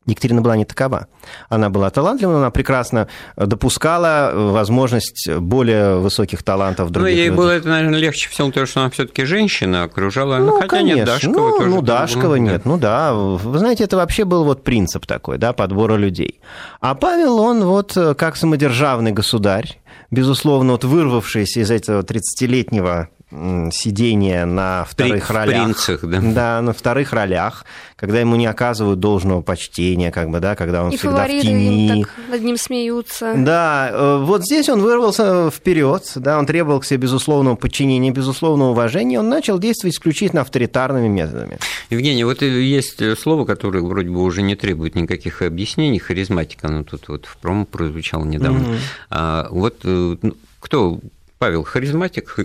Екатерина 0.05 0.41
была 0.41 0.55
не 0.55 0.65
такова. 0.65 1.07
Она 1.49 1.69
была 1.69 1.89
талантлива, 1.89 2.37
она 2.37 2.51
прекрасно 2.51 3.07
допускала 3.35 4.31
возможность 4.33 5.29
более 5.29 5.97
высоких 5.97 6.41
талантов 6.41 6.89
других 6.89 7.11
Ну, 7.11 7.17
ей 7.17 7.25
людей. 7.25 7.37
было 7.37 7.51
это, 7.51 7.67
наверное, 7.67 7.99
легче 7.99 8.29
всего, 8.29 8.47
потому 8.47 8.65
что 8.65 8.81
она 8.81 8.89
все 8.89 9.05
таки 9.05 9.25
женщина, 9.25 9.83
окружала, 9.83 10.37
ну, 10.37 10.53
хотя 10.55 10.67
конечно. 10.67 10.95
нет, 10.95 11.05
Дашкова 11.05 11.49
ну, 11.49 11.57
тоже. 11.57 11.69
Ну, 11.69 11.81
Дашкова 11.81 12.23
было, 12.23 12.35
нет, 12.35 12.61
да. 12.63 12.69
ну 12.69 12.77
да. 12.77 13.13
Вы 13.13 13.59
знаете, 13.59 13.83
это 13.83 13.97
вообще 13.97 14.25
был 14.25 14.45
вот 14.45 14.63
принцип 14.63 15.05
такой, 15.05 15.37
да, 15.37 15.53
подбора 15.53 15.95
людей. 15.95 16.39
А 16.79 16.95
Павел, 16.95 17.39
он 17.39 17.63
вот 17.63 17.97
как 18.17 18.35
самодержавный 18.35 19.11
государь, 19.11 19.79
безусловно, 20.11 20.73
вот 20.73 20.85
вырвавшийся 20.85 21.59
из 21.59 21.71
этого 21.71 22.01
30-летнего 22.01 23.09
сидение 23.31 24.45
на 24.45 24.85
вторых 24.89 25.27
При, 25.27 25.33
ролях. 25.35 25.63
Принцах, 25.63 26.01
да. 26.03 26.19
Да, 26.19 26.61
на 26.61 26.73
вторых 26.73 27.13
ролях, 27.13 27.63
когда 27.95 28.19
ему 28.19 28.35
не 28.35 28.47
оказывают 28.47 28.99
должного 28.99 29.41
почтения, 29.41 30.11
как 30.11 30.29
бы, 30.31 30.39
да, 30.39 30.55
когда 30.55 30.83
он 30.83 30.91
и 30.91 30.97
всегда 30.97 31.25
в 31.25 31.27
тени. 31.27 32.03
так 32.03 32.11
над 32.29 32.41
ним 32.41 32.57
смеются. 32.57 33.35
Да, 33.37 33.89
э, 33.91 34.23
вот 34.23 34.43
здесь 34.43 34.67
он 34.69 34.81
вырвался 34.81 35.51
вперед, 35.51 36.11
да, 36.15 36.39
он 36.39 36.47
требовал 36.47 36.79
к 36.79 36.85
себе 36.85 37.01
безусловного 37.01 37.55
подчинения, 37.55 38.09
безусловного 38.09 38.71
уважения, 38.71 39.19
он 39.19 39.29
начал 39.29 39.59
действовать 39.59 39.93
исключительно 39.93 40.41
авторитарными 40.41 41.07
методами. 41.07 41.59
Евгений, 41.91 42.23
вот 42.23 42.41
есть 42.41 43.19
слово, 43.19 43.45
которое 43.45 43.81
вроде 43.81 44.09
бы 44.09 44.23
уже 44.23 44.41
не 44.41 44.55
требует 44.55 44.95
никаких 44.95 45.43
объяснений, 45.43 45.99
харизматика, 45.99 46.67
оно 46.67 46.83
тут 46.83 47.07
вот 47.09 47.27
в 47.27 47.37
промо 47.37 47.65
прозвучало 47.65 48.25
недавно. 48.25 48.59
Mm-hmm. 48.59 48.79
А, 49.11 49.47
вот 49.51 49.75
э, 49.83 50.15
ну, 50.19 50.33
кто 50.59 50.99
Павел, 51.37 51.63
харизматик, 51.63 52.35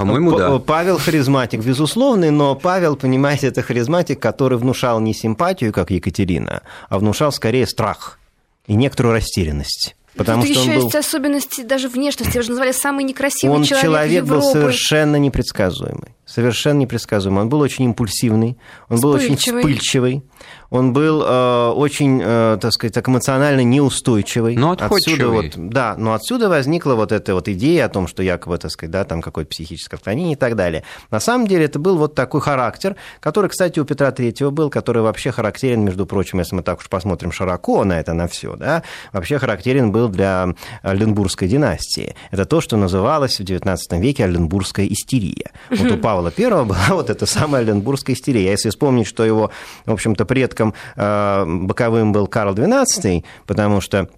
по-моему, 0.00 0.36
да. 0.36 0.58
Павел 0.58 0.98
харизматик, 0.98 1.60
безусловный, 1.60 2.30
но 2.30 2.54
Павел, 2.54 2.96
понимаете, 2.96 3.48
это 3.48 3.62
харизматик, 3.62 4.18
который 4.18 4.58
внушал 4.58 5.00
не 5.00 5.14
симпатию, 5.14 5.72
как 5.72 5.90
Екатерина, 5.90 6.62
а 6.88 6.98
внушал 6.98 7.32
скорее 7.32 7.66
страх 7.66 8.18
и 8.66 8.74
некоторую 8.74 9.14
растерянность. 9.14 9.96
Потому 10.16 10.42
Тут 10.42 10.52
что 10.52 10.60
еще 10.60 10.74
был... 10.74 10.84
есть 10.84 10.94
особенности 10.94 11.62
даже 11.62 11.88
внешности. 11.88 12.36
Вы 12.36 12.42
же 12.42 12.50
назвали 12.50 12.72
самый 12.72 13.04
некрасивый 13.04 13.56
он 13.56 13.64
человек 13.64 13.84
человек 13.84 14.24
Европы. 14.24 14.42
был 14.42 14.52
совершенно 14.52 15.16
непредсказуемый. 15.16 16.14
Совершенно 16.30 16.78
непредсказуемый. 16.78 17.42
Он 17.42 17.48
был 17.48 17.60
очень 17.60 17.86
импульсивный, 17.86 18.56
он 18.88 19.00
был 19.00 19.10
очень 19.10 19.36
вспыльчивый 19.36 20.22
он 20.70 20.92
был 20.92 21.22
э, 21.22 21.68
очень, 21.70 22.20
э, 22.22 22.58
так 22.60 22.72
сказать, 22.72 22.94
так 22.94 23.08
эмоционально 23.08 23.62
неустойчивый. 23.62 24.56
Но 24.56 24.70
отсюда 24.70 25.28
вот, 25.28 25.46
Да, 25.56 25.96
но 25.98 26.14
отсюда 26.14 26.48
возникла 26.48 26.94
вот 26.94 27.10
эта 27.10 27.34
вот 27.34 27.48
идея 27.48 27.86
о 27.86 27.88
том, 27.88 28.06
что 28.06 28.22
якобы, 28.22 28.56
так 28.56 28.70
сказать, 28.70 28.92
да, 28.92 29.04
там 29.04 29.20
какое-то 29.20 29.50
психическое 29.50 29.96
отклонение 29.96 30.34
и 30.34 30.36
так 30.36 30.54
далее. 30.54 30.84
На 31.10 31.18
самом 31.18 31.48
деле 31.48 31.64
это 31.64 31.80
был 31.80 31.98
вот 31.98 32.14
такой 32.14 32.40
характер, 32.40 32.94
который, 33.18 33.50
кстати, 33.50 33.80
у 33.80 33.84
Петра 33.84 34.12
Третьего 34.12 34.50
был, 34.50 34.70
который 34.70 35.02
вообще 35.02 35.32
характерен, 35.32 35.84
между 35.84 36.06
прочим, 36.06 36.38
если 36.38 36.54
мы 36.54 36.62
так 36.62 36.78
уж 36.78 36.88
посмотрим 36.88 37.32
широко 37.32 37.84
на 37.84 37.98
это, 37.98 38.12
на 38.14 38.28
все, 38.28 38.54
да, 38.54 38.84
вообще 39.12 39.38
характерен 39.38 39.90
был 39.90 40.08
для 40.08 40.54
Ольденбургской 40.82 41.48
династии. 41.48 42.14
Это 42.30 42.44
то, 42.44 42.60
что 42.60 42.76
называлось 42.76 43.40
в 43.40 43.42
XIX 43.42 43.76
веке 43.98 44.24
Ольденбургская 44.24 44.86
истерия. 44.86 45.50
Вот 45.68 45.90
у 45.90 45.96
Павла 46.20 46.32
I 46.36 46.64
была 46.64 46.78
вот 46.90 47.10
эта 47.10 47.26
самая 47.26 47.62
Ольденбургская 47.62 48.14
истерия. 48.14 48.50
Если 48.50 48.70
вспомнить, 48.70 49.06
что 49.06 49.24
его, 49.24 49.50
в 49.86 49.92
общем-то, 49.92 50.24
предком 50.24 50.74
э, 50.96 51.44
боковым 51.46 52.12
был 52.12 52.26
Карл 52.26 52.54
XII, 52.54 53.24
потому 53.46 53.80
что 53.80 54.08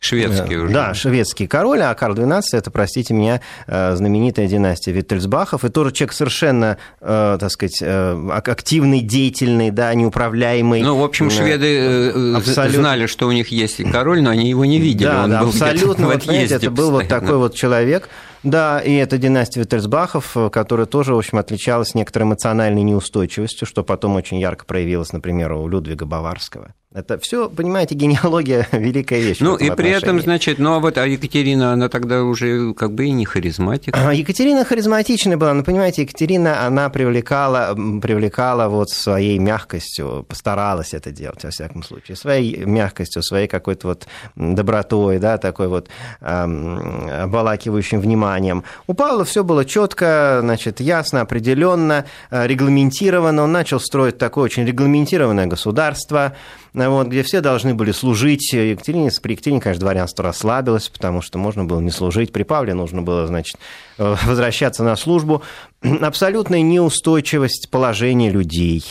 Шведский 0.00 0.54
э, 0.54 0.58
уже. 0.58 0.72
Да, 0.72 0.94
шведский 0.94 1.48
король, 1.48 1.82
а 1.82 1.92
Карл 1.92 2.14
XII– 2.14 2.40
это, 2.52 2.70
простите 2.70 3.14
меня, 3.14 3.40
э, 3.66 3.96
знаменитая 3.96 4.46
династия 4.46 4.92
Виттельсбахов, 4.92 5.64
и 5.64 5.70
тоже 5.70 5.90
человек 5.90 6.12
совершенно, 6.12 6.78
так 7.00 7.50
сказать, 7.50 7.82
активный, 7.82 9.00
деятельный, 9.00 9.72
да, 9.72 9.92
неуправляемый. 9.94 10.82
Ну, 10.82 10.96
в 10.96 11.02
общем, 11.02 11.30
шведы 11.30 12.10
абсолютно... 12.36 12.80
знали, 12.80 13.06
что 13.06 13.26
у 13.26 13.32
них 13.32 13.48
есть 13.48 13.82
король, 13.90 14.22
но 14.22 14.30
они 14.30 14.48
его 14.48 14.64
не 14.64 14.78
видели. 14.78 15.08
Да, 15.08 15.24
Он 15.24 15.30
да 15.30 15.40
абсолютно, 15.40 16.06
вот, 16.06 16.22
знаете, 16.22 16.54
это 16.54 16.70
был 16.70 16.92
вот 16.92 17.08
такой 17.08 17.30
да. 17.30 17.36
вот 17.38 17.54
человек, 17.56 18.08
Да, 18.48 18.80
и 18.80 18.94
это 18.94 19.18
династия 19.18 19.60
Виттельсбахов, 19.60 20.36
которая 20.50 20.86
тоже, 20.86 21.14
в 21.14 21.18
общем, 21.18 21.38
отличалась 21.38 21.94
некоторой 21.94 22.28
эмоциональной 22.28 22.82
неустойчивостью, 22.82 23.66
что 23.66 23.84
потом 23.84 24.16
очень 24.16 24.38
ярко 24.38 24.64
проявилось, 24.64 25.12
например, 25.12 25.52
у 25.52 25.68
Людвига 25.68 26.06
Баварского. 26.06 26.74
Это 26.94 27.18
все, 27.18 27.50
понимаете, 27.50 27.94
генеалогия 27.94 28.66
великая 28.72 29.20
вещь. 29.20 29.36
Ну, 29.40 29.56
и 29.56 29.70
при 29.70 29.90
этом, 29.90 30.22
значит, 30.22 30.58
ну, 30.58 30.74
а 30.74 30.78
вот 30.78 30.96
а 30.96 31.06
Екатерина, 31.06 31.74
она 31.74 31.90
тогда 31.90 32.24
уже 32.24 32.72
как 32.72 32.94
бы 32.94 33.04
и 33.04 33.10
не 33.10 33.26
харизматик. 33.26 33.94
А, 33.94 34.14
Екатерина 34.14 34.64
харизматичная 34.64 35.36
была, 35.36 35.52
но, 35.52 35.62
понимаете, 35.62 36.02
Екатерина, 36.02 36.66
она 36.66 36.88
привлекала, 36.88 37.74
привлекала 37.74 38.68
вот 38.68 38.88
своей 38.88 39.38
мягкостью, 39.38 40.24
постаралась 40.26 40.94
это 40.94 41.10
делать, 41.10 41.44
во 41.44 41.50
всяком 41.50 41.82
случае, 41.82 42.16
своей 42.16 42.64
мягкостью, 42.64 43.22
своей 43.22 43.48
какой-то 43.48 43.88
вот 43.88 44.08
добротой, 44.34 45.18
да, 45.18 45.36
такой 45.36 45.68
вот 45.68 45.90
эм, 46.22 47.10
обволакивающим 47.22 48.00
вниманием. 48.00 48.37
У 48.86 48.94
Павла 48.94 49.24
все 49.24 49.44
было 49.44 49.64
четко, 49.64 50.38
значит, 50.40 50.80
ясно, 50.80 51.20
определенно, 51.20 52.04
э, 52.30 52.46
регламентировано. 52.46 53.44
Он 53.44 53.52
начал 53.52 53.80
строить 53.80 54.18
такое 54.18 54.44
очень 54.44 54.64
регламентированное 54.64 55.46
государство, 55.46 56.34
вот, 56.72 57.08
где 57.08 57.22
все 57.22 57.40
должны 57.40 57.74
были 57.74 57.92
служить. 57.92 58.52
Екатерине, 58.52 59.10
при 59.22 59.32
Екатерине, 59.32 59.60
конечно, 59.60 59.80
дворянство 59.80 60.24
расслабилось, 60.24 60.88
потому 60.88 61.22
что 61.22 61.38
можно 61.38 61.64
было 61.64 61.80
не 61.80 61.90
служить. 61.90 62.32
При 62.32 62.42
Павле 62.42 62.74
нужно 62.74 63.02
было, 63.02 63.26
значит, 63.26 63.56
э, 63.98 64.16
возвращаться 64.24 64.82
на 64.84 64.96
службу. 64.96 65.42
Абсолютная 65.82 66.62
неустойчивость 66.62 67.68
положения 67.70 68.30
людей. 68.30 68.84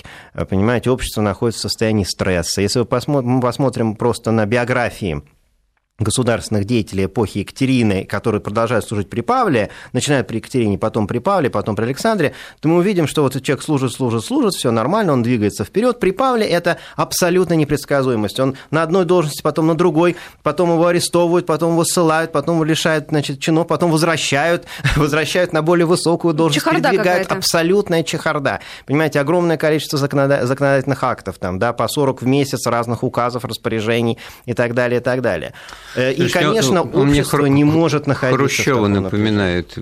Понимаете, 0.49 0.89
общество 0.89 1.21
находится 1.21 1.59
в 1.59 1.71
состоянии 1.71 2.03
стресса. 2.03 2.61
Если 2.61 2.79
мы 2.79 3.41
посмотрим 3.41 3.95
просто 3.95 4.31
на 4.31 4.45
биографии 4.45 5.21
государственных 5.99 6.65
деятелей 6.65 7.05
эпохи 7.05 7.39
Екатерины, 7.39 8.05
которые 8.05 8.39
продолжают 8.39 8.85
служить 8.85 9.09
при 9.09 9.21
Павле, 9.21 9.69
начинают 9.93 10.27
при 10.27 10.37
Екатерине, 10.37 10.77
потом 10.77 11.07
при 11.07 11.17
Павле, 11.17 11.49
потом 11.49 11.75
при 11.75 11.85
Александре, 11.85 12.33
то 12.59 12.69
мы 12.69 12.77
увидим, 12.77 13.07
что 13.07 13.23
вот 13.23 13.41
человек 13.41 13.63
служит, 13.63 13.91
служит, 13.91 14.23
служит, 14.23 14.53
все 14.53 14.69
нормально, 14.69 15.13
он 15.13 15.23
двигается 15.23 15.65
вперед. 15.65 15.99
При 15.99 16.11
Павле 16.11 16.45
это 16.45 16.77
абсолютная 16.95 17.57
непредсказуемость. 17.57 18.39
Он 18.39 18.55
на 18.69 18.83
одной 18.83 19.05
должности, 19.05 19.41
потом 19.41 19.67
на 19.67 19.75
другой, 19.75 20.15
потом 20.43 20.71
его 20.71 20.85
арестовывают, 20.85 21.47
потом 21.47 21.71
его 21.71 21.83
ссылают, 21.83 22.31
потом 22.31 22.55
его 22.55 22.63
лишают 22.63 23.07
значит, 23.09 23.39
чинов, 23.39 23.67
потом 23.67 23.89
возвращают, 23.89 24.65
возвращают 24.95 25.51
на 25.51 25.63
более 25.63 25.87
высокую 25.87 26.35
должность, 26.35 26.63
чехарда 26.63 26.89
передвигают. 26.89 27.31
Абсолютная 27.31 28.03
чехарда. 28.03 28.59
Понимаете, 28.85 29.19
огромное 29.19 29.57
количество 29.57 29.97
законодательных 29.97 31.03
актов, 31.03 31.39
там, 31.39 31.57
да, 31.57 31.73
по 31.73 31.87
40 31.87 32.21
в 32.21 32.27
месяц 32.27 32.67
разных 32.67 33.03
указов, 33.03 33.45
распоряжений 33.45 34.19
и 34.45 34.53
так 34.53 34.75
далее, 34.75 34.99
и 34.99 35.03
так 35.03 35.21
далее. 35.21 35.53
Э, 35.97 36.13
и, 36.13 36.29
конечно, 36.29 36.83
он, 36.83 36.89
он 36.93 37.09
общество 37.09 37.37
мне 37.37 37.49
не 37.49 37.63
может 37.63 38.05
находиться 38.05 38.37
Хрущева 38.37 38.87
напоминает, 38.87 39.75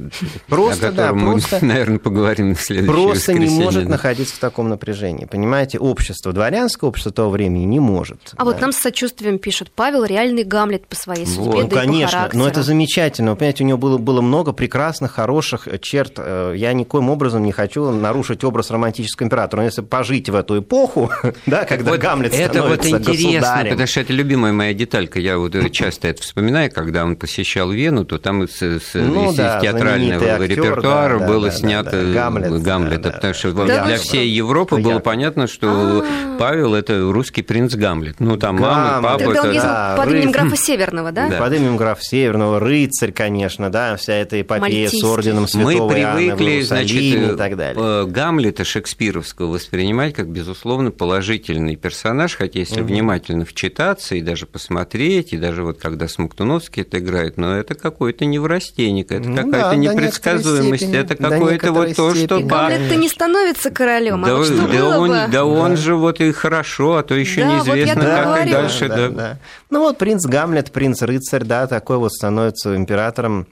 просто, 0.47 0.87
о 0.87 0.91
котором 0.91 1.19
да, 1.19 1.31
просто, 1.31 1.59
мы, 1.61 1.67
наверное, 1.73 1.99
поговорим 1.99 2.55
в 2.55 2.61
следующем 2.61 2.93
Просто 2.93 3.33
не 3.33 3.49
может 3.49 3.89
находиться 3.89 4.35
в 4.35 4.39
таком 4.39 4.69
напряжении. 4.69 5.25
Понимаете, 5.25 5.77
общество, 5.77 6.31
дворянское 6.31 6.87
общество 6.87 7.11
того 7.11 7.31
времени 7.31 7.65
не 7.65 7.81
может. 7.81 8.33
А 8.33 8.37
да. 8.37 8.45
вот 8.45 8.61
нам 8.61 8.71
с 8.71 8.77
сочувствием 8.77 9.39
пишет 9.39 9.71
Павел, 9.75 10.05
реальный 10.05 10.45
Гамлет 10.45 10.87
по 10.87 10.95
своей 10.95 11.25
судьбе, 11.25 11.63
вот. 11.63 11.69
да 11.69 11.75
ну, 11.75 11.81
конечно, 11.81 12.29
но 12.31 12.47
это 12.47 12.63
замечательно. 12.63 13.31
Вы 13.31 13.37
понимаете, 13.37 13.63
у 13.65 13.67
него 13.67 13.77
было, 13.77 13.97
было 13.97 14.21
много 14.21 14.53
прекрасных, 14.53 15.11
хороших 15.11 15.67
черт. 15.81 16.13
Э, 16.17 16.53
я 16.55 16.71
никоим 16.71 17.09
образом 17.09 17.43
не 17.43 17.51
хочу 17.51 17.91
нарушить 17.91 18.45
образ 18.45 18.71
романтического 18.71 19.25
императора. 19.25 19.61
Но 19.61 19.65
если 19.65 19.81
пожить 19.81 20.29
в 20.29 20.35
эту 20.35 20.59
эпоху, 20.59 21.11
да, 21.45 21.65
когда 21.65 21.91
вот 21.91 21.99
Гамлет 21.99 22.33
это 22.33 22.53
становится 22.53 22.89
вот 22.89 22.99
интересно, 23.01 23.39
государем. 23.39 23.71
потому 23.71 23.87
что 23.87 23.99
это 23.99 24.13
любимая 24.13 24.53
моя 24.53 24.73
деталька. 24.73 25.19
Я 25.19 25.37
вот 25.37 25.53
часто 25.71 26.04
часто 26.05 26.09
это 26.09 26.21
вспоминаю, 26.21 26.71
когда 26.71 27.03
он 27.03 27.15
посещал 27.15 27.71
Вену, 27.71 28.05
то 28.05 28.17
там 28.17 28.47
с, 28.47 28.61
с, 28.61 28.93
ну, 28.93 29.31
из, 29.31 29.35
да, 29.35 29.59
театрального 29.59 30.25
актер, 30.25 30.49
репертуара 30.49 31.19
да, 31.19 31.27
было 31.27 31.47
да, 31.47 31.51
снято 31.51 31.91
да, 31.91 32.01
да, 32.01 32.13
Гамлет, 32.13 32.61
Гамлета, 32.61 33.03
да, 33.03 33.11
потому 33.11 33.33
что 33.33 33.51
да, 33.51 33.85
для 33.85 33.97
всей 33.97 34.29
Европы 34.29 34.77
было 34.77 34.99
понятно, 34.99 35.47
что 35.47 35.67
А-а-а. 35.67 36.37
Павел– 36.37 36.75
это 36.75 37.11
русский 37.11 37.41
принц 37.41 37.75
Гамлет. 37.75 38.19
Ну, 38.19 38.37
там 38.37 38.57
мама, 38.57 39.01
папа… 39.01 39.23
Тогда 39.23 39.41
он 39.41 39.51
ездил 39.51 39.61
да, 39.63 39.95
под 39.97 40.11
именем 40.11 40.31
графа 40.31 40.55
Северного, 40.55 41.11
да? 41.11 41.29
да? 41.29 41.39
Под 41.39 41.53
именем 41.53 41.77
графа 41.77 42.01
Северного, 42.01 42.59
рыцарь, 42.59 43.11
конечно, 43.11 43.71
да, 43.71 43.95
вся 43.95 44.13
эта 44.13 44.41
эпопея 44.41 44.89
с 44.89 45.03
орденом 45.03 45.47
Святого 45.47 45.89
Мы 45.89 45.93
привыкли, 45.93 46.61
значит, 46.61 47.01
и 47.01 47.35
так 47.37 47.57
далее. 47.57 47.83
Э, 47.83 48.05
Гамлета 48.05 48.63
шекспировского 48.63 49.47
воспринимать 49.47 50.13
как, 50.13 50.29
безусловно, 50.29 50.91
положительный 50.91 51.75
персонаж, 51.75 52.35
хотя 52.35 52.59
если 52.59 52.81
угу. 52.81 52.89
внимательно 52.89 53.45
вчитаться 53.45 54.15
и 54.15 54.21
даже 54.21 54.45
посмотреть, 54.45 55.33
и 55.33 55.37
даже 55.37 55.63
вот 55.63 55.79
когда 55.85 56.07
Смоктуновский 56.07 56.81
это 56.81 56.97
играет, 56.97 57.37
но 57.37 57.55
это 57.55 57.75
какой-то 57.75 58.25
неврастенник, 58.25 59.11
это 59.11 59.29
ну, 59.29 59.35
какая-то 59.35 59.69
да, 59.69 59.75
непредсказуемость, 59.75 60.91
это 60.91 61.15
какое-то 61.15 61.71
вот 61.71 61.95
то, 61.95 62.15
что... 62.15 62.39
Гамлет-то 62.39 62.95
не 62.95 63.07
становится 63.07 63.69
королем, 63.69 64.23
а 64.23 64.27
да, 64.27 64.35
вот 64.35 64.47
что 64.47 64.57
да 64.57 64.67
было 64.67 64.97
он, 64.97 65.09
бы? 65.09 65.19
Да 65.31 65.45
он 65.45 65.77
же 65.77 65.95
вот 65.95 66.19
и 66.21 66.31
хорошо, 66.31 66.95
а 66.95 67.03
то 67.03 67.13
еще 67.13 67.41
да, 67.41 67.53
неизвестно, 67.53 68.01
вот 68.01 68.03
как 68.03 68.25
говорю. 68.25 68.49
и 68.49 68.51
дальше. 68.51 68.87
Да, 68.87 68.95
да. 68.95 69.09
Да. 69.09 69.39
Ну 69.69 69.79
вот 69.81 69.99
принц 69.99 70.25
Гамлет, 70.25 70.71
принц-рыцарь, 70.71 71.43
да, 71.43 71.67
такой 71.67 71.97
вот 71.97 72.11
становится 72.11 72.75
императором 72.75 73.45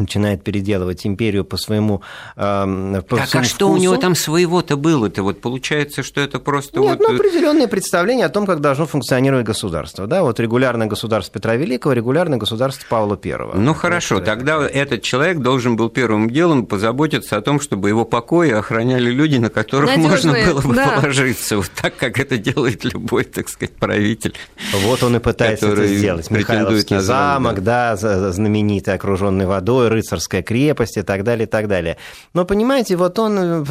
начинает 0.00 0.42
переделывать 0.42 1.06
империю 1.06 1.44
по 1.44 1.56
своему 1.56 2.02
э, 2.36 3.02
по 3.08 3.16
Так, 3.16 3.34
а 3.34 3.44
что 3.44 3.66
вкусу. 3.66 3.72
у 3.72 3.76
него 3.76 3.96
там 3.96 4.14
своего-то 4.14 4.76
было-то? 4.76 5.22
Вот 5.22 5.40
получается, 5.40 6.02
что 6.02 6.20
это 6.20 6.38
просто 6.38 6.80
Нет, 6.80 6.98
вот... 6.98 7.08
ну, 7.08 7.14
определенное 7.14 7.68
представление 7.68 8.26
о 8.26 8.28
том, 8.28 8.46
как 8.46 8.60
должно 8.60 8.86
функционировать 8.86 9.46
государство. 9.46 10.06
Да? 10.06 10.22
Вот 10.22 10.40
регулярное 10.40 10.86
государство 10.86 11.32
Петра 11.34 11.56
Великого, 11.56 11.92
регулярное 11.92 12.38
государство 12.38 12.84
Павла 12.88 13.16
Первого. 13.16 13.56
Ну, 13.56 13.74
хорошо, 13.74 14.20
тогда 14.20 14.66
этот 14.66 15.02
человек 15.02 15.38
должен 15.38 15.76
был 15.76 15.88
первым 15.88 16.30
делом 16.30 16.66
позаботиться 16.66 17.36
о 17.36 17.40
том, 17.40 17.60
чтобы 17.60 17.88
его 17.88 18.04
покои 18.04 18.50
охраняли 18.50 19.10
люди, 19.10 19.36
на 19.36 19.50
которых 19.50 19.96
Надежные, 19.96 20.08
можно 20.10 20.52
было 20.52 20.60
бы 20.60 20.74
да. 20.74 20.88
положиться. 21.00 21.56
Вот 21.56 21.70
так, 21.74 21.96
как 21.96 22.18
это 22.18 22.38
делает 22.38 22.84
любой, 22.84 23.24
так 23.24 23.48
сказать, 23.48 23.74
правитель. 23.74 24.34
Вот 24.84 25.02
он 25.02 25.16
и 25.16 25.18
пытается 25.18 25.68
это 25.68 25.86
сделать. 25.86 26.30
Михайловский 26.30 26.98
замок, 26.98 27.62
да, 27.62 27.96
знаменитый, 27.96 28.94
окруженный 28.94 29.46
водой, 29.46 29.87
рыцарская 29.88 30.42
крепость 30.42 30.96
и 30.96 31.02
так 31.02 31.24
далее, 31.24 31.46
и 31.46 31.50
так 31.50 31.68
далее. 31.68 31.96
Но, 32.34 32.44
понимаете, 32.44 32.96
вот 32.96 33.18
он, 33.18 33.66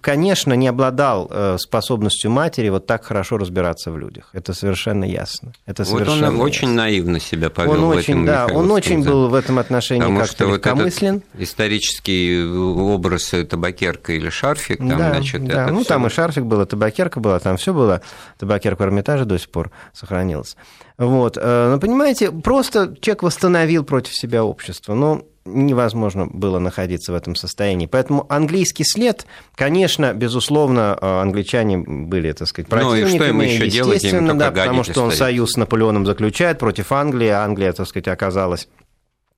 конечно, 0.00 0.54
не 0.54 0.68
обладал 0.68 1.28
э, 1.30 1.56
способностью 1.58 2.30
матери 2.30 2.68
вот 2.68 2.86
так 2.86 3.04
хорошо 3.04 3.38
разбираться 3.38 3.90
в 3.90 3.98
людях. 3.98 4.30
Это 4.32 4.54
совершенно 4.54 5.04
ясно. 5.04 5.52
Это 5.66 5.84
вот 5.84 6.08
он 6.08 6.20
ясно. 6.20 6.38
очень 6.38 6.70
наивно 6.70 7.20
себя 7.20 7.50
повел 7.50 7.72
он 7.72 7.80
в 7.80 7.88
очень, 7.88 8.14
этом 8.14 8.26
да, 8.26 8.46
он 8.46 8.70
очень 8.70 9.04
был 9.04 9.28
в 9.28 9.34
этом 9.34 9.58
отношении 9.58 10.02
Потому 10.02 10.20
как-то 10.20 10.46
вот 10.46 10.54
легкомыслен. 10.54 11.22
Исторический 11.38 12.44
образ 12.44 13.34
табакерка 13.48 14.12
или 14.12 14.28
шарфик, 14.28 14.78
там, 14.78 14.88
да, 14.88 15.10
значит, 15.10 15.44
да. 15.44 15.68
ну, 15.68 15.80
всё... 15.80 15.88
там 15.88 16.06
и 16.06 16.10
шарфик 16.10 16.44
был, 16.44 16.62
и 16.62 16.66
табакерка 16.66 17.20
была, 17.20 17.38
там 17.38 17.56
все 17.56 17.72
было. 17.72 18.02
Табакерка 18.38 18.82
в 18.82 18.86
Эрмитаже 18.86 19.24
до 19.24 19.38
сих 19.38 19.50
пор 19.50 19.70
сохранилась. 19.92 20.56
Вот. 21.00 21.38
э, 21.40 21.70
Но, 21.70 21.80
понимаете, 21.80 22.30
просто 22.30 22.94
человек 23.00 23.22
восстановил 23.22 23.84
против 23.84 24.14
себя 24.14 24.44
общество. 24.44 24.92
Но 24.92 25.22
невозможно 25.46 26.26
было 26.26 26.58
находиться 26.58 27.12
в 27.12 27.14
этом 27.14 27.34
состоянии. 27.34 27.86
Поэтому 27.86 28.26
английский 28.28 28.84
след, 28.84 29.26
конечно, 29.54 30.12
безусловно, 30.12 30.98
э, 31.00 31.20
англичане 31.22 31.78
были, 31.78 32.32
так 32.32 32.46
сказать, 32.48 32.68
противниками. 32.68 33.00
Ну 33.00 33.08
и 33.08 33.16
что 33.16 33.24
им 33.24 33.40
еще 33.40 33.70
делать? 33.70 33.94
Естественно, 33.96 34.32
Им 34.32 34.38
да, 34.38 34.50
потому 34.50 34.84
что 34.84 35.00
он 35.00 35.08
остается. 35.08 35.24
союз 35.24 35.52
с 35.52 35.56
Наполеоном 35.56 36.04
заключает 36.04 36.58
против 36.58 36.92
Англии, 36.92 37.28
а 37.28 37.44
Англия, 37.44 37.72
так 37.72 37.88
сказать, 37.88 38.08
оказалась 38.08 38.68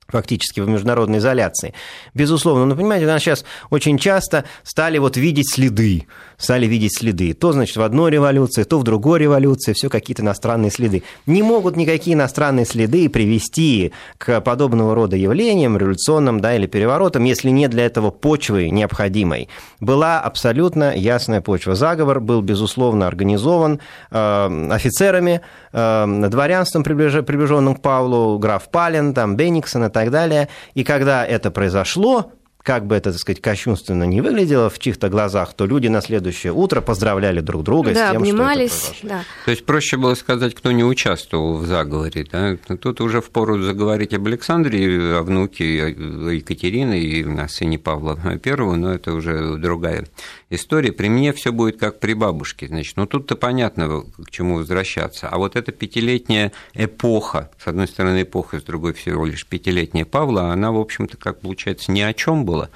фактически 0.09 0.61
в 0.61 0.69
международной 0.69 1.19
изоляции. 1.19 1.75
Безусловно, 2.15 2.67
но 2.67 2.77
понимаете, 2.77 3.07
у 3.07 3.09
нас 3.09 3.23
сейчас 3.23 3.45
очень 3.71 3.99
часто 3.99 4.45
стали 4.63 4.99
вот 4.99 5.17
видеть 5.17 5.53
следы, 5.53 6.07
стали 6.37 6.67
видеть 6.67 6.99
следы. 6.99 7.35
То, 7.35 7.53
значит, 7.53 7.77
в 7.77 7.83
одной 7.83 8.11
революции, 8.11 8.65
то 8.65 8.79
в 8.79 8.85
другой 8.85 9.21
революции, 9.21 9.73
все 9.73 9.89
какие-то 9.89 10.23
иностранные 10.23 10.71
следы. 10.71 11.03
Не 11.27 11.43
могут 11.43 11.77
никакие 11.77 12.15
иностранные 12.15 12.67
следы 12.67 13.09
привести 13.09 13.93
к 14.19 14.41
подобного 14.41 14.95
рода 14.95 15.17
явлениям, 15.17 15.77
революционным, 15.77 16.41
да, 16.41 16.55
или 16.55 16.67
переворотам, 16.67 17.25
если 17.25 17.51
нет 17.51 17.71
для 17.71 17.87
этого 17.87 18.11
почвы 18.11 18.71
необходимой. 18.71 19.49
Была 19.81 20.21
абсолютно 20.21 20.95
ясная 20.97 21.41
почва. 21.41 21.75
Заговор 21.75 22.21
был, 22.21 22.43
безусловно, 22.43 23.07
организован 23.07 23.81
э, 24.11 24.69
офицерами, 24.71 25.41
дворянством, 25.73 26.83
приближ- 26.83 27.23
приближенным 27.23 27.75
к 27.77 27.83
Павлу, 27.83 28.39
граф 28.39 28.71
Пален, 28.71 29.15
там, 29.15 29.37
Бенниксон 29.37 29.85
и 29.85 29.91
так 29.91 30.11
далее. 30.11 30.49
И 30.75 30.85
когда 30.85 31.25
это 31.25 31.51
произошло, 31.51 32.33
как 32.63 32.87
бы 32.87 32.95
это, 32.95 33.11
так 33.11 33.21
сказать, 33.21 33.43
кощунственно 33.43 34.05
не 34.05 34.21
выглядело 34.21 34.71
в 34.71 34.79
чьих-то 34.79 35.09
глазах, 35.09 35.55
то 35.55 35.67
люди 35.67 35.89
на 35.89 36.01
следующее 36.01 36.53
утро 36.53 36.81
поздравляли 36.81 37.41
друг 37.41 37.65
друга 37.65 37.93
да, 37.93 38.09
с 38.09 38.13
тем, 38.13 38.23
обнимались, 38.23 38.85
что 38.85 39.07
это 39.07 39.09
да. 39.09 39.25
То 39.45 39.51
есть 39.51 39.67
проще 39.67 39.97
было 39.97 40.15
сказать, 40.15 40.55
кто 40.55 40.71
не 40.71 40.85
участвовал 40.85 41.57
в 41.57 41.67
заговоре. 41.67 42.25
Да? 42.31 42.57
Тут 42.77 43.01
уже 43.01 43.21
впору 43.21 43.61
заговорить 43.61 44.15
об 44.15 44.27
Александре, 44.27 45.17
о 45.17 45.23
внуке 45.23 45.89
Екатерины 45.89 47.01
и 47.01 47.25
о 47.25 47.49
сыне 47.49 47.79
Павла 47.79 48.17
Первого, 48.39 48.77
но 48.77 48.95
это 48.95 49.13
уже 49.13 49.57
другая 49.57 50.07
история. 50.55 50.93
При 50.93 51.09
мне 51.09 51.33
все 51.33 51.53
будет 51.53 51.79
как 51.79 52.01
при 52.01 52.15
бабушке. 52.15 52.69
Значит, 52.69 52.97
ну 52.97 53.07
тут-то 53.07 53.37
понятно, 53.37 54.03
к 54.25 54.31
чему 54.31 54.57
возвращаться. 54.57 55.29
А 55.29 55.39
вот 55.39 55.57
эта 55.57 55.73
пятилетняя 55.73 56.53
эпоха, 56.75 57.51
с 57.63 57.67
одной 57.67 57.89
стороны 57.89 58.23
эпоха, 58.23 58.61
с 58.61 58.63
другой 58.63 58.93
всего 58.93 59.27
лишь 59.27 59.47
пятилетняя 59.47 60.05
Павла, 60.05 60.53
она, 60.53 60.73
в 60.73 60.79
общем-то, 60.79 61.17
как 61.17 61.41
получается, 61.41 61.93
ни 61.93 62.01
о 62.01 62.13
чем 62.13 62.45
была. 62.45 62.71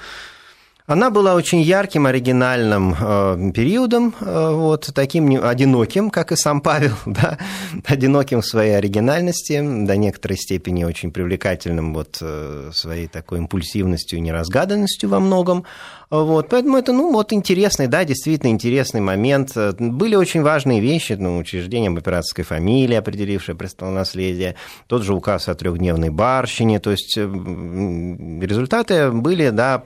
Она 0.87 1.11
была 1.11 1.35
очень 1.35 1.63
ярким, 1.63 2.07
оригинальным 2.07 2.95
э, 2.95 3.51
периодом, 3.53 4.15
э, 4.21 4.51
вот, 4.55 4.89
таким 4.95 5.45
одиноким, 5.45 6.11
как 6.11 6.31
и 6.31 6.37
сам 6.37 6.61
Павел, 6.61 6.95
да, 7.07 7.39
одиноким 7.85 8.41
в 8.41 8.47
своей 8.47 8.77
оригинальности, 8.77 9.61
до 9.61 9.97
некоторой 9.97 10.39
степени 10.39 10.85
очень 10.85 11.11
привлекательным 11.11 11.93
вот, 11.93 12.19
э, 12.21 12.71
своей 12.73 13.09
такой 13.09 13.39
импульсивностью 13.39 14.19
и 14.19 14.23
неразгаданностью 14.23 15.09
во 15.09 15.19
многом. 15.19 15.65
Вот, 16.09 16.49
поэтому 16.49 16.79
это, 16.79 16.93
ну, 16.93 17.13
вот 17.13 17.33
интересный, 17.33 17.89
да, 17.89 18.05
действительно 18.05 18.51
интересный 18.51 19.01
момент. 19.01 19.57
Были 19.79 20.15
очень 20.15 20.43
важные 20.43 20.81
вещи, 20.81 21.15
ну, 21.15 21.39
учреждение 21.39 21.89
императорской 21.89 22.45
фамилии, 22.45 22.95
определившее 22.95 23.57
престолонаследие, 23.57 24.55
тот 24.87 25.03
же 25.03 25.15
указ 25.15 25.49
о 25.49 25.55
трехдневной 25.55 26.11
барщине, 26.11 26.79
то 26.79 26.93
есть 26.93 27.17
результаты 27.17 29.11
были, 29.11 29.51
да, 29.51 29.83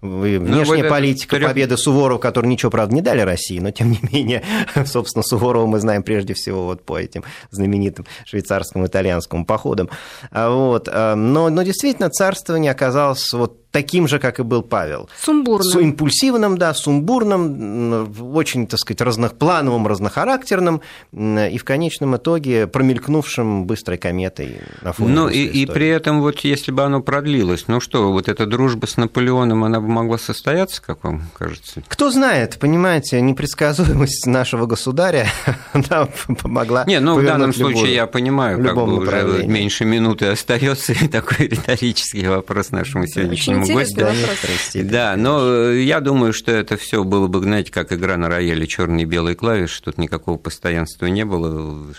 внешняя 0.00 0.84
ну, 0.84 0.88
политика 0.88 1.36
трех... 1.36 1.48
победы 1.48 1.76
Суворова, 1.76 2.18
который 2.18 2.46
ничего, 2.46 2.70
правда, 2.70 2.94
не 2.94 3.02
дали 3.02 3.20
России, 3.20 3.58
но 3.58 3.70
тем 3.70 3.90
не 3.90 4.00
менее, 4.10 4.42
собственно, 4.86 5.22
Суворова 5.22 5.66
мы 5.66 5.80
знаем 5.80 6.02
прежде 6.02 6.32
всего 6.32 6.64
вот 6.64 6.84
по 6.84 6.98
этим 6.98 7.24
знаменитым 7.50 8.06
швейцарским 8.24 8.86
итальянским 8.86 9.44
походам. 9.44 9.90
А 10.30 10.50
вот. 10.50 10.88
А, 10.90 11.14
но, 11.14 11.50
но 11.50 11.62
действительно 11.62 12.08
царствование 12.08 12.72
оказалось 12.72 13.30
вот 13.32 13.67
таким 13.70 14.08
же, 14.08 14.18
как 14.18 14.40
и 14.40 14.42
был 14.42 14.62
Павел. 14.62 15.08
Сумбурным. 15.20 15.70
С 15.70 15.76
импульсивным, 15.76 16.58
да, 16.58 16.74
сумбурным, 16.74 18.12
очень, 18.34 18.66
так 18.66 18.78
сказать, 18.80 19.00
разноплановым, 19.00 19.86
разнохарактерным, 19.86 20.80
и 21.12 21.58
в 21.58 21.64
конечном 21.64 22.16
итоге 22.16 22.66
промелькнувшим 22.66 23.66
быстрой 23.66 23.98
кометой 23.98 24.60
на 24.82 24.92
фоне 24.92 25.12
Ну, 25.12 25.28
и, 25.28 25.44
и 25.44 25.66
при 25.66 25.88
этом, 25.88 26.20
вот 26.20 26.40
если 26.40 26.72
бы 26.72 26.82
оно 26.82 27.02
продлилось, 27.02 27.64
ну 27.68 27.80
что, 27.80 28.12
вот 28.12 28.28
эта 28.28 28.46
дружба 28.46 28.86
с 28.86 28.96
Наполеоном, 28.96 29.64
она 29.64 29.80
бы 29.80 29.88
могла 29.88 30.18
состояться, 30.18 30.82
как 30.82 31.04
вам 31.04 31.22
кажется? 31.36 31.82
Кто 31.88 32.10
знает, 32.10 32.58
понимаете, 32.58 33.20
непредсказуемость 33.20 34.26
нашего 34.26 34.66
государя, 34.66 35.28
она 35.72 36.08
помогла 36.40 36.84
Не, 36.86 37.00
ну, 37.00 37.18
в 37.18 37.24
данном 37.24 37.52
случае 37.52 37.94
я 37.94 38.06
понимаю, 38.06 38.62
как 38.64 38.74
бы 38.74 38.98
уже 38.98 39.44
меньше 39.46 39.84
минуты 39.84 40.26
остается, 40.26 40.92
и 40.92 41.08
такой 41.08 41.46
риторический 41.48 42.26
вопрос 42.26 42.70
нашему 42.70 43.06
сегодняшнему 43.06 43.57
нашему 43.58 43.78
гостю. 43.78 44.84
Да, 44.84 45.14
но 45.16 45.40
э, 45.42 45.82
я 45.82 46.00
думаю, 46.00 46.32
что 46.32 46.52
это 46.52 46.76
все 46.76 47.04
было 47.04 47.26
бы, 47.26 47.40
знаете, 47.40 47.72
как 47.72 47.92
игра 47.92 48.16
на 48.16 48.28
рояле 48.28 48.66
черные 48.66 49.04
и 49.04 49.06
белые 49.06 49.34
клавиши, 49.34 49.82
тут 49.82 49.98
никакого 49.98 50.38
постоянства 50.38 51.06
не 51.06 51.24
было, 51.24 51.92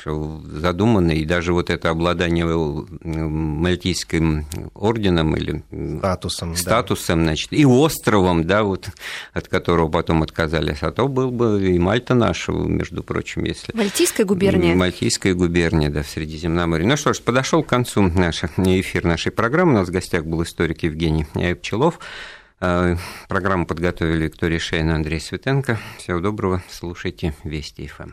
задумано, 0.46 1.12
и 1.12 1.26
даже 1.26 1.54
вот 1.54 1.70
это 1.70 1.90
обладание 1.90 2.46
э, 2.46 3.08
мальтийским 3.10 4.46
орденом 4.74 5.36
или 5.36 5.64
статусом, 6.00 6.56
статусом 6.56 7.20
да. 7.20 7.26
значит, 7.26 7.54
и 7.54 7.66
островом, 7.66 8.46
да, 8.46 8.64
вот, 8.64 8.90
от 9.34 9.48
которого 9.48 9.90
потом 9.90 10.24
отказались, 10.24 10.80
а 10.82 10.92
то 10.92 11.08
был 11.08 11.32
бы 11.32 11.70
и 11.70 11.80
Мальта 11.80 12.14
наша, 12.14 12.52
между 12.52 13.04
прочим, 13.04 13.44
если... 13.46 13.76
Мальтийская 13.76 14.26
губерния. 14.26 14.76
Мальтийская 14.76 15.34
губерния, 15.34 15.90
да, 15.90 16.04
в 16.04 16.08
Средиземноморье. 16.08 16.88
Ну 16.88 16.98
что 16.98 17.14
ж, 17.14 17.22
подошел 17.22 17.64
к 17.64 17.68
концу 17.68 18.04
наш 18.04 18.44
эфир 18.58 19.06
нашей 19.06 19.32
программы. 19.32 19.74
У 19.74 19.76
нас 19.76 19.90
в 19.90 19.92
гостях 19.92 20.26
был 20.26 20.44
историк 20.44 20.84
Евгений 20.84 21.26
Пчелов. 21.56 22.00
Э, 22.62 22.96
программу 23.28 23.66
подготовили 23.66 24.26
Виктория 24.26 24.60
Шейна, 24.60 24.96
Андрей 24.96 25.20
Светенко. 25.20 25.80
Всего 25.98 26.20
доброго, 26.20 26.62
слушайте 26.70 27.34
Вести 27.44 27.88
ФМ. 27.88 28.12